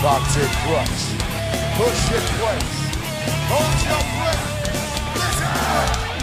Box 0.03 0.37
it 0.37 0.51
clutch. 0.65 1.01
Push 1.77 2.13
it 2.13 2.25
twice. 2.39 2.77
Hold 3.51 3.79
your 3.87 4.03
breath. 4.17 4.45
Listen 5.15 6.16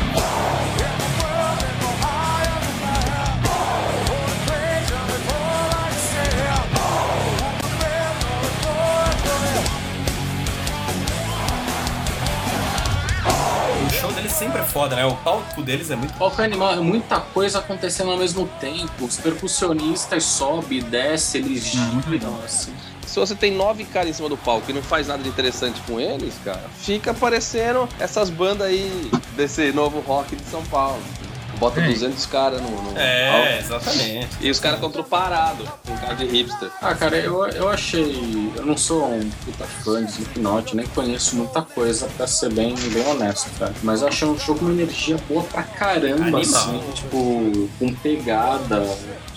deles 14.34 14.36
sempre 14.36 14.62
é 14.62 14.64
foda, 14.64 14.96
né? 14.96 15.06
O 15.06 15.16
palco 15.18 15.62
deles 15.62 15.92
é 15.92 15.96
muito. 15.96 16.14
Palco 16.16 16.42
animal, 16.42 16.74
é 16.74 16.80
muita 16.80 17.20
coisa 17.20 17.60
acontecendo 17.60 18.12
ao 18.12 18.18
mesmo 18.18 18.48
tempo. 18.60 19.06
Os 19.06 19.18
percussionistas 19.18 20.24
sobe, 20.24 20.82
desce, 20.82 21.38
eles 21.38 21.64
giram, 21.64 22.38
assim. 22.44 22.74
Se 23.06 23.20
você 23.20 23.36
tem 23.36 23.52
nove 23.52 23.86
caras 23.86 24.10
em 24.10 24.14
cima 24.14 24.30
do 24.30 24.38
palco 24.38 24.70
e 24.72 24.74
não 24.74 24.82
faz 24.82 25.08
nada 25.08 25.22
de 25.22 25.30
interessante 25.30 25.80
com 25.82 26.00
eles, 26.00 26.34
cara, 26.44 26.64
fica 26.80 27.14
parecendo 27.14 27.88
essas 28.00 28.30
bandas 28.30 28.68
aí 28.68 29.12
desse 29.36 29.72
novo 29.72 30.00
rock 30.00 30.36
de 30.36 30.44
São 30.46 30.64
Paulo. 30.64 31.02
Bota 31.60 31.80
É. 31.82 31.88
200 31.88 32.26
caras 32.26 32.62
no, 32.62 32.70
no 32.70 32.98
É, 32.98 33.60
exatamente. 33.60 34.28
E 34.42 34.50
os 34.50 34.60
caras 34.60 34.80
contra 34.80 35.02
o 35.02 35.04
parado, 35.04 35.64
com 35.86 35.96
cara 35.98 36.16
de 36.16 36.26
hipster. 36.26 36.70
Ah, 36.82 36.94
cara, 36.96 37.18
eu, 37.18 37.46
eu 37.48 37.70
achei. 37.70 38.52
Eu 38.56 38.66
não 38.66 38.78
sou 38.78 39.06
um 39.06 39.30
puta 39.46 39.66
fã 39.66 40.04
de 40.04 40.12
Slipknot, 40.12 40.76
nem 40.76 40.86
conheço 40.88 41.36
muita 41.36 41.62
coisa, 41.62 42.08
pra 42.18 42.28
ser 42.28 42.52
bem, 42.52 42.76
bem 42.76 43.06
honesto, 43.08 43.50
cara. 43.58 43.74
Mas 43.84 44.02
eu 44.02 44.08
achei 44.08 44.28
um 44.28 44.38
show 44.38 44.56
com 44.56 44.66
uma 44.66 44.74
energia 44.74 45.18
boa 45.30 45.44
pra 45.44 45.64
caramba, 45.64 46.24
Animal. 46.38 46.42
assim. 46.42 46.82
Tipo, 46.94 47.70
com 47.80 47.94
pegada, 47.96 48.86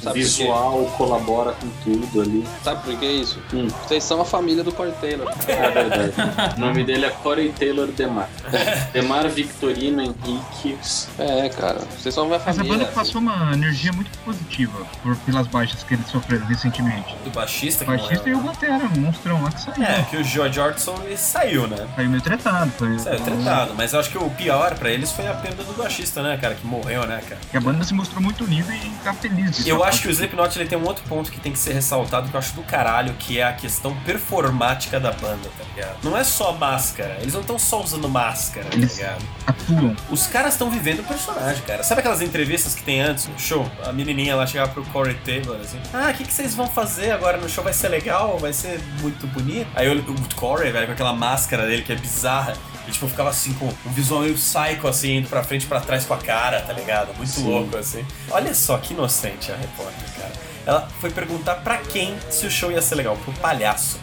Sabe 0.03 0.21
visual, 0.21 0.85
colabora 0.97 1.53
com 1.53 1.69
tudo 1.83 2.21
ali. 2.21 2.47
Sabe 2.63 2.83
por 2.85 2.99
que 2.99 3.07
isso? 3.07 3.39
Hum. 3.53 3.67
Vocês 3.87 4.05
são 4.05 4.21
a 4.21 4.25
família 4.25 4.63
do 4.63 4.73
Corey 4.73 4.93
Taylor. 5.01 5.33
É 5.49 5.71
verdade. 5.71 6.13
o 6.57 6.61
nome 6.61 6.85
dele 6.85 7.07
é 7.07 7.11
Corey 7.11 7.51
Taylor 7.51 7.89
Demar. 7.89 8.29
Demar 8.93 9.29
Victorino 9.29 10.03
Henriques. 10.03 11.09
É, 11.19 11.49
cara. 11.49 11.81
Vocês 12.07 12.15
são 12.15 12.27
minha 12.27 12.39
Mas 12.39 12.49
a 12.49 12.53
família. 12.63 12.79
banda 12.79 12.93
passou 12.93 13.21
uma 13.21 13.53
energia 13.53 13.93
muito 13.93 14.17
positiva 14.21 14.87
por, 15.03 15.17
pelas 15.17 15.49
baixas 15.49 15.83
que 15.83 15.95
eles 15.95 16.07
sofreram 16.07 16.47
recentemente. 16.47 17.17
Do 17.25 17.31
baixista 17.31 17.83
O 17.83 17.87
que 17.89 17.97
baixista 17.97 18.29
e 18.29 18.33
o 18.33 18.39
Batera, 18.39 18.85
um 18.97 19.01
monstrão 19.01 19.43
lá 19.43 19.51
que 19.51 19.61
saiu. 19.61 19.83
É, 19.83 20.03
que 20.05 20.17
o 20.17 20.23
George 20.23 20.61
Ortson 20.61 20.95
ele 21.05 21.17
saiu, 21.17 21.67
né? 21.67 21.85
Saiu 21.97 22.09
meio 22.09 22.23
tretado. 22.23 22.71
Foi, 22.79 22.97
Saiu 23.01 23.19
tretado, 23.21 23.75
mas 23.77 23.93
eu 23.93 23.99
acho 23.99 24.11
que 24.11 24.19
o 24.19 24.31
pior 24.31 24.77
pra 24.79 24.89
eles 24.89 25.11
foi 25.11 25.27
a 25.27 25.35
perda 25.35 25.65
do 25.65 25.73
baixista, 25.73 26.23
né, 26.23 26.37
cara? 26.37 26.55
Que 26.55 26.65
morreu, 26.65 27.05
né, 27.09 27.21
cara? 27.29 27.41
Que 27.51 27.57
a 27.57 27.61
banda 27.61 27.83
se 27.83 27.93
mostrou 27.93 28.23
muito 28.23 28.45
unida 28.45 28.73
e 28.73 28.89
tá 29.03 29.13
feliz. 29.13 29.67
Eu 29.67 29.83
acho 29.83 30.03
que 30.03 30.07
o 30.07 30.11
Slipknot 30.13 30.57
ele 30.61 30.69
tem 30.69 30.79
um 30.79 30.85
outro 30.87 31.03
ponto 31.09 31.29
que 31.33 31.41
tem 31.41 31.51
que 31.51 31.59
ser 31.59 31.73
ressaltado 31.73 32.29
que 32.29 32.37
eu 32.37 32.39
acho 32.39 32.55
do 32.55 32.63
caralho, 32.63 33.15
que 33.15 33.41
é 33.41 33.43
a 33.43 33.53
questão 33.53 33.97
performática 34.05 35.01
da 35.01 35.11
banda, 35.11 35.49
tá 35.59 35.65
ligado? 35.75 35.97
Não 36.05 36.17
é 36.17 36.23
só 36.23 36.53
máscara, 36.53 37.17
eles 37.21 37.35
não 37.35 37.41
estão 37.41 37.59
só 37.59 37.83
usando 37.83 38.09
máscara, 38.09 38.69
tá 38.69 38.77
Eles- 38.77 38.97
ligado? 38.97 39.25
atuam. 39.45 39.97
Os 40.09 40.29
caras 40.29 40.53
estão 40.53 40.71
vivendo 40.71 41.01
o 41.01 41.05
personagem, 41.05 41.63
cara. 41.67 41.83
Sabe 41.83 41.96
Sabe 41.97 42.09
aquelas 42.09 42.21
entrevistas 42.21 42.75
que 42.75 42.83
tem 42.83 43.01
antes 43.01 43.25
do 43.25 43.41
show? 43.41 43.67
A 43.83 43.91
menininha 43.91 44.37
lá 44.37 44.47
chegava 44.47 44.71
pro 44.71 44.85
Corey 44.85 45.15
Taylor 45.25 45.59
assim: 45.59 45.81
Ah, 45.95 46.11
o 46.11 46.15
que, 46.15 46.25
que 46.25 46.33
vocês 46.33 46.55
vão 46.55 46.69
fazer 46.69 47.11
agora 47.11 47.39
no 47.39 47.49
show? 47.49 47.65
Vai 47.65 47.73
ser 47.73 47.89
legal? 47.89 48.37
Vai 48.39 48.53
ser 48.53 48.79
muito 49.01 49.27
bonito? 49.29 49.67
Aí 49.75 49.89
o, 49.89 49.99
o 50.03 50.35
Corey, 50.35 50.71
velho, 50.71 50.89
com 50.89 50.93
aquela 50.93 51.15
máscara 51.15 51.67
dele 51.67 51.81
que 51.81 51.95
é 51.95 51.97
bizarra. 51.97 52.53
E, 52.87 52.91
tipo, 52.91 53.09
ficava 53.09 53.31
assim, 53.31 53.55
com 53.55 53.65
um 53.69 53.93
visual 53.93 54.21
meio 54.21 54.35
psycho, 54.35 54.87
assim, 54.87 55.17
indo 55.17 55.29
pra 55.31 55.43
frente 55.43 55.63
e 55.63 55.67
pra 55.67 55.81
trás 55.81 56.05
com 56.05 56.13
a 56.13 56.19
cara, 56.19 56.61
tá 56.61 56.75
ligado? 56.75 57.17
Muito 57.17 57.31
Sim. 57.31 57.49
louco, 57.49 57.79
assim. 57.79 58.05
Olha 58.31 58.53
só 58.55 58.77
que 58.77 58.93
inocente 58.93 59.51
a 59.51 59.57
repórter, 59.57 60.21
cara. 60.21 60.33
Ela 60.67 60.89
foi 61.01 61.11
perguntar 61.11 61.55
pra 61.63 61.79
quem 61.79 62.15
se 62.29 62.47
o 62.47 62.51
show 62.51 62.71
ia 62.71 62.83
ser 62.83 62.97
legal. 62.97 63.17
Pro 63.17 63.33
palhaço. 63.33 63.99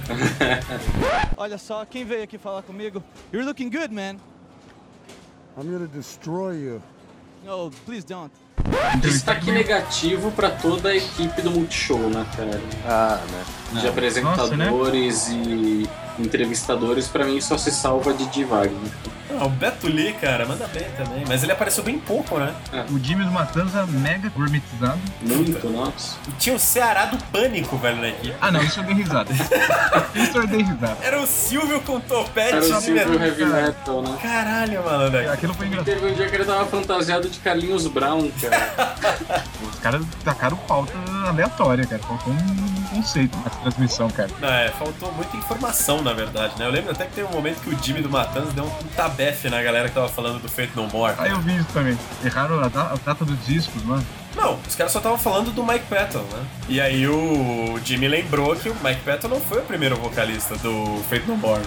Olha 1.38 1.60
só, 1.60 1.86
quem 1.86 2.04
veio 2.04 2.24
aqui 2.24 2.40
falar 2.40 2.64
comigo? 2.64 3.04
You're 3.32 3.46
looking 3.48 3.70
good, 3.70 3.94
man. 3.94 4.16
I'm 5.56 5.72
gonna 5.72 5.86
destroy 5.86 6.56
you. 6.56 6.82
No, 7.44 7.70
please 7.86 8.06
don't. 8.08 8.32
Destaque 9.02 9.52
negativo 9.52 10.32
pra 10.32 10.50
toda 10.50 10.90
a 10.90 10.96
equipe 10.96 11.42
do 11.42 11.52
Multishow, 11.52 12.00
né, 12.10 12.26
cara? 12.36 12.62
Ah, 12.86 13.20
né? 13.32 13.82
De 13.82 13.88
apresentadores 13.88 15.28
e 15.30 15.90
entrevistadores, 16.20 17.08
pra 17.08 17.26
mim 17.26 17.40
só 17.42 17.58
se 17.58 17.72
salva 17.72 18.14
de 18.14 18.44
Wagner. 18.44 18.92
Ah, 19.40 19.46
o 19.46 19.50
Beto 19.50 19.88
Lee, 19.88 20.14
cara, 20.14 20.46
manda 20.46 20.68
bem 20.68 20.86
também. 20.96 21.24
Mas 21.28 21.42
ele 21.42 21.52
apareceu 21.52 21.84
bem 21.84 21.98
pouco, 21.98 22.38
né? 22.38 22.54
O 22.92 23.00
Jimmy 23.00 23.26
do 23.26 23.32
Matanza 23.32 23.86
mega 23.88 24.30
gourmetizado. 24.30 25.00
Muito, 25.22 25.70
nossa. 25.70 26.18
E 26.28 26.32
tinha 26.34 26.56
o 26.56 26.60
Ceará 26.60 27.06
do 27.06 27.18
Pânico, 27.26 27.76
velho, 27.78 27.98
na 27.98 28.10
equipe. 28.10 28.36
Ah, 28.40 28.52
não, 28.52 28.62
isso 28.62 28.80
eu 28.80 28.84
dei 28.84 28.94
risada. 28.94 29.34
isso 30.14 30.38
eu 30.38 30.48
dei 30.48 30.62
risada. 30.62 30.98
Era 31.02 31.20
o 31.20 31.26
Silvio 31.26 31.82
com 31.82 32.00
topete 32.00 32.50
Era 32.50 32.58
o 32.58 32.62
de 32.62 32.68
Silvio 32.68 32.94
metal. 32.94 33.28
Heavy 33.28 33.46
Metal, 33.46 34.02
né? 34.04 34.18
Caralho, 34.22 34.84
mano. 34.84 35.32
Aquilo 35.32 35.54
foi 35.56 35.68
engraçado. 35.68 35.86
Teve 35.86 36.12
um 36.12 36.14
dia 36.14 36.30
que 36.30 36.36
ele 36.36 36.46
tava 36.46 36.66
fantasiado 36.66 37.28
de 37.28 37.40
Carlinhos 37.40 37.88
Brown, 37.88 38.30
cara. 38.40 39.04
Os 39.68 39.80
caras 39.80 40.06
tacaram 40.24 40.58
pauta 40.58 40.94
aleatória, 41.28 41.86
cara. 41.88 42.02
Faltou 42.04 42.34
um 42.34 42.84
conceito 42.96 43.36
na 43.38 43.50
transmissão, 43.50 44.10
cara. 44.12 44.30
Não, 44.40 44.50
é, 44.50 44.70
faltou 44.70 45.12
muita 45.14 45.36
informação, 45.38 46.03
na 46.04 46.14
verdade, 46.14 46.54
né? 46.60 46.66
Eu 46.66 46.72
lembro 46.72 46.92
até 46.92 47.06
que 47.06 47.14
teve 47.14 47.28
um 47.28 47.32
momento 47.32 47.62
que 47.62 47.70
o 47.70 47.84
Jimmy 47.84 48.02
do 48.02 48.10
Matanza 48.10 48.52
deu 48.52 48.66
um 48.66 48.70
tabefe 48.96 49.50
na 49.50 49.62
galera 49.64 49.88
que 49.90 49.96
tava 49.96 50.10
falando 50.10 50.42
do 50.42 50.50
Fate 50.50 50.72
No 50.76 50.88
More. 50.90 51.16
Ah, 51.18 51.28
eu 51.28 51.40
vi 51.40 51.56
isso 51.56 51.68
também. 51.74 51.98
Erraram 52.24 52.60
a, 52.64 52.68
da- 52.68 52.92
a 52.92 52.96
data 53.04 53.24
dos 53.26 53.46
discos, 53.46 53.82
mano. 53.84 54.06
Não, 54.36 54.60
os 54.68 54.76
caras 54.76 54.92
só 54.92 54.98
estavam 55.00 55.18
falando 55.18 55.52
do 55.52 55.64
Mike 55.64 55.86
Patton, 55.86 56.20
né? 56.32 56.44
E 56.68 56.82
aí 56.82 57.08
o 57.08 57.80
Jimmy 57.86 58.08
lembrou 58.08 58.56
que 58.56 58.68
o 58.70 58.76
Mike 58.84 59.02
Patton 59.02 59.28
não 59.28 59.40
foi 59.40 59.60
o 59.60 59.64
primeiro 59.64 59.96
vocalista 59.96 60.56
do 60.58 61.04
Fate 61.10 61.26
No 61.28 61.38
More. 61.38 61.62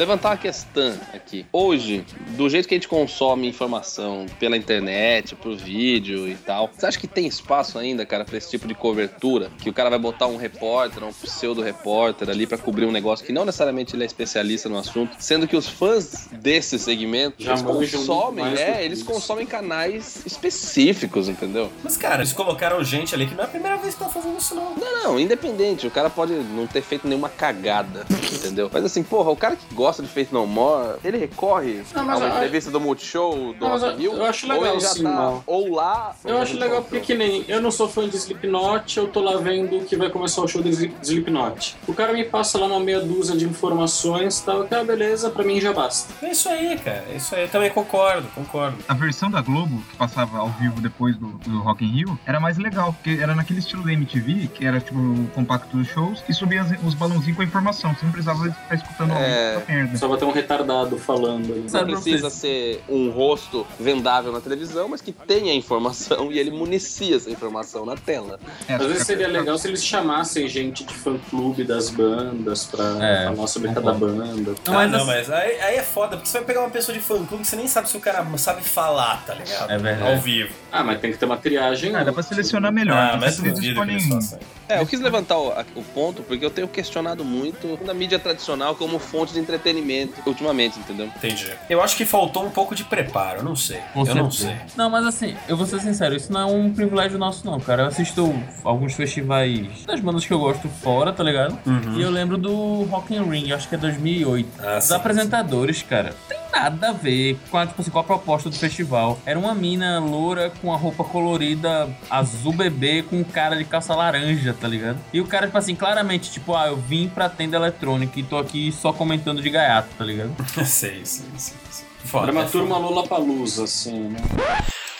Levantar 0.00 0.30
uma 0.30 0.36
questão 0.38 0.98
aqui. 1.12 1.44
Hoje, 1.52 2.06
do 2.28 2.48
jeito 2.48 2.66
que 2.66 2.74
a 2.74 2.78
gente 2.78 2.88
consome 2.88 3.46
informação 3.46 4.24
pela 4.38 4.56
internet, 4.56 5.36
por 5.36 5.54
vídeo 5.54 6.26
e 6.26 6.34
tal, 6.36 6.70
você 6.74 6.86
acha 6.86 6.98
que 6.98 7.06
tem 7.06 7.26
espaço 7.26 7.78
ainda, 7.78 8.06
cara, 8.06 8.24
pra 8.24 8.38
esse 8.38 8.48
tipo 8.48 8.66
de 8.66 8.74
cobertura? 8.74 9.50
Que 9.60 9.68
o 9.68 9.74
cara 9.74 9.90
vai 9.90 9.98
botar 9.98 10.26
um 10.26 10.38
repórter, 10.38 11.04
um 11.04 11.12
pseudo-repórter 11.12 12.30
ali 12.30 12.46
pra 12.46 12.56
cobrir 12.56 12.86
um 12.86 12.90
negócio 12.90 13.26
que 13.26 13.32
não 13.32 13.44
necessariamente 13.44 13.94
ele 13.94 14.02
é 14.02 14.06
especialista 14.06 14.70
no 14.70 14.78
assunto, 14.78 15.14
sendo 15.18 15.46
que 15.46 15.54
os 15.54 15.68
fãs 15.68 16.28
desse 16.32 16.78
segmento, 16.78 17.42
Já 17.42 17.52
eles 17.52 17.62
consomem, 17.62 18.46
é, 18.54 18.78
que 18.78 18.82
eles 18.82 19.02
consomem 19.02 19.44
canais 19.44 20.22
específicos, 20.24 21.28
entendeu? 21.28 21.70
Mas, 21.84 21.98
cara, 21.98 22.22
eles 22.22 22.32
colocaram 22.32 22.82
gente 22.82 23.14
ali 23.14 23.26
que 23.26 23.34
não 23.34 23.42
é 23.42 23.46
a 23.46 23.50
primeira 23.50 23.76
vez 23.76 23.94
que 23.94 24.00
tá 24.00 24.08
fazendo 24.08 24.38
isso, 24.38 24.54
não. 24.54 24.74
Não, 24.76 25.02
não, 25.04 25.20
independente. 25.20 25.86
O 25.86 25.90
cara 25.90 26.08
pode 26.08 26.32
não 26.32 26.66
ter 26.66 26.80
feito 26.80 27.06
nenhuma 27.06 27.28
cagada, 27.28 28.06
entendeu? 28.32 28.70
Mas 28.72 28.82
assim, 28.82 29.02
porra, 29.02 29.30
o 29.30 29.36
cara 29.36 29.56
que 29.56 29.74
gosta 29.74 29.89
de 29.98 30.08
Faith 30.08 30.30
No 30.32 30.46
More, 30.46 30.98
ele 31.04 31.18
recorre 31.18 31.82
Não, 31.94 32.02
a 32.10 32.16
uma 32.16 32.26
eu- 32.26 32.34
entrevista 32.36 32.70
do 32.70 32.80
Multishow, 32.80 33.52
do 33.54 33.66
Rock 33.66 34.00
in 34.00 34.04
eu- 34.04 34.24
acho 34.24 34.46
ou 34.46 34.60
legal, 34.60 34.80
já 34.80 34.88
sim, 34.88 35.02
tá 35.02 35.38
ou 35.46 35.74
lá... 35.74 36.14
Eu 36.24 36.38
acho 36.38 36.56
legal 36.58 36.82
porque 36.82 37.00
que 37.00 37.14
nem 37.14 37.44
eu 37.48 37.60
não 37.60 37.70
sou 37.70 37.88
fã 37.88 38.08
de 38.08 38.16
Slipknot, 38.16 38.96
eu 38.98 39.08
tô 39.08 39.20
lá 39.20 39.36
vendo 39.38 39.84
que 39.84 39.96
vai 39.96 40.08
começar 40.10 40.42
o 40.42 40.48
show 40.48 40.62
do 40.62 40.68
Slip- 40.68 40.94
Slipknot. 41.02 41.76
O 41.88 41.92
cara 41.94 42.12
me 42.12 42.24
passa 42.24 42.58
lá 42.58 42.66
uma 42.66 42.80
meia 42.80 43.00
dúzia 43.00 43.36
de 43.36 43.44
informações 43.44 44.38
e 44.38 44.44
tal, 44.44 44.64
que 44.64 44.74
ah, 44.74 44.84
beleza, 44.84 45.30
pra 45.30 45.44
mim 45.44 45.60
já 45.60 45.72
basta. 45.72 46.12
É 46.24 46.30
isso 46.30 46.48
aí, 46.48 46.78
cara. 46.78 47.04
É 47.10 47.16
isso 47.16 47.34
aí. 47.34 47.42
Eu 47.42 47.48
também 47.48 47.70
concordo, 47.70 48.28
concordo. 48.34 48.76
A 48.88 48.94
versão 48.94 49.30
da 49.30 49.40
Globo, 49.40 49.82
que 49.90 49.96
passava 49.96 50.38
ao 50.38 50.48
vivo 50.50 50.80
depois 50.80 51.16
do, 51.16 51.26
do 51.28 51.60
Rock 51.62 51.84
in 51.84 51.88
Rio, 51.88 52.18
era 52.26 52.38
mais 52.40 52.58
legal, 52.58 52.92
porque 52.92 53.20
era 53.22 53.34
naquele 53.34 53.58
estilo 53.60 53.82
da 53.84 53.92
MTV, 53.92 54.48
que 54.54 54.64
era 54.66 54.80
tipo 54.80 54.98
o 54.98 55.26
compacto 55.34 55.76
dos 55.76 55.88
shows, 55.88 56.22
e 56.28 56.34
subia 56.34 56.62
os 56.84 56.94
balãozinhos 56.94 57.36
com 57.36 57.42
a 57.42 57.44
informação. 57.44 57.94
Você 57.94 58.04
não 58.04 58.12
precisava 58.12 58.44
ficar 58.44 58.74
escutando 58.74 59.12
É. 59.14 59.52
essa 59.54 59.60
merda. 59.82 59.98
Só 59.98 60.08
vai 60.08 60.18
ter 60.18 60.24
um 60.24 60.32
retardado 60.32 60.98
falando. 60.98 61.64
Não 61.70 61.84
precisa 61.84 62.30
ser 62.30 62.82
um 62.88 63.10
rosto 63.10 63.66
vendável 63.78 64.32
na 64.32 64.40
televisão, 64.40 64.88
mas 64.88 65.00
que 65.00 65.12
tenha 65.12 65.54
informação 65.54 66.30
e 66.32 66.38
ele 66.38 66.50
municia 66.50 67.16
essa 67.16 67.30
informação 67.30 67.84
na 67.84 67.96
tela. 67.96 68.38
Às 68.68 68.86
vezes 68.86 69.06
seria 69.06 69.28
legal 69.28 69.56
se 69.58 69.68
eles 69.68 69.84
chamassem 69.84 70.48
gente 70.48 70.84
de 70.84 70.94
fã-clube 70.94 71.64
das 71.64 71.90
bandas 71.90 72.64
pra 72.64 72.84
É, 73.04 73.24
falar 73.34 73.46
sobre 73.46 73.72
cada 73.72 73.92
banda. 73.92 74.54
ah, 74.66 74.86
não, 74.86 75.04
mas 75.06 75.30
aí, 75.30 75.60
aí 75.60 75.76
é 75.76 75.82
foda, 75.82 76.16
porque 76.16 76.28
você 76.28 76.38
vai 76.38 76.46
pegar 76.46 76.60
uma 76.60 76.70
pessoa 76.70 76.96
de 76.96 77.02
fã-clube 77.02 77.42
que 77.42 77.48
você 77.48 77.56
nem 77.56 77.68
sabe 77.68 77.88
se 77.88 77.96
o 77.96 78.00
cara 78.00 78.26
sabe 78.38 78.62
falar, 78.62 79.24
tá 79.26 79.34
ligado? 79.34 79.70
É 79.70 79.78
verdade. 79.78 80.12
Ao 80.12 80.18
vivo. 80.20 80.52
Ah, 80.72 80.82
mas 80.84 81.00
tem 81.00 81.12
que 81.12 81.18
ter 81.18 81.26
uma 81.26 81.36
triagem. 81.36 81.94
Ah, 81.94 82.04
dá 82.04 82.12
pra 82.12 82.22
selecionar 82.22 82.72
melhor. 82.72 82.96
Ah, 82.96 83.16
mas 83.20 83.36
duvido 83.36 83.82
que 83.84 83.90
eles 83.90 84.06
façam. 84.06 84.38
É, 84.70 84.80
eu 84.80 84.86
quis 84.86 85.00
levantar 85.00 85.38
o, 85.38 85.50
a- 85.52 85.64
o 85.74 85.82
ponto 85.82 86.22
porque 86.22 86.44
eu 86.44 86.50
tenho 86.50 86.68
questionado 86.68 87.24
muito 87.24 87.76
da 87.84 87.92
mídia 87.94 88.18
tradicional 88.18 88.74
como 88.74 88.98
fonte 88.98 89.32
de 89.32 89.40
entretenimento 89.40 90.14
ultimamente, 90.26 90.78
entendeu? 90.78 91.06
Entendi. 91.16 91.50
Eu 91.68 91.82
acho 91.82 91.96
que 91.96 92.04
faltou 92.04 92.44
um 92.44 92.50
pouco 92.50 92.74
de 92.74 92.84
preparo, 92.84 93.38
eu 93.40 93.44
não 93.44 93.56
sei. 93.56 93.78
Com 93.92 94.06
eu 94.06 94.14
não 94.14 94.30
certeza. 94.30 94.58
sei. 94.66 94.74
Não, 94.76 94.88
mas 94.90 95.06
assim, 95.06 95.34
eu 95.48 95.56
vou 95.56 95.66
ser 95.66 95.80
sincero, 95.80 96.14
isso 96.14 96.32
não 96.32 96.40
é 96.40 96.44
um 96.46 96.72
privilégio 96.72 97.18
nosso, 97.18 97.44
não, 97.46 97.58
cara. 97.60 97.82
Eu 97.82 97.86
assisto 97.88 98.32
alguns 98.64 98.94
festivais 98.94 99.84
das 99.86 100.00
bandas 100.00 100.24
que 100.24 100.32
eu 100.32 100.38
gosto 100.38 100.68
fora, 100.68 101.12
tá 101.12 101.22
ligado? 101.22 101.58
Uhum. 101.66 101.98
E 101.98 102.02
eu 102.02 102.10
lembro 102.10 102.36
do 102.38 102.84
Rock 102.84 103.14
in 103.14 103.22
Ring, 103.28 103.52
acho 103.52 103.68
que 103.68 103.74
é 103.74 103.78
2008. 103.78 104.48
Ah, 104.62 104.78
Os 104.78 104.84
sim, 104.84 104.94
apresentadores, 104.94 105.82
cara, 105.82 106.14
tem 106.28 106.38
nada 106.52 106.90
a 106.90 106.92
ver 106.92 107.38
com 107.50 107.58
a, 107.58 107.66
tipo 107.66 107.80
assim, 107.80 107.90
com 107.90 107.98
a 107.98 108.04
proposta 108.04 108.50
do 108.50 108.56
festival. 108.56 109.18
Era 109.24 109.38
uma 109.38 109.54
mina 109.54 109.98
loura 109.98 110.52
com 110.60 110.72
a 110.72 110.76
roupa 110.76 111.04
colorida 111.04 111.88
azul 112.08 112.52
bebê 112.52 113.02
com 113.02 113.16
um 113.16 113.24
cara 113.24 113.56
de 113.56 113.64
calça 113.64 113.94
laranja, 113.94 114.54
tá 114.58 114.68
ligado? 114.68 114.98
E 115.12 115.20
o 115.20 115.26
cara, 115.26 115.46
tipo 115.46 115.58
assim, 115.58 115.74
claramente, 115.74 116.30
tipo, 116.30 116.54
ah, 116.54 116.68
eu 116.68 116.76
vim 116.76 117.08
pra 117.08 117.28
tenda 117.28 117.56
eletrônica 117.56 118.18
e 118.18 118.22
tô 118.22 118.38
aqui 118.38 118.72
só 118.72 118.92
comentando 118.92 119.42
de 119.42 119.50
gaiato, 119.50 119.88
tá 119.96 120.04
ligado? 120.04 120.34
sei, 120.64 121.04
sei, 121.04 121.26
sei. 121.36 121.56
sei. 121.70 121.90
Era 122.14 122.32
uma 122.32 122.44
turma 122.44 122.78
Lollapalooza, 122.78 123.64
assim, 123.64 124.08
né? 124.08 124.18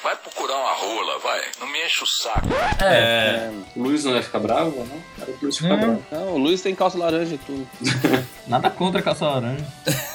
Vai 0.02 0.16
procurar 0.16 0.56
uma 0.56 0.72
rola, 0.72 1.18
vai. 1.18 1.40
Não 1.60 1.66
me 1.66 1.84
enche 1.84 2.02
o 2.02 2.06
saco. 2.06 2.48
É. 2.82 3.50
O 3.76 3.82
Luiz 3.82 4.02
não 4.04 4.14
ia 4.14 4.22
ficar 4.22 4.38
bravo, 4.38 4.82
né? 4.84 5.02
Era 5.20 5.30
o 5.30 5.38
Luiz 5.42 5.58
ficar 5.58 5.74
Hum. 5.74 5.78
bravo. 5.78 6.04
Não, 6.10 6.34
o 6.34 6.38
Luiz 6.38 6.62
tem 6.62 6.74
calça 6.74 6.96
laranja 6.96 7.34
e 7.34 7.38
tudo. 7.38 7.68
Nada 8.48 8.70
contra 8.70 9.00
a 9.00 9.02
calça 9.02 9.26
laranja. 9.26 9.66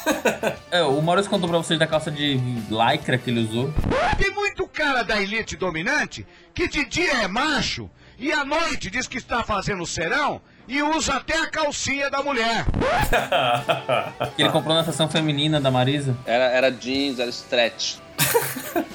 é, 0.71 0.81
o 0.81 0.99
Maurício 1.01 1.29
contou 1.29 1.47
pra 1.47 1.59
vocês 1.59 1.77
da 1.77 1.85
calça 1.85 2.09
de 2.09 2.39
lycra 2.69 3.17
que 3.19 3.29
ele 3.29 3.41
usou. 3.41 3.71
Tem 4.17 4.31
muito 4.31 4.67
cara 4.67 5.03
da 5.03 5.21
elite 5.21 5.55
dominante 5.55 6.25
que 6.53 6.67
de 6.67 6.83
dia 6.85 7.21
é 7.23 7.27
macho 7.27 7.87
e 8.17 8.31
à 8.31 8.43
noite 8.43 8.89
diz 8.89 9.07
que 9.07 9.17
está 9.17 9.43
fazendo 9.43 9.85
serão 9.85 10.41
e 10.67 10.81
usa 10.81 11.13
até 11.17 11.37
a 11.37 11.47
calcinha 11.47 12.09
da 12.09 12.23
mulher. 12.23 12.65
Que 14.35 14.41
ele 14.41 14.49
comprou 14.51 14.73
na 14.75 14.83
seção 14.83 15.07
feminina 15.07 15.61
da 15.61 15.69
Marisa. 15.69 16.17
Era, 16.25 16.45
era 16.45 16.71
jeans, 16.71 17.19
era 17.19 17.29
stretch. 17.29 17.97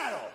Obrigado! 0.00 0.29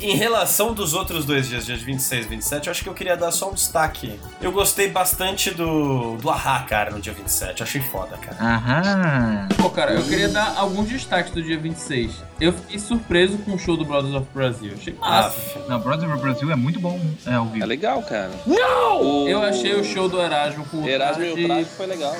Em 0.00 0.16
relação 0.16 0.72
dos 0.72 0.94
outros 0.94 1.26
dois 1.26 1.48
dias, 1.48 1.66
dias 1.66 1.82
26 1.82 2.24
e 2.24 2.28
27, 2.28 2.66
eu 2.66 2.70
acho 2.70 2.82
que 2.82 2.88
eu 2.88 2.94
queria 2.94 3.16
dar 3.16 3.30
só 3.30 3.50
um 3.50 3.54
destaque. 3.54 4.18
Eu 4.40 4.50
gostei 4.50 4.88
bastante 4.88 5.50
do, 5.50 6.16
do 6.16 6.30
Ahá, 6.30 6.62
cara, 6.62 6.90
no 6.90 7.00
dia 7.00 7.12
27. 7.12 7.62
Achei 7.62 7.82
foda, 7.82 8.16
cara. 8.16 8.36
Aham. 8.40 9.48
Pô, 9.58 9.68
cara, 9.68 9.92
eu 9.92 10.02
queria 10.02 10.28
dar 10.28 10.54
alguns 10.56 10.88
destaques 10.88 11.32
do 11.32 11.42
dia 11.42 11.58
26. 11.58 12.12
Eu 12.40 12.54
fiquei 12.54 12.78
surpreso 12.78 13.36
com 13.38 13.52
o 13.52 13.58
show 13.58 13.76
do 13.76 13.84
Brothers 13.84 14.14
of 14.14 14.26
Brazil. 14.32 14.72
Achei 14.74 14.94
massa. 14.94 15.58
Não, 15.68 15.78
Brothers 15.78 16.10
of 16.10 16.22
Brasil 16.22 16.50
é 16.50 16.56
muito 16.56 16.80
bom 16.80 16.98
é, 17.26 17.34
ao 17.34 17.44
vivo. 17.46 17.62
É 17.62 17.66
legal, 17.66 18.02
cara. 18.02 18.30
Não! 18.46 19.28
Eu 19.28 19.42
achei 19.42 19.74
o 19.74 19.84
show 19.84 20.08
do 20.08 20.18
Erasmo 20.18 20.64
com 20.64 20.78
o 20.78 20.88
Erasmo 20.88 21.22
e 21.22 21.44
o 21.44 21.46
Traje 21.46 21.68
foi 21.76 21.86
legal. 21.86 22.16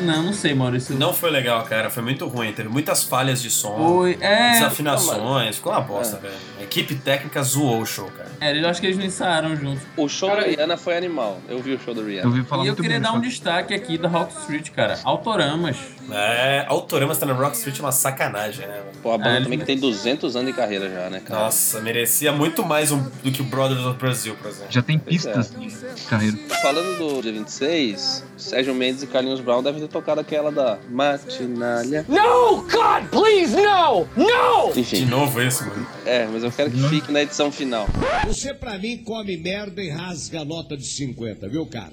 Não, 0.00 0.22
não 0.22 0.32
sei, 0.32 0.54
Maurício. 0.54 0.94
Não 0.96 1.12
foi 1.12 1.30
legal, 1.30 1.62
cara. 1.64 1.90
Foi 1.90 2.02
muito 2.02 2.26
ruim. 2.26 2.52
Teve 2.52 2.68
muitas 2.68 3.04
falhas 3.04 3.40
de 3.42 3.50
som. 3.50 3.76
Foi, 3.76 4.18
é. 4.20 4.52
Desafinações. 4.52 5.56
Ficou 5.56 5.72
uma 5.72 5.80
bosta, 5.80 6.16
velho. 6.18 6.34
A 6.58 6.62
equipe 6.62 6.94
técnica 6.94 7.42
zoou 7.42 7.80
o 7.82 7.86
show, 7.86 8.10
cara. 8.16 8.30
É, 8.40 8.56
eu 8.58 8.68
acho 8.68 8.80
que 8.80 8.86
eles 8.86 8.98
não 8.98 9.04
ensaiaram 9.04 9.56
juntos. 9.56 9.82
O 9.96 10.08
show 10.08 10.30
da 10.30 10.42
Rihanna 10.42 10.76
foi 10.76 10.96
animal. 10.96 11.40
Eu 11.48 11.60
vi 11.60 11.74
o 11.74 11.80
show 11.80 11.94
da 11.94 12.02
Rihanna. 12.02 12.22
Eu 12.24 12.28
ouvi 12.30 12.42
falar 12.44 12.64
E 12.64 12.68
eu 12.68 12.76
queria 12.76 12.90
bem 12.92 13.00
dar 13.00 13.12
um 13.12 13.20
destaque 13.20 13.74
aqui 13.74 13.98
da 13.98 14.08
Rock 14.08 14.32
Street, 14.40 14.70
cara. 14.70 14.98
Autoramas. 15.04 15.76
É, 16.10 16.64
Autoramas 16.68 17.18
tá 17.18 17.26
na 17.26 17.32
Rock 17.32 17.56
Street 17.56 17.78
é 17.78 17.82
uma 17.82 17.92
sacanagem, 17.92 18.66
né? 18.66 18.82
Pô, 19.02 19.12
a 19.12 19.18
banda 19.18 19.38
É, 19.38 19.42
também 19.42 19.58
que 19.58 19.64
tem 19.64 19.78
200 19.78 20.36
anos 20.36 20.50
de 20.50 20.56
carreira 20.56 20.88
já, 20.90 21.10
né, 21.10 21.20
cara? 21.24 21.44
Nossa, 21.44 21.80
merecia 21.80 22.32
muito 22.32 22.64
mais 22.64 22.90
um- 22.90 23.02
do 23.22 23.30
que 23.30 23.40
o 23.42 23.44
Brothers 23.44 23.84
of 23.84 23.98
Brazil, 23.98 24.34
por 24.36 24.48
exemplo. 24.50 24.66
Já 24.70 24.82
tem 24.82 24.98
Pois 24.98 25.26
é. 25.26 25.32
pistas 25.34 25.50
de 25.96 26.02
carreira. 26.02 26.36
Falando 26.62 26.98
do 26.98 27.22
dia 27.22 27.32
26, 27.32 28.24
Sérgio 28.36 28.74
Mendes 28.74 29.02
e 29.02 29.06
Carlinhos 29.06 29.40
Brown 29.40 29.62
devem 29.62 29.80
ter 29.80 29.88
tocado 29.88 30.20
aquela 30.20 30.50
da 30.50 30.78
Matinalha. 30.88 32.04
No, 32.08 32.62
God, 32.62 33.08
please, 33.10 33.54
no! 33.56 34.06
No! 34.16 34.72
De 34.72 34.80
Enfim, 34.80 35.04
novo 35.04 35.40
isso, 35.42 35.64
mano. 35.66 35.86
é, 36.06 36.26
mas 36.26 36.42
eu 36.42 36.50
quero 36.50 36.70
que 36.70 36.88
fique 36.88 37.12
na 37.12 37.22
edição 37.22 37.50
final. 37.52 37.86
Você, 38.26 38.54
pra 38.54 38.78
mim, 38.78 38.98
come 38.98 39.36
merda 39.36 39.82
e 39.82 39.88
rasga 39.90 40.40
a 40.40 40.44
nota 40.44 40.76
de 40.76 40.84
50, 40.86 41.48
viu, 41.48 41.66
cara? 41.66 41.92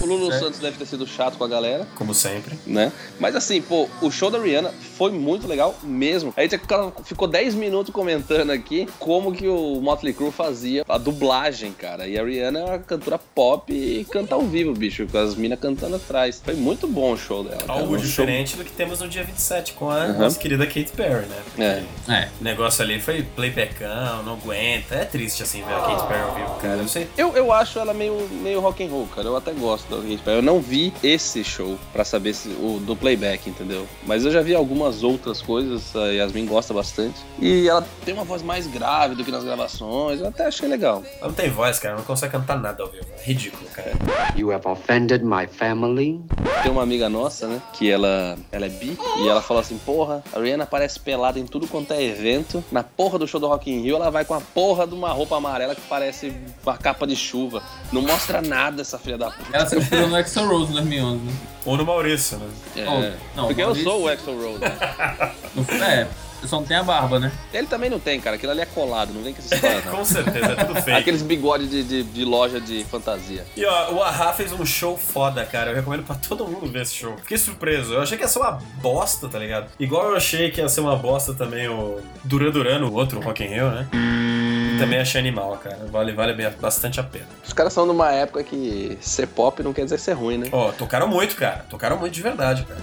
O 0.00 0.06
Lulu 0.06 0.32
Santos 0.32 0.58
deve 0.58 0.76
ter 0.76 0.86
sido 0.86 1.06
chato 1.06 1.36
com 1.38 1.44
a 1.44 1.48
galera, 1.48 1.86
Como 1.94 2.12
sempre. 2.14 2.58
né? 2.66 2.92
Mas 3.18 3.34
assim, 3.36 3.53
pô, 3.60 3.88
o 4.00 4.10
show 4.10 4.30
da 4.30 4.38
Rihanna 4.38 4.72
foi 4.96 5.10
muito 5.10 5.46
legal 5.46 5.74
mesmo. 5.82 6.32
A 6.36 6.42
gente 6.42 6.58
cara, 6.58 6.92
ficou 7.04 7.26
10 7.28 7.54
minutos 7.54 7.92
comentando 7.92 8.50
aqui 8.50 8.86
como 8.98 9.32
que 9.32 9.48
o 9.48 9.80
Motley 9.80 10.12
Crue 10.14 10.30
fazia 10.30 10.84
a 10.88 10.98
dublagem, 10.98 11.72
cara. 11.72 12.06
E 12.06 12.18
a 12.18 12.24
Rihanna 12.24 12.58
é 12.60 12.64
uma 12.64 12.78
cantora 12.78 13.18
pop 13.34 13.72
e 13.72 14.04
canta 14.10 14.34
ao 14.34 14.42
vivo, 14.42 14.72
bicho, 14.72 15.06
com 15.06 15.18
as 15.18 15.34
minas 15.34 15.58
cantando 15.58 15.96
atrás. 15.96 16.40
Foi 16.44 16.54
muito 16.54 16.86
bom 16.86 17.12
o 17.12 17.16
show 17.16 17.42
dela. 17.44 17.58
cara. 17.58 17.72
Algo 17.80 17.96
show- 17.98 18.04
diferente 18.06 18.56
do 18.56 18.64
que 18.64 18.72
temos 18.72 19.00
no 19.00 19.08
dia 19.08 19.24
27 19.24 19.72
com 19.74 19.90
a 19.90 20.04
Uhum. 20.06 20.18
nossa 20.18 20.38
querida 20.38 20.66
Kate 20.66 20.92
Perry, 20.92 21.26
né? 21.26 21.84
É. 22.08 22.12
É. 22.12 22.28
O 22.40 22.44
negócio 22.44 22.82
ali 22.84 23.00
foi 23.00 23.22
playbackão, 23.22 24.22
não 24.24 24.34
aguenta. 24.34 24.94
É 24.96 25.04
triste 25.04 25.42
assim 25.42 25.62
ver 25.62 25.72
a 25.74 25.80
Kate 25.80 26.06
Perry 26.06 26.20
ao 26.22 26.34
vivo, 26.34 26.54
cara. 26.60 26.76
Eu 26.78 26.88
sei. 26.88 27.08
Eu, 27.16 27.34
eu 27.36 27.52
acho 27.52 27.78
ela 27.78 27.94
meio, 27.94 28.28
meio 28.42 28.60
rock 28.60 28.84
and 28.84 28.88
roll, 28.88 29.06
cara. 29.14 29.28
Eu 29.28 29.36
até 29.36 29.52
gosto 29.52 29.88
da 29.88 30.02
Kate 30.02 30.18
Perry. 30.22 30.36
Eu 30.38 30.42
não 30.42 30.60
vi 30.60 30.92
esse 31.02 31.42
show 31.44 31.78
pra 31.92 32.04
saber 32.04 32.34
se, 32.34 32.48
o 32.48 32.80
do 32.84 32.94
playback, 32.96 33.43
entendeu? 33.48 33.86
Mas 34.06 34.24
eu 34.24 34.30
já 34.30 34.40
vi 34.42 34.54
algumas 34.54 35.02
outras 35.02 35.40
coisas. 35.42 35.94
A 35.96 36.06
Yasmin 36.12 36.46
gosta 36.46 36.72
bastante. 36.74 37.16
E 37.40 37.68
ela 37.68 37.86
tem 38.04 38.14
uma 38.14 38.24
voz 38.24 38.42
mais 38.42 38.66
grave 38.66 39.14
do 39.14 39.24
que 39.24 39.30
nas 39.30 39.44
gravações. 39.44 40.20
Eu 40.20 40.28
até 40.28 40.46
achei 40.46 40.68
legal. 40.68 41.02
Ela 41.18 41.28
não 41.28 41.34
tem 41.34 41.50
voz, 41.50 41.78
cara. 41.78 41.96
Não 41.96 42.04
consegue 42.04 42.32
cantar 42.32 42.58
nada 42.58 42.82
ao 42.82 42.88
vivo. 42.90 43.06
É 43.18 43.22
ridículo, 43.24 43.64
cara. 43.70 43.92
You 44.36 44.52
have 44.52 44.66
offended 44.66 45.22
my 45.24 45.46
family. 45.46 46.20
Tem 46.62 46.70
uma 46.70 46.82
amiga 46.82 47.08
nossa, 47.08 47.46
né? 47.46 47.60
Que 47.72 47.90
ela, 47.90 48.36
ela 48.50 48.66
é 48.66 48.68
bi. 48.68 48.96
E 49.18 49.28
ela 49.28 49.42
falou 49.42 49.60
assim: 49.60 49.78
Porra, 49.78 50.22
a 50.32 50.38
Rihanna 50.38 50.66
parece 50.66 50.98
pelada 51.00 51.38
em 51.38 51.46
tudo 51.46 51.66
quanto 51.66 51.92
é 51.92 52.02
evento. 52.02 52.64
Na 52.70 52.82
porra 52.82 53.18
do 53.18 53.26
show 53.26 53.40
do 53.40 53.46
Rock 53.46 53.70
in 53.70 53.80
Rio, 53.82 53.96
ela 53.96 54.10
vai 54.10 54.24
com 54.24 54.34
a 54.34 54.40
porra 54.40 54.86
de 54.86 54.94
uma 54.94 55.10
roupa 55.10 55.36
amarela 55.36 55.74
que 55.74 55.82
parece 55.82 56.32
uma 56.64 56.76
capa 56.76 57.06
de 57.06 57.16
chuva. 57.16 57.62
Não 57.92 58.02
mostra 58.02 58.40
nada 58.42 58.82
essa 58.82 58.98
filha 58.98 59.18
da 59.18 59.30
puta. 59.30 59.48
Ela 59.52 59.66
se 59.66 59.76
inspirou 59.76 60.08
no 60.08 60.16
Exo 60.18 60.44
Rose 60.46 60.70
em 60.70 60.74
2011, 60.74 61.16
né? 61.24 61.32
Ou 61.66 61.76
no 61.76 61.84
Maurício, 61.84 62.36
né? 62.38 62.46
É, 62.76 62.84
Oh, 63.33 63.33
não, 63.36 63.46
porque 63.46 63.62
eu 63.62 63.66
Maurício- 63.66 63.90
sou 63.90 64.02
o 64.02 64.08
Axel 64.08 64.34
Rose. 64.40 64.58
né? 64.60 64.72
Não- 65.54 65.84
É, 65.86 66.08
só 66.44 66.56
não 66.60 66.66
tem 66.66 66.76
a 66.76 66.82
barba, 66.82 67.18
né? 67.18 67.32
Ele 67.54 67.66
também 67.66 67.88
não 67.88 67.98
tem, 67.98 68.20
cara. 68.20 68.36
Aquilo 68.36 68.52
ali 68.52 68.60
é 68.60 68.66
colado, 68.66 69.14
não 69.14 69.22
vem 69.22 69.32
com 69.32 69.40
história, 69.40 69.80
não. 69.86 69.92
Com 69.96 70.04
certeza, 70.04 70.46
é 70.52 70.64
tudo 70.64 70.74
fake. 70.74 70.90
Aqueles 70.98 71.22
bigode 71.22 71.66
de, 71.66 71.82
de, 71.82 72.02
de 72.02 72.22
loja 72.24 72.60
de 72.60 72.84
fantasia. 72.84 73.46
E 73.56 73.64
ó, 73.64 73.92
o 73.92 74.02
Ahá 74.02 74.30
fez 74.34 74.52
um 74.52 74.66
show 74.66 74.94
foda, 74.98 75.42
cara. 75.46 75.70
Eu 75.70 75.76
recomendo 75.76 76.02
pra 76.02 76.16
todo 76.16 76.46
mundo 76.46 76.70
ver 76.70 76.82
esse 76.82 76.94
show. 76.94 77.16
Fiquei 77.22 77.38
surpreso. 77.38 77.94
Eu 77.94 78.02
achei 78.02 78.18
que 78.18 78.24
ia 78.24 78.28
ser 78.28 78.40
uma 78.40 78.58
bosta, 78.82 79.26
tá 79.26 79.38
ligado? 79.38 79.68
Igual 79.80 80.10
eu 80.10 80.16
achei 80.16 80.50
que 80.50 80.60
ia 80.60 80.68
ser 80.68 80.80
uma 80.82 80.96
bosta 80.96 81.32
também 81.32 81.66
o 81.68 81.98
Duran 82.24 82.50
Duran, 82.50 82.84
o 82.84 82.92
outro, 82.92 83.20
o 83.20 83.22
Rock 83.22 83.42
in 83.42 83.46
Rio, 83.46 83.70
né? 83.70 83.88
E 83.94 84.43
também 84.78 84.98
achei 84.98 85.20
animal, 85.20 85.58
cara. 85.62 85.78
Vale, 85.90 86.12
vale 86.12 86.32
bem- 86.34 86.50
bastante 86.60 86.98
a 87.00 87.02
pena. 87.02 87.26
Os 87.46 87.52
caras 87.52 87.72
são 87.72 87.86
numa 87.86 88.12
época 88.12 88.42
que 88.44 88.96
ser 89.00 89.26
pop 89.26 89.62
não 89.62 89.72
quer 89.72 89.84
dizer 89.84 89.98
ser 89.98 90.12
ruim, 90.12 90.38
né? 90.38 90.48
Ó, 90.52 90.72
tocaram 90.72 91.08
muito, 91.08 91.36
cara. 91.36 91.64
Tocaram 91.68 91.98
muito 91.98 92.12
de 92.14 92.22
verdade, 92.22 92.64
cara. 92.64 92.80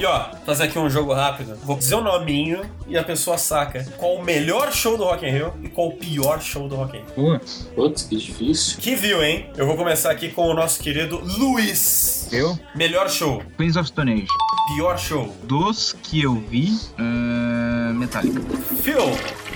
E 0.00 0.04
ó, 0.06 0.30
fazer 0.46 0.62
aqui 0.62 0.78
um 0.78 0.88
jogo 0.88 1.12
rápido. 1.12 1.54
Vou 1.62 1.76
dizer 1.76 1.96
o 1.96 2.00
nominho 2.00 2.62
e 2.88 2.96
a 2.96 3.04
pessoa 3.04 3.36
saca 3.36 3.84
qual 3.98 4.14
o 4.14 4.24
melhor 4.24 4.72
show 4.72 4.96
do 4.96 5.04
Rock 5.04 5.26
in 5.26 5.30
Rio 5.30 5.52
e 5.62 5.68
qual 5.68 5.88
o 5.88 5.92
pior 5.92 6.40
show 6.40 6.66
do 6.66 6.74
Rock 6.74 6.96
in 6.96 7.00
Rio. 7.00 7.14
Boa. 7.14 7.40
Putz, 7.74 8.04
que 8.04 8.16
difícil. 8.16 8.78
Que 8.80 8.94
viu, 8.94 9.22
hein? 9.22 9.50
Eu 9.58 9.66
vou 9.66 9.76
começar 9.76 10.10
aqui 10.10 10.30
com 10.30 10.48
o 10.48 10.54
nosso 10.54 10.80
querido 10.82 11.20
Luiz. 11.38 12.28
Eu? 12.32 12.58
Melhor 12.74 13.10
show. 13.10 13.42
Queens 13.58 13.76
of 13.76 13.88
Stone 13.88 14.10
Age. 14.10 14.26
Pior 14.74 14.98
show. 14.98 15.36
Dos 15.42 15.92
que 15.92 16.22
eu 16.22 16.36
vi, 16.48 16.70
uh, 16.98 17.92
Metallica. 17.92 18.40
Phil. 18.82 19.04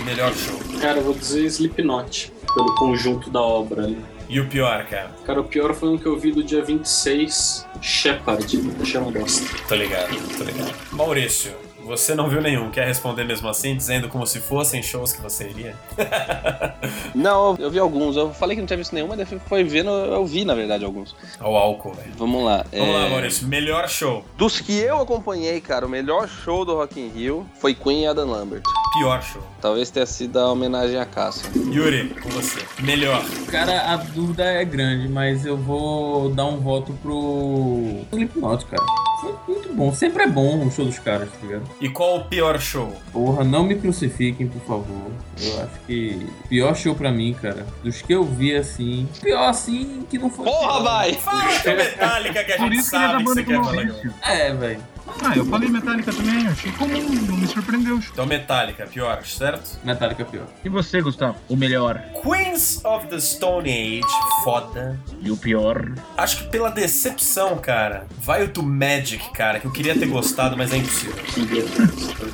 Melhor 0.05 0.35
show. 0.35 0.59
Cara, 0.79 0.99
eu 0.99 1.05
vou 1.05 1.15
dizer 1.15 1.47
Slipknot, 1.47 2.31
pelo 2.55 2.75
conjunto 2.75 3.31
da 3.31 3.41
obra 3.41 3.85
ali. 3.85 3.97
E 4.29 4.41
o 4.41 4.49
pior, 4.49 4.87
cara? 4.87 5.11
Cara, 5.25 5.41
o 5.41 5.45
pior 5.45 5.75
foi 5.75 5.91
um 5.91 5.99
que 5.99 6.07
eu 6.07 6.19
vi 6.19 6.33
do 6.33 6.43
dia 6.43 6.63
26, 6.65 7.67
Shepard. 7.81 8.45
Achei 8.81 9.01
uma 9.01 9.11
bosta. 9.11 9.47
Tô 9.69 9.75
ligado, 9.75 10.09
tô 10.39 10.45
ligado. 10.45 10.75
Maurício, 10.93 11.53
você 11.85 12.15
não 12.15 12.29
viu 12.29 12.41
nenhum. 12.41 12.71
Quer 12.71 12.87
responder 12.87 13.25
mesmo 13.25 13.49
assim, 13.49 13.77
dizendo 13.77 14.09
como 14.09 14.27
se 14.27 14.41
fossem 14.41 14.83
shows 14.83 15.13
que 15.13 15.21
você 15.21 15.49
iria? 15.49 15.75
Não, 17.15 17.57
eu 17.59 17.71
vi 17.71 17.79
alguns. 17.79 18.17
Eu 18.17 18.33
falei 18.33 18.57
que 18.57 18.61
não 18.61 18.67
tinha 18.67 18.77
visto 18.77 18.95
nenhum, 18.95 19.09
mas 19.09 19.19
depois 19.19 19.41
foi 19.47 19.65
vendo, 19.65 19.91
eu 19.91 20.27
vi, 20.27 20.45
na 20.45 20.55
verdade, 20.55 20.85
alguns. 20.85 21.15
Ao 21.39 21.55
álcool, 21.57 21.93
velho. 21.93 22.13
Vamos 22.17 22.45
lá. 22.45 22.65
Vamos 22.73 22.95
lá, 22.95 23.07
é, 23.07 23.11
Maurício. 23.11 23.47
Melhor 23.47 23.89
show. 23.89 24.25
Dos 24.37 24.61
que 24.61 24.77
eu 24.79 25.01
acompanhei, 25.01 25.61
cara, 25.61 25.87
o 25.87 25.89
melhor 25.89 26.29
show 26.29 26.65
do 26.65 26.75
Rock 26.75 27.01
in 27.01 27.09
Rio 27.09 27.47
foi 27.61 27.75
Queen 27.75 28.03
e 28.03 28.07
Adam 28.07 28.29
Lambert. 28.29 28.63
Pior 28.95 29.23
show. 29.23 29.43
Talvez 29.61 29.91
tenha 29.91 30.07
sido 30.07 30.39
a 30.39 30.53
homenagem 30.53 30.99
à 30.99 31.07
Cássia. 31.07 31.51
Yuri, 31.55 32.15
com 32.23 32.29
você. 32.31 32.61
Melhor. 32.81 33.25
Cara, 33.51 33.93
a 33.93 33.97
dúvida 33.97 34.45
é 34.45 34.65
grande, 34.65 35.09
mas 35.09 35.47
eu 35.47 35.57
vou 35.57 36.31
dar 36.31 36.47
um 36.47 36.59
voto 36.59 36.93
pro 37.03 38.05
Slipknot, 38.13 38.67
cara. 38.67 38.85
Foi 39.21 39.35
muito 39.49 39.73
bom. 39.73 39.93
Sempre 39.93 40.25
é 40.25 40.27
bom 40.27 40.67
o 40.67 40.71
show 40.71 40.85
dos 40.85 40.99
caras, 40.99 41.31
tá 41.31 41.39
ligado? 41.47 41.65
E 41.81 41.89
qual 41.89 42.17
o 42.19 42.25
pior 42.25 42.59
show? 42.61 42.95
Porra, 43.13 43.45
não 43.45 43.65
me 43.65 43.75
crucifiquem, 43.75 44.47
por 44.47 44.61
favor. 44.63 45.11
Eu 45.41 45.63
acho 45.63 45.81
que 45.87 46.27
pior 46.49 46.75
show 46.75 46.95
pra 46.95 47.11
mim, 47.11 47.35
cara. 47.41 47.67
Dos 47.83 48.01
que 48.01 48.13
eu 48.15 48.25
vi 48.25 48.55
assim. 48.55 49.09
Pior 49.21 49.49
assim 49.49 50.07
que 50.09 50.19
não 50.19 50.31
foi. 50.31 50.45
Porra, 50.47 50.73
pior. 50.73 50.83
vai! 50.83 51.13
Fala 51.15 51.61
que 51.61 51.69
é 51.69 51.77
Metallica 51.77 52.45
que 52.45 52.53
a 52.53 52.57
Por 52.57 52.73
gente 52.73 52.89
que 52.89 52.97
é 52.97 52.99
da 52.99 53.07
sabe 53.09 53.19
que 53.19 53.25
banda 53.25 53.35
você 53.35 53.43
do 53.43 53.51
quer 53.51 53.63
falar. 53.63 54.35
É, 54.35 54.53
velho. 54.53 54.94
Ah, 55.23 55.37
eu 55.37 55.45
falei 55.47 55.69
Metallica 55.69 56.13
também, 56.13 56.47
achei 56.47 56.73
comum, 56.73 57.03
não 57.29 57.37
me 57.37 57.47
surpreendeu. 57.47 57.99
Então 58.13 58.27
Metallica, 58.27 58.87
pior, 58.87 59.25
certo? 59.25 59.79
Metallica 59.85 60.23
é 60.23 60.25
pior. 60.25 60.47
E 60.65 60.69
você, 60.69 61.01
Gustavo? 61.01 61.37
O 61.49 61.57
melhor. 61.57 62.03
Queens 62.23 62.83
of 62.85 63.07
the 63.09 63.19
Stone 63.21 63.71
Age, 63.71 64.03
foda. 64.43 64.99
E 65.21 65.31
o 65.31 65.37
pior? 65.37 65.93
Acho 66.17 66.39
que 66.39 66.51
pela 66.51 66.71
decepção, 66.71 67.57
cara, 67.59 68.07
vai 68.19 68.45
o 68.45 68.49
do 68.49 68.63
Magic, 68.63 69.31
cara, 69.33 69.61
que 69.61 69.67
eu 69.67 69.71
queria 69.73 69.95
ter 69.99 70.07
gostado, 70.07 70.57
mas 70.57 70.73
é 70.73 70.77
impossível. 70.79 71.15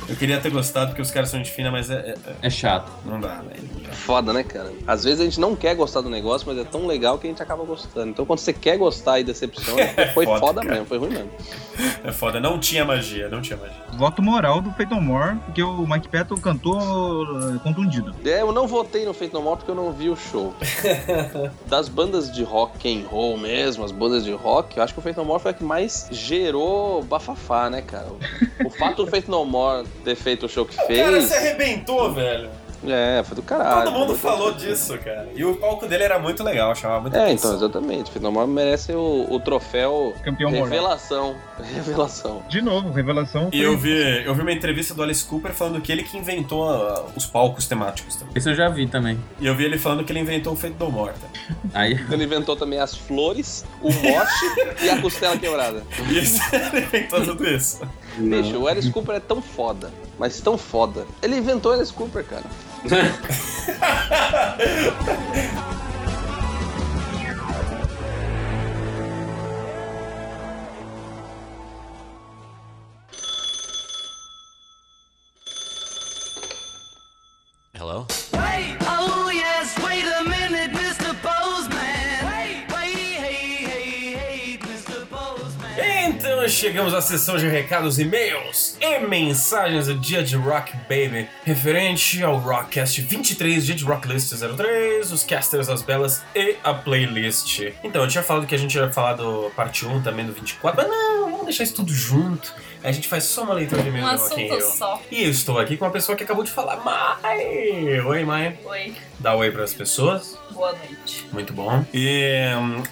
Eu 0.07 0.15
queria 0.15 0.39
ter 0.39 0.49
gostado 0.49 0.87
porque 0.87 1.01
os 1.01 1.11
caras 1.11 1.29
são 1.29 1.41
de 1.41 1.51
fina, 1.51 1.71
mas 1.71 1.89
é. 1.89 1.95
é- 1.95 2.09
é- 2.11 2.35
É 2.43 2.49
chato. 2.49 2.91
não 3.05 3.19
dá, 3.19 3.41
velho. 3.41 3.69
Foda, 3.93 4.31
né, 4.33 4.43
cara? 4.43 4.71
Às 4.87 5.03
vezes 5.03 5.19
a 5.19 5.23
gente 5.25 5.39
não 5.39 5.55
quer 5.55 5.75
gostar 5.75 6.01
do 6.01 6.09
negócio, 6.09 6.47
mas 6.47 6.57
é 6.57 6.63
tão 6.63 6.87
legal 6.87 7.17
que 7.19 7.27
a 7.27 7.29
gente 7.29 7.41
acaba 7.43 7.63
gostando. 7.63 8.09
Então 8.09 8.25
quando 8.25 8.39
você 8.39 8.53
quer 8.53 8.77
gostar 8.77 9.19
e 9.19 9.23
decepciona, 9.23 9.81
foi 10.13 10.25
foda, 10.25 10.39
foda, 10.39 10.63
mesmo, 10.63 10.85
foi 10.85 10.97
ruim 10.97 11.09
mesmo. 11.09 11.29
É 12.03 12.11
foda, 12.11 12.39
não 12.39 12.59
tinha 12.61 12.85
magia, 12.85 13.27
não 13.27 13.41
tinha 13.41 13.57
magia. 13.57 13.75
Voto 13.93 14.21
moral 14.21 14.61
do 14.61 14.71
Peyton 14.71 15.01
Moore, 15.01 15.35
porque 15.45 15.61
o 15.61 15.85
Mike 15.85 16.07
Patton 16.07 16.37
cantou 16.37 16.79
eh, 16.79 17.59
contundido. 17.61 18.15
É, 18.23 18.41
eu 18.41 18.53
não 18.53 18.65
votei 18.67 19.03
no 19.05 19.13
No 19.33 19.41
More 19.41 19.57
porque 19.57 19.71
eu 19.71 19.75
não 19.75 19.91
vi 19.91 20.09
o 20.09 20.15
show. 20.15 20.53
Das 21.67 21.89
bandas 21.89 22.31
de 22.31 22.43
rock 22.43 22.87
and 22.87 23.05
roll 23.07 23.37
mesmo, 23.37 23.83
as 23.83 23.91
bandas 23.91 24.23
de 24.23 24.31
rock, 24.31 24.77
eu 24.77 24.83
acho 24.83 24.93
que 24.93 24.99
o 24.99 25.03
Fate 25.03 25.17
No 25.17 25.25
More 25.25 25.41
foi 25.41 25.51
a 25.51 25.53
que 25.53 25.63
mais 25.63 26.07
gerou 26.11 27.03
bafafá, 27.03 27.69
né, 27.69 27.81
cara? 27.81 28.07
O, 28.07 28.67
o 28.67 28.69
fato 28.69 29.03
do 29.03 29.11
Fate 29.11 29.29
No 29.29 29.43
More 29.45 29.85
ter 30.03 30.15
feito 30.15 30.45
o 30.45 30.49
show 30.49 30.65
que 30.65 30.73
O 30.75 30.77
cara 30.77 30.87
fez. 30.87 31.25
se 31.25 31.33
arrebentou, 31.35 32.13
velho. 32.13 32.49
É, 32.87 33.21
foi 33.23 33.35
do 33.35 33.43
caralho. 33.43 33.85
Todo 33.85 33.99
mundo 33.99 34.13
do- 34.13 34.17
falou 34.17 34.53
disso, 34.53 34.97
cara. 34.97 35.29
E 35.35 35.45
o 35.45 35.55
palco 35.57 35.85
dele 35.87 36.03
era 36.03 36.17
muito 36.17 36.43
legal, 36.43 36.73
chamava 36.75 37.01
muito 37.01 37.15
É, 37.15 37.23
atenção. 37.25 37.51
então, 37.55 37.67
exatamente. 37.67 38.19
More 38.19 38.47
merece 38.49 38.93
o, 38.93 39.27
o 39.29 39.39
troféu 39.39 40.13
Campeão 40.23 40.49
moral. 40.49 40.65
Revelação. 40.65 41.35
Revelação. 41.75 42.41
De 42.49 42.61
novo, 42.61 42.91
revelação. 42.91 43.49
E 43.53 43.61
eu 43.61 43.77
vi, 43.77 44.23
eu 44.25 44.33
vi 44.33 44.41
uma 44.41 44.51
entrevista 44.51 44.93
do 44.93 45.03
Alice 45.03 45.23
Cooper 45.23 45.53
falando 45.53 45.79
que 45.81 45.91
ele 45.91 46.03
que 46.03 46.17
inventou 46.17 46.67
ah, 46.69 47.05
os 47.15 47.25
palcos 47.25 47.67
temáticos 47.67 48.15
também. 48.15 48.33
Esse 48.35 48.49
eu 48.49 48.55
já 48.55 48.67
vi 48.69 48.87
também. 48.87 49.19
E 49.39 49.45
eu 49.45 49.55
vi 49.55 49.65
ele 49.65 49.77
falando 49.77 50.03
que 50.03 50.11
ele 50.11 50.19
inventou 50.19 50.53
o 50.53 50.55
Fate 50.55 50.75
No 50.79 50.89
More. 50.91 51.13
tá? 51.13 51.27
Aí. 51.73 51.93
Ele 52.11 52.23
inventou 52.23 52.55
também 52.55 52.79
as 52.79 52.95
flores, 52.95 53.63
o 53.81 53.91
moche 53.91 54.45
e 54.81 54.89
a 54.89 54.99
costela 55.01 55.37
quebrada. 55.37 55.83
Isso, 56.09 56.39
ele 56.53 56.81
inventou 56.85 57.21
tudo 57.23 57.47
isso. 57.47 57.81
Bicho, 58.17 58.57
o 58.57 58.67
Alice 58.67 58.89
Cooper 58.91 59.15
é 59.15 59.19
tão 59.19 59.41
foda, 59.41 59.89
mas 60.19 60.39
tão 60.41 60.57
foda. 60.57 61.05
Ele 61.21 61.37
inventou 61.37 61.71
o 61.71 61.75
Alice 61.75 61.93
Cooper, 61.93 62.25
cara. 62.25 62.43
Hello? 77.75 78.07
Chegamos 86.51 86.93
à 86.93 87.01
sessão 87.01 87.37
de 87.37 87.47
recados, 87.47 87.97
e-mails 87.99 88.75
e 88.79 88.99
mensagens 88.99 89.87
do 89.87 89.95
dia 89.95 90.21
de 90.23 90.35
Rock 90.35 90.73
Baby, 90.89 91.27
referente 91.43 92.21
ao 92.23 92.37
Rockcast 92.37 93.01
23, 93.01 93.65
dia 93.65 93.75
de 93.75 93.83
Rocklist 93.83 94.33
03, 94.33 95.11
os 95.11 95.23
casters, 95.23 95.69
as 95.69 95.81
belas 95.81 96.21
e 96.35 96.55
a 96.63 96.73
playlist. 96.73 97.71
Então, 97.83 98.03
eu 98.03 98.07
tinha 98.07 98.23
falado 98.23 98.45
que 98.45 98.53
a 98.53 98.57
gente 98.57 98.75
ia 98.75 98.91
falar 98.91 99.13
do 99.13 99.51
parte 99.55 99.85
1 99.85 100.01
também 100.01 100.25
do 100.25 100.33
24, 100.33 100.81
mas 100.81 100.89
não, 100.91 101.31
vamos 101.31 101.45
deixar 101.45 101.63
isso 101.63 101.75
tudo 101.75 101.93
junto. 101.93 102.53
A 102.83 102.91
gente 102.91 103.07
faz 103.07 103.23
só 103.25 103.43
uma 103.43 103.53
leitura 103.53 103.81
de 103.81 103.89
e-mail 103.89 104.05
Um 104.05 104.15
do 104.15 104.21
Rock 104.21 104.41
in 104.41 104.47
Rio. 104.47 104.59
E 105.11 105.23
eu 105.23 105.29
estou 105.29 105.59
aqui 105.59 105.77
com 105.77 105.85
uma 105.85 105.91
pessoa 105.91 106.15
que 106.15 106.23
acabou 106.23 106.43
de 106.43 106.51
falar, 106.51 106.77
Mai! 106.77 107.99
Oi, 108.05 108.25
Mai. 108.25 108.57
Oi, 108.65 108.93
Dá 109.19 109.35
oi 109.35 109.51
para 109.51 109.63
as 109.63 109.73
pessoas. 109.73 110.37
boa 110.51 110.73
noite. 110.73 111.27
Muito 111.31 111.53
bom. 111.53 111.85
E. 111.93 112.39
hum, 112.57 112.83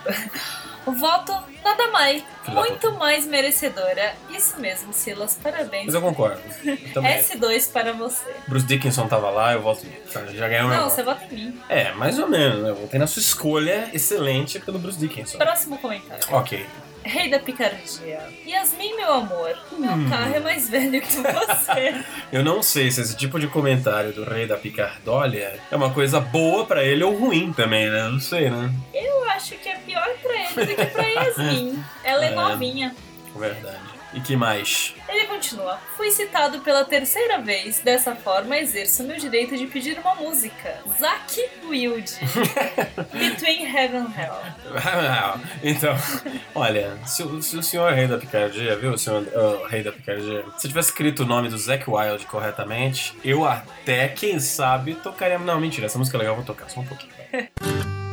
O 0.87 0.93
voto, 0.93 1.33
nada 1.63 1.89
mais. 1.89 2.23
Muito 2.49 2.93
mais 2.93 3.27
merecedora. 3.27 4.15
Isso 4.31 4.59
mesmo, 4.59 4.93
Silas. 4.93 5.39
Parabéns. 5.43 5.87
Mas 5.87 5.95
eu 5.95 6.01
concordo. 6.01 6.41
Eu 6.65 6.93
também. 6.95 7.19
S2 7.19 7.71
para 7.73 7.93
você. 7.93 8.25
Bruce 8.47 8.67
Dickinson 8.67 9.07
tava 9.07 9.29
lá, 9.31 9.53
eu 9.53 9.61
volto. 9.63 9.87
Já 10.35 10.49
ganhou 10.49 10.69
Não, 10.69 10.85
voto. 10.85 10.91
você 10.95 11.03
vota 11.03 11.25
em 11.27 11.35
mim. 11.35 11.61
É, 11.69 11.93
mais 11.93 12.19
ou 12.19 12.29
menos, 12.29 12.63
né? 12.63 12.71
Eu 12.71 12.75
votei 12.75 12.99
na 12.99 13.07
sua 13.07 13.21
escolha 13.21 13.91
excelente 13.93 14.59
pelo 14.61 14.79
Bruce 14.79 14.99
Dickinson. 14.99 15.37
Próximo 15.39 15.77
comentário. 15.79 16.23
Ok. 16.31 16.67
Rei 17.05 17.31
da 17.31 17.39
Picardia. 17.39 18.21
Yasmin, 18.47 18.97
meu 18.97 19.13
amor, 19.13 19.57
meu 19.79 19.93
Hum. 19.93 20.09
carro 20.11 20.35
é 20.35 20.41
mais 20.41 20.69
velho 20.69 21.01
que 21.01 21.17
você. 21.17 21.95
Eu 22.33 22.45
não 22.45 22.63
sei 22.63 22.91
se 22.91 23.01
esse 23.01 23.17
tipo 23.17 23.39
de 23.41 23.47
comentário 23.47 24.13
do 24.13 24.25
rei 24.25 24.47
da 24.47 24.57
Picardólia 24.57 25.59
é 25.71 25.77
uma 25.77 25.91
coisa 25.93 26.21
boa 26.21 26.67
pra 26.67 26.85
ele 26.85 27.03
ou 27.05 27.15
ruim 27.17 27.53
também, 27.53 27.89
né? 27.89 28.09
Não 28.09 28.21
sei, 28.21 28.51
né? 28.51 28.71
Eu 28.93 29.25
acho 29.31 29.55
que 29.57 29.69
é 29.69 29.77
pior 29.79 30.09
pra 30.23 30.35
ele 30.35 30.67
do 30.67 30.77
que 30.77 30.87
pra 30.87 31.03
Yasmin. 31.07 31.83
Ela 32.05 32.25
é 32.27 32.33
É. 32.33 32.35
novinha. 32.35 32.95
Verdade. 33.35 33.88
E 34.15 34.21
que 34.21 34.35
mais? 34.37 34.95
Ele 35.07 35.27
continua. 35.27 35.79
Fui 35.97 36.11
citado 36.11 36.61
pela 36.61 36.83
terceira 36.85 37.41
vez. 37.43 37.81
Dessa 37.81 38.17
forma, 38.17 38.57
exerço 38.57 39.03
meu 39.05 39.17
direito 39.19 39.55
de 39.57 39.67
pedir 39.67 39.99
uma 39.99 40.15
música. 40.15 40.79
Zack 40.99 41.39
Wild. 41.65 42.11
Between 43.13 43.65
Heaven 43.67 44.01
and 44.01 44.15
Hell. 44.17 45.41
Então, 45.63 45.95
olha, 46.55 46.97
se, 47.07 47.23
o- 47.23 47.43
se 47.43 47.57
o 47.59 47.63
senhor 47.63 47.93
rei 47.93 48.07
da 48.07 48.17
picardia, 48.17 48.77
viu, 48.77 48.93
o 48.93 48.99
senhor 48.99 49.27
ah, 49.35 49.69
rei 49.69 49.83
da 49.83 49.93
picardia, 49.93 50.43
se 50.57 50.69
tivesse 50.69 50.89
escrito 50.89 51.25
o 51.25 51.27
nome 51.27 51.49
do 51.51 51.59
Zack 51.59 51.85
Wild 51.89 52.25
corretamente, 52.27 53.15
eu 53.23 53.45
até, 53.45 54.09
quem 54.09 54.41
sabe, 54.41 54.95
tocaria. 54.95 55.39
Não, 55.39 55.61
mentira, 55.61 55.85
essa 55.87 55.99
música 55.99 56.17
é 56.17 56.21
legal, 56.21 56.35
vou 56.35 56.45
tocar 56.45 56.69
só 56.71 56.81
um 56.81 56.87
pouquinho. 56.87 57.13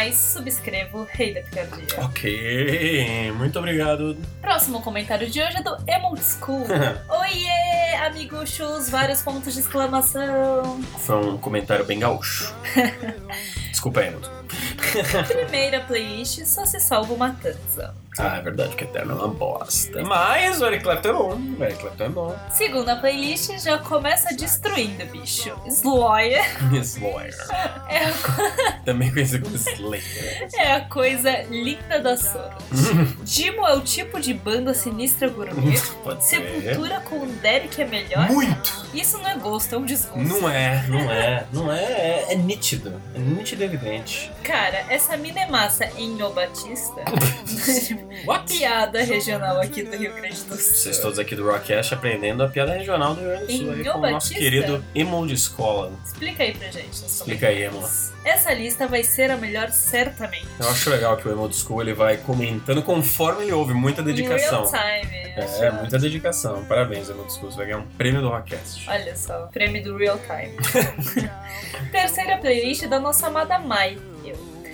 mais, 0.00 0.16
subscrevo 0.16 1.06
Rei 1.10 1.34
da 1.34 1.42
Picardia. 1.42 1.86
Ok, 1.98 3.32
muito 3.32 3.58
obrigado. 3.58 4.16
Próximo 4.40 4.80
comentário 4.80 5.28
de 5.28 5.42
hoje 5.42 5.58
é 5.58 5.62
do 5.62 5.76
Emote 5.86 6.24
School. 6.24 6.66
Oiê, 7.20 7.96
amiguchos, 8.06 8.88
vários 8.88 9.20
pontos 9.20 9.52
de 9.52 9.60
exclamação. 9.60 10.80
Foi 11.00 11.16
um 11.16 11.36
comentário 11.36 11.84
bem 11.84 11.98
gaúcho. 11.98 12.54
Desculpa 13.70 14.00
Hamilton. 14.00 14.30
Primeira 15.26 15.80
playlist, 15.80 16.44
só 16.44 16.64
se 16.64 16.80
salva 16.80 17.12
o 17.12 17.18
Matanza. 17.18 17.94
Ah, 18.18 18.38
é 18.38 18.42
verdade 18.42 18.74
que 18.74 18.84
Eterno 18.84 19.12
é 19.12 19.14
uma 19.14 19.28
bosta. 19.28 20.02
Mas 20.02 20.60
o 20.60 20.66
Eric 20.66 20.82
Clapton 20.82 21.08
é 21.08 21.12
bom. 21.12 21.40
O 21.58 21.64
Eric 21.64 21.78
Clapton 21.80 22.04
é 22.04 22.08
bom. 22.08 22.36
Segunda 22.50 22.96
playlist 22.96 23.56
já 23.60 23.78
começa 23.78 24.34
destruindo, 24.34 25.06
bicho. 25.06 25.56
Slayer 25.66 26.44
Slayer. 26.82 27.34
é 27.88 27.98
a, 28.04 28.80
Também 28.84 29.12
conhecido 29.12 29.44
como 29.44 29.56
Slayer. 29.56 30.48
é 30.58 30.72
a 30.72 30.80
coisa 30.86 31.30
linda 31.48 32.00
da 32.00 32.16
Sorte. 32.16 32.64
Dimo 33.22 33.66
é 33.66 33.74
o 33.74 33.80
tipo 33.80 34.20
de 34.20 34.34
banda 34.34 34.74
sinistra 34.74 35.28
gourmet. 35.28 35.80
Pode 36.02 36.24
ser. 36.24 36.42
Sepultura 36.60 37.00
com 37.00 37.20
o 37.20 37.26
Derek 37.26 37.80
é 37.80 37.86
melhor. 37.86 38.28
Muito! 38.28 38.86
Isso 38.92 39.18
não 39.18 39.28
é 39.28 39.36
gosto, 39.36 39.72
é 39.74 39.78
um 39.78 39.84
desgosto. 39.84 40.18
Não 40.18 40.48
é, 40.50 40.84
não 40.88 41.10
é, 41.10 41.46
não 41.52 41.72
é, 41.72 41.82
é, 41.84 42.26
é 42.30 42.34
nítido. 42.34 43.00
É 43.14 43.18
nítido 43.18 43.62
e 43.62 43.66
evidente. 43.66 44.32
Cara, 44.42 44.79
essa 44.88 45.16
mina 45.16 45.40
é 45.40 45.46
massa 45.46 45.84
em 45.96 46.22
O 46.22 46.30
Batista. 46.30 47.02
Piada 48.46 49.02
regional 49.02 49.60
aqui 49.60 49.82
do 49.82 49.96
Rio 49.96 50.14
Grande 50.14 50.42
do 50.44 50.56
Sul. 50.56 50.74
Vocês 50.74 50.98
todos 50.98 51.18
aqui 51.18 51.34
do 51.34 51.44
Rockcast 51.44 51.94
aprendendo 51.94 52.42
a 52.42 52.48
piada 52.48 52.72
regional 52.72 53.14
do 53.14 53.20
Rio 53.20 53.30
Grande 53.30 53.46
do 53.46 53.52
Sul 53.52 53.72
aí 53.72 53.84
com 53.84 53.98
o 53.98 54.10
nosso 54.10 54.34
querido 54.34 54.84
Emo 54.94 55.26
de 55.26 55.34
escola. 55.34 55.92
Explica 56.04 56.42
aí 56.42 56.54
pra 56.54 56.68
gente. 56.70 56.92
Explica 56.92 57.48
aí, 57.48 57.62
Emo. 57.62 57.82
Essa 58.24 58.52
lista 58.52 58.86
vai 58.86 59.02
ser 59.02 59.30
a 59.30 59.36
melhor 59.36 59.70
certamente. 59.70 60.46
Eu 60.58 60.68
acho 60.68 60.90
legal 60.90 61.16
que 61.16 61.26
o 61.26 61.32
Emo 61.32 61.48
de 61.48 61.56
School 61.56 61.80
ele 61.80 61.94
vai 61.94 62.16
comentando 62.18 62.82
conforme 62.82 63.44
ele 63.44 63.52
ouve, 63.52 63.72
muita 63.72 64.02
dedicação. 64.02 64.66
Real 64.66 65.00
time. 65.00 65.16
É, 65.36 65.66
é, 65.66 65.70
muita 65.70 65.98
dedicação. 65.98 66.64
Parabéns, 66.66 67.08
Emo 67.08 67.24
de 67.24 67.32
School. 67.32 67.50
Você 67.50 67.56
vai 67.56 67.66
ganhar 67.66 67.78
um 67.78 67.86
prêmio 67.86 68.20
do 68.20 68.28
Rockcast. 68.28 68.88
Olha 68.88 69.16
só, 69.16 69.46
prêmio 69.46 69.82
do 69.82 69.96
real 69.96 70.18
time. 70.18 70.56
Terceira 71.90 72.36
playlist 72.38 72.86
da 72.86 73.00
nossa 73.00 73.28
amada 73.28 73.58
Mai. 73.58 73.98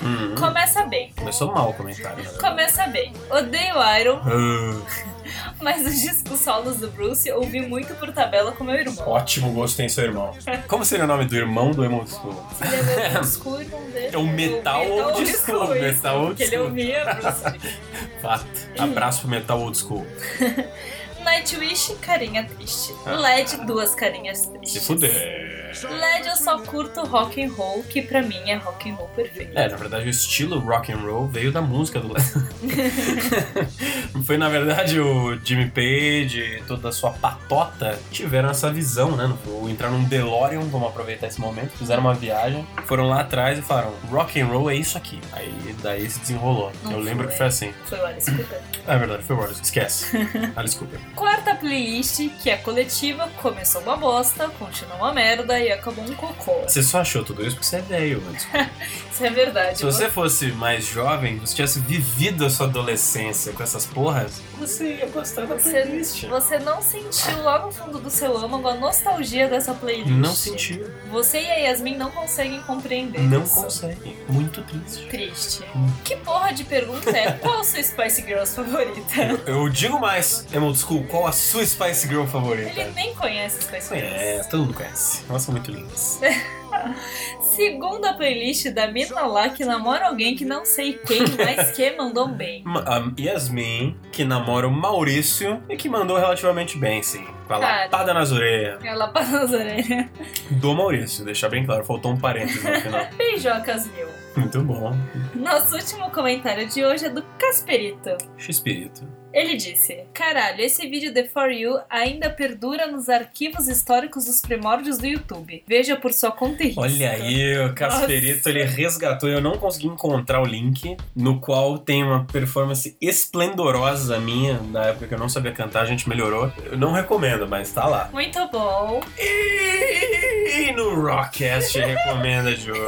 Eu. 0.01 0.07
Hum, 0.07 0.35
Começa 0.37 0.85
bem. 0.85 1.13
Começou 1.17 1.53
mal 1.53 1.71
o 1.71 1.75
comentário, 1.75 2.23
né? 2.23 2.31
Começa 2.41 2.87
bem. 2.89 3.13
Odeio 3.31 3.75
Iron. 4.01 4.21
Ah, 4.25 5.07
Mas 5.61 5.85
os 5.87 6.01
discos 6.01 6.39
solos 6.41 6.77
do 6.77 6.89
Bruce 6.89 7.31
ouvi 7.33 7.61
muito 7.63 7.95
por 7.95 8.13
tabela 8.13 8.53
com 8.53 8.63
meu 8.63 8.75
irmão. 8.77 9.09
Ótimo 9.09 9.51
gosto 9.53 9.77
tem 9.77 9.89
seu 9.89 10.05
irmão. 10.05 10.33
Como 10.69 10.85
seria 10.85 11.05
o 11.05 11.09
nome 11.09 11.25
do 11.25 11.35
irmão 11.35 11.71
do 11.73 11.85
Emo 11.85 12.07
School? 12.07 12.35
Ele 12.63 12.77
é 12.77 13.09
meu 13.09 13.17
old 13.19 13.27
school, 13.29 13.61
irmão 13.61 13.83
dele. 13.91 14.11
É 14.15 14.19
o 14.19 14.27
Metal 14.27 14.87
Old 14.91 15.33
School. 15.33 15.69
Metal 15.75 16.21
Old 16.21 16.35
Que 16.37 16.43
ele 16.45 16.57
School. 16.57 16.69
ouvia 16.69 17.15
Bruce. 17.15 17.59
Fato. 18.23 18.47
Abraço 18.79 19.21
pro 19.21 19.29
Metal 19.31 19.59
Old 19.61 19.77
School. 19.79 20.07
Nightwish, 21.27 21.93
carinha 22.01 22.45
triste. 22.45 22.95
Ah. 23.05 23.17
LED, 23.17 23.67
duas 23.67 23.95
carinhas 23.97 24.39
Se 24.39 24.51
tristes. 24.53 24.87
fuder. 24.87 25.57
LED 25.83 26.29
eu 26.29 26.37
só 26.37 26.59
curto 26.61 27.03
rock 27.05 27.43
and 27.45 27.53
roll, 27.53 27.83
que 27.83 28.01
pra 28.01 28.23
mim 28.23 28.49
é 28.49 28.55
rock 28.55 28.89
and 28.89 28.95
roll 28.95 29.09
perfeito. 29.09 29.59
É, 29.59 29.69
na 29.69 29.77
verdade 29.77 30.07
o 30.07 30.09
estilo 30.09 30.59
rock 30.61 30.91
and 30.93 30.99
roll 30.99 31.27
veio 31.27 31.51
da 31.53 31.61
música 31.61 31.99
do 32.01 32.13
Led. 32.15 32.25
Foi 34.25 34.39
na 34.39 34.49
verdade 34.49 34.99
o 35.01 35.37
Jimmy 35.45 35.69
Page 35.69 36.41
e 36.41 36.63
toda 36.67 36.89
a 36.89 36.93
sua 36.93 37.11
patota 37.11 37.99
tiveram 38.11 38.49
essa 38.49 38.73
visão, 38.73 39.17
né? 39.17 39.31
Ou 39.47 39.69
entrar 39.69 39.91
num 39.91 40.05
DeLorean, 40.05 40.61
vamos 40.61 40.89
aproveitar 40.89 41.27
esse 41.27 41.41
momento, 41.41 41.73
fizeram 41.73 42.01
uma 42.03 42.15
viagem, 42.15 42.67
foram 42.87 43.09
lá 43.09 43.21
atrás 43.21 43.59
e 43.59 43.63
falaram: 43.63 43.93
rock 44.11 44.41
and 44.41 44.47
roll 44.47 44.71
é 44.71 44.77
isso 44.77 44.97
aqui. 44.97 45.21
Aí 45.33 45.75
daí 45.83 46.09
se 46.09 46.21
desenrolou. 46.21 46.73
Não 46.85 46.93
Eu 46.93 47.01
lembro 47.01 47.25
foi. 47.25 47.33
que 47.33 47.39
foi 47.39 47.47
assim. 47.47 47.75
Foi 47.85 47.99
o 47.99 48.07
Alice 48.07 48.31
Cooper. 48.31 48.61
É 48.87 48.97
verdade, 48.99 49.23
foi 49.25 49.37
o 49.37 49.43
Alice. 49.43 49.61
Esquece. 49.63 50.17
Alice 50.57 50.77
Cooper. 50.79 51.01
Quarta 51.17 51.55
playlist, 51.55 52.29
que 52.43 52.51
é 52.51 52.57
coletiva, 52.59 53.29
começou 53.41 53.81
uma 53.81 53.97
bosta, 53.97 54.49
continua 54.51 54.97
uma 54.97 55.13
merda 55.15 55.59
e 55.59 55.73
acabou 55.73 56.05
um 56.05 56.15
cocô. 56.15 56.61
Você 56.69 56.83
só 56.83 57.01
achou 57.01 57.25
tudo 57.25 57.43
isso 57.43 57.57
porque 57.57 57.67
você 57.67 57.77
é 57.77 57.81
velho, 57.81 58.23
mas 58.31 58.47
Isso 59.17 59.25
é 59.25 59.31
verdade. 59.31 59.79
Se 59.79 59.85
você 59.85 60.11
fosse 60.11 60.53
mais 60.53 60.85
jovem, 60.85 61.39
você 61.39 61.55
tivesse 61.55 61.81
vivido 61.81 62.45
a 62.45 62.51
sua 62.51 62.67
adolescência 62.67 63.51
com 63.55 63.63
essas 63.63 63.87
porras, 63.87 64.43
você 64.59 64.97
ia 64.97 65.07
gostar 65.07 65.47
da 65.47 65.55
playlist. 65.55 66.25
Você, 66.25 66.29
você 66.29 66.59
não 66.59 66.83
sentiu 66.83 67.43
lá 67.43 67.65
no 67.65 67.73
fundo 67.73 67.99
do 67.99 68.11
seu 68.11 68.37
âmago 68.37 68.69
a 68.69 68.75
nostalgia 68.75 69.49
dessa 69.49 69.73
playlist. 69.73 70.11
Não 70.11 70.35
sentiu. 70.35 70.87
Você 71.11 71.41
e 71.41 71.51
a 71.51 71.55
Yasmin 71.61 71.97
não 71.97 72.11
conseguem 72.11 72.61
compreender 72.65 73.23
Não 73.23 73.43
isso. 73.43 73.55
consegue. 73.55 74.19
Muito 74.29 74.61
triste. 74.61 75.07
Triste. 75.09 75.65
Hum. 75.75 75.91
Que 76.05 76.17
porra 76.17 76.53
de 76.53 76.65
pergunta 76.65 77.09
é 77.09 77.33
qual 77.33 77.61
a 77.61 77.65
sua 77.65 77.83
Spice 77.83 78.21
Girls 78.21 78.55
favorita? 78.55 79.41
Eu 79.47 79.67
digo 79.71 79.99
mais, 79.99 80.47
Emerald 80.53 80.79
School, 80.79 81.05
qual 81.07 81.27
a 81.27 81.33
sua 81.33 81.65
Spice 81.65 82.07
Girl 82.09 82.25
favorita? 82.25 82.69
Ele 82.71 82.91
nem 82.93 83.15
conhece 83.15 83.63
Spice 83.63 83.95
Girls. 83.95 84.15
É, 84.15 84.43
todo 84.51 84.61
mundo 84.65 84.75
conhece. 84.75 85.25
Elas 85.29 85.43
são 85.43 85.53
muito 85.55 85.71
lindas. 85.71 86.21
Segunda 87.57 88.13
playlist 88.15 88.69
da 88.71 88.87
Mina 88.87 89.23
lá 89.23 89.49
que 89.49 89.65
namora 89.65 90.09
alguém 90.09 90.37
que 90.37 90.45
não 90.45 90.65
sei 90.65 90.93
quem, 90.95 91.21
mas 91.43 91.71
que 91.71 91.91
mandou 91.97 92.29
bem. 92.29 92.63
Ma- 92.65 92.85
A 92.87 93.11
Yasmin, 93.19 93.97
que 94.13 94.25
namora 94.25 94.69
o 94.69 94.71
Maurício 94.71 95.63
e 95.69 95.77
que 95.77 95.89
mandou 95.89 96.17
relativamente 96.19 96.77
bem, 96.79 97.03
sim. 97.03 97.25
Com 97.47 97.55
a 97.55 97.61
Cara. 97.61 97.83
lapada 97.85 98.13
nas 98.13 98.33
orelhas 98.33 98.85
Ela 98.85 99.09
passou 99.09 99.41
nas 99.41 99.53
orelhas. 99.53 100.07
do 100.51 100.75
Maurício, 100.75 101.25
deixar 101.25 101.49
bem 101.49 101.65
claro, 101.65 101.85
faltou 101.85 102.13
um 102.13 102.19
parênteses 102.19 102.63
no 102.63 102.81
final. 102.81 103.07
Beijocas 103.17 103.87
mil. 103.87 104.07
Muito 104.37 104.61
bom. 104.63 104.95
Nosso 105.35 105.77
último 105.77 106.11
comentário 106.11 106.67
de 106.69 106.85
hoje 106.85 107.07
é 107.07 107.09
do 107.09 107.23
Casperito. 107.39 108.11
X-Espírito. 108.37 109.07
Ele 109.37 109.55
disse: 109.55 109.99
Caralho, 110.15 110.63
esse 110.63 110.89
vídeo 110.89 111.13
de 111.13 111.29
For 111.29 111.51
You 111.51 111.79
ainda 111.91 112.31
perdura 112.31 112.87
nos 112.87 113.11
arquivos 113.11 113.69
históricos 113.69 114.25
dos 114.25 114.41
primórdios 114.41 114.97
do 114.97 115.07
YouTube. 115.07 115.63
Veja 115.69 115.95
por 115.95 116.11
sua 116.15 116.33
conta 116.33 116.63
e 116.63 116.69
risco. 116.69 116.81
Olha 116.81 117.11
aí, 117.11 117.59
o 117.59 117.75
Casperito 117.75 118.49
ele 118.49 118.65
resgatou. 118.65 119.29
Eu 119.29 119.43
não 119.43 119.59
consegui 119.59 119.89
encontrar 119.89 120.41
o 120.41 120.47
link, 120.47 120.97
no 121.15 121.39
qual 121.39 121.77
tem 121.77 122.03
uma 122.03 122.25
performance 122.25 122.97
esplendorosa 122.99 124.19
minha, 124.19 124.55
da 124.55 124.85
época 124.85 125.07
que 125.07 125.13
eu 125.13 125.19
não 125.19 125.29
sabia 125.29 125.53
cantar, 125.53 125.83
a 125.83 125.87
gente 125.87 126.09
melhorou. 126.09 126.51
Eu 126.65 126.79
não 126.79 126.93
recomendo, 126.93 127.47
mas 127.47 127.71
tá 127.71 127.87
lá. 127.87 128.09
Muito 128.11 128.39
bom. 128.49 129.03
E 129.19 130.73
no 130.73 130.99
Rockcast 130.99 131.79
recomenda 131.79 132.55
de 132.55 132.73
hoje. 132.73 132.87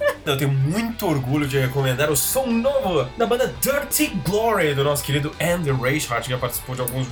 Eu 0.24 0.36
tenho 0.36 0.52
muito 0.52 1.06
orgulho 1.06 1.48
de 1.48 1.58
recomendar 1.58 2.10
o 2.10 2.16
som 2.16 2.46
novo 2.46 3.04
da 3.16 3.26
banda 3.26 3.54
Dirty 3.60 4.08
Glory, 4.24 4.74
do 4.74 4.84
nosso 4.84 5.02
querido 5.02 5.32
Andy 5.40 5.72
Reichardt, 5.72 6.24
que 6.24 6.30
já 6.30 6.38
participou 6.38 6.74
de 6.74 6.82
alguns. 6.82 7.08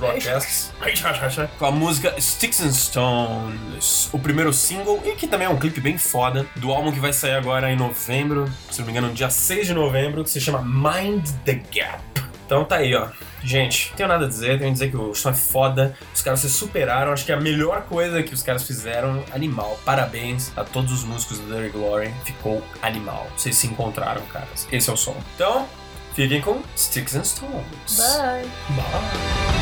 Reichardt, 0.79 1.49
com 1.57 1.65
a 1.65 1.71
música 1.71 2.13
Sticks 2.19 2.61
and 2.61 2.73
Stones, 2.73 4.09
o 4.13 4.19
primeiro 4.19 4.53
single, 4.53 5.01
e 5.05 5.15
que 5.15 5.27
também 5.27 5.47
é 5.47 5.49
um 5.49 5.57
clipe 5.57 5.81
bem 5.81 5.97
foda, 5.97 6.45
do 6.55 6.71
álbum 6.71 6.91
que 6.91 6.99
vai 6.99 7.11
sair 7.11 7.33
agora 7.33 7.71
em 7.71 7.75
novembro, 7.75 8.49
se 8.69 8.79
não 8.79 8.85
me 8.85 8.91
engano, 8.91 9.07
no 9.07 9.13
dia 9.13 9.29
6 9.29 9.67
de 9.67 9.73
novembro, 9.73 10.23
que 10.23 10.29
se 10.29 10.39
chama 10.39 10.61
Mind 10.61 11.27
the 11.45 11.61
Gap. 11.73 12.03
Então 12.45 12.63
tá 12.63 12.77
aí, 12.77 12.95
ó. 12.95 13.07
Gente, 13.43 13.89
não 13.89 13.97
tenho 13.97 14.09
nada 14.09 14.25
a 14.25 14.27
dizer, 14.27 14.57
tenho 14.57 14.69
a 14.69 14.73
dizer 14.73 14.89
que 14.89 14.97
o 14.97 15.13
som 15.13 15.29
é 15.29 15.33
foda, 15.33 15.95
os 16.13 16.21
caras 16.21 16.39
se 16.41 16.49
superaram, 16.49 17.11
acho 17.11 17.25
que 17.25 17.31
é 17.31 17.35
a 17.35 17.39
melhor 17.39 17.83
coisa 17.83 18.21
que 18.21 18.33
os 18.33 18.43
caras 18.43 18.63
fizeram, 18.63 19.23
animal. 19.33 19.79
Parabéns 19.85 20.51
a 20.57 20.63
todos 20.63 20.91
os 20.91 21.03
músicos 21.03 21.39
do 21.39 21.53
Dirty 21.53 21.69
Glory, 21.69 22.13
ficou 22.25 22.63
animal. 22.81 23.27
Vocês 23.37 23.55
se 23.55 23.67
encontraram, 23.67 24.21
caras. 24.27 24.67
Esse 24.71 24.89
é 24.89 24.93
o 24.93 24.97
som. 24.97 25.15
Então, 25.35 25.67
fiquem 26.13 26.41
com 26.41 26.61
Sticks 26.77 27.15
and 27.15 27.23
Stones. 27.23 27.97
Bye. 27.97 28.49
Bye. 28.75 29.58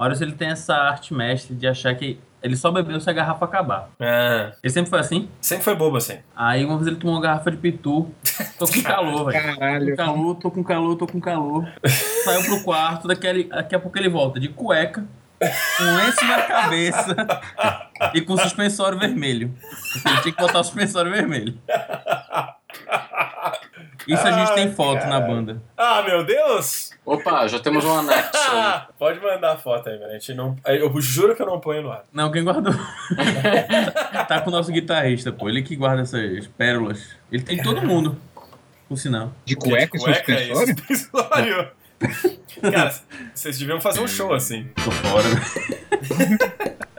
Maurício 0.00 0.24
ele 0.24 0.32
tem 0.32 0.48
essa 0.48 0.74
arte 0.74 1.12
mestre 1.12 1.54
de 1.54 1.66
achar 1.66 1.94
que 1.94 2.18
ele 2.42 2.56
só 2.56 2.70
bebeu 2.70 2.98
se 2.98 3.10
a 3.10 3.12
garrafa 3.12 3.44
acabar. 3.44 3.90
É. 4.00 4.50
Ele 4.62 4.72
sempre 4.72 4.88
foi 4.88 4.98
assim? 4.98 5.28
Sempre 5.42 5.62
foi 5.62 5.74
bobo 5.74 5.98
assim. 5.98 6.16
Aí 6.34 6.64
uma 6.64 6.76
vez 6.76 6.86
ele 6.86 6.96
tomou 6.96 7.16
uma 7.16 7.20
garrafa 7.20 7.50
de 7.50 7.58
pitu. 7.58 8.10
Tô 8.58 8.66
com 8.66 8.82
calor, 8.82 9.30
velho. 9.30 9.58
Caralho. 9.58 9.84
Tô 9.84 9.90
com 9.90 9.96
calor, 9.96 10.34
tô 10.36 10.50
com 10.50 10.64
calor, 10.64 10.96
tô 10.96 11.06
com 11.06 11.20
calor. 11.20 11.68
Saiu 12.24 12.42
pro 12.44 12.64
quarto, 12.64 13.08
daqui 13.08 13.28
a, 13.28 13.56
daqui 13.56 13.74
a 13.74 13.78
pouco 13.78 13.98
ele 13.98 14.08
volta 14.08 14.40
de 14.40 14.48
cueca, 14.48 15.04
com 15.38 15.84
lenço 15.84 16.24
na 16.24 16.42
cabeça 16.42 17.16
e 18.14 18.22
com 18.22 18.38
suspensório 18.38 18.98
vermelho. 18.98 19.54
Porque 19.92 20.08
Ele 20.08 20.20
tinha 20.22 20.34
que 20.34 20.40
botar 20.40 20.60
o 20.60 20.64
suspensório 20.64 21.10
vermelho. 21.10 21.58
Isso 24.08 24.26
a 24.26 24.32
gente 24.32 24.54
tem 24.54 24.64
Ai, 24.64 24.72
foto 24.72 25.04
na 25.06 25.20
cara. 25.20 25.26
banda. 25.26 25.62
Ah, 25.76 26.02
meu 26.02 26.24
Deus! 26.24 26.90
Opa, 27.04 27.48
já 27.48 27.58
temos 27.58 27.84
um 27.84 27.98
anexo 27.98 28.30
aí. 28.34 28.82
Pode 28.98 29.20
mandar 29.20 29.52
a 29.52 29.56
foto 29.56 29.88
aí, 29.88 29.96
velho. 29.98 30.10
A 30.10 30.12
gente 30.14 30.34
não... 30.34 30.56
Eu 30.66 31.00
juro 31.00 31.34
que 31.34 31.42
eu 31.42 31.46
não 31.46 31.58
ponho 31.58 31.82
no 31.82 31.90
ar. 31.90 32.04
Não, 32.12 32.30
quem 32.30 32.44
guardou? 32.44 32.72
tá 34.28 34.40
com 34.40 34.50
o 34.50 34.52
nosso 34.52 34.70
guitarrista, 34.70 35.32
pô. 35.32 35.48
Ele 35.48 35.62
que 35.62 35.74
guarda 35.76 36.02
essas 36.02 36.46
pérolas. 36.48 37.16
Ele 37.32 37.42
tem 37.42 37.62
todo 37.62 37.82
mundo, 37.82 38.16
por 38.88 38.96
sinal. 38.96 39.32
De 39.44 39.56
cueca 39.56 39.96
e 39.96 40.00
Cueca 40.00 40.32
e 40.32 40.54
suspensório? 40.54 40.76
suspensório. 40.76 41.70
Cara, 42.62 42.94
vocês 43.34 43.58
deviam 43.58 43.80
fazer 43.80 44.00
um 44.00 44.08
show 44.08 44.32
assim. 44.32 44.68
Tô 44.84 44.90
fora. 44.90 45.28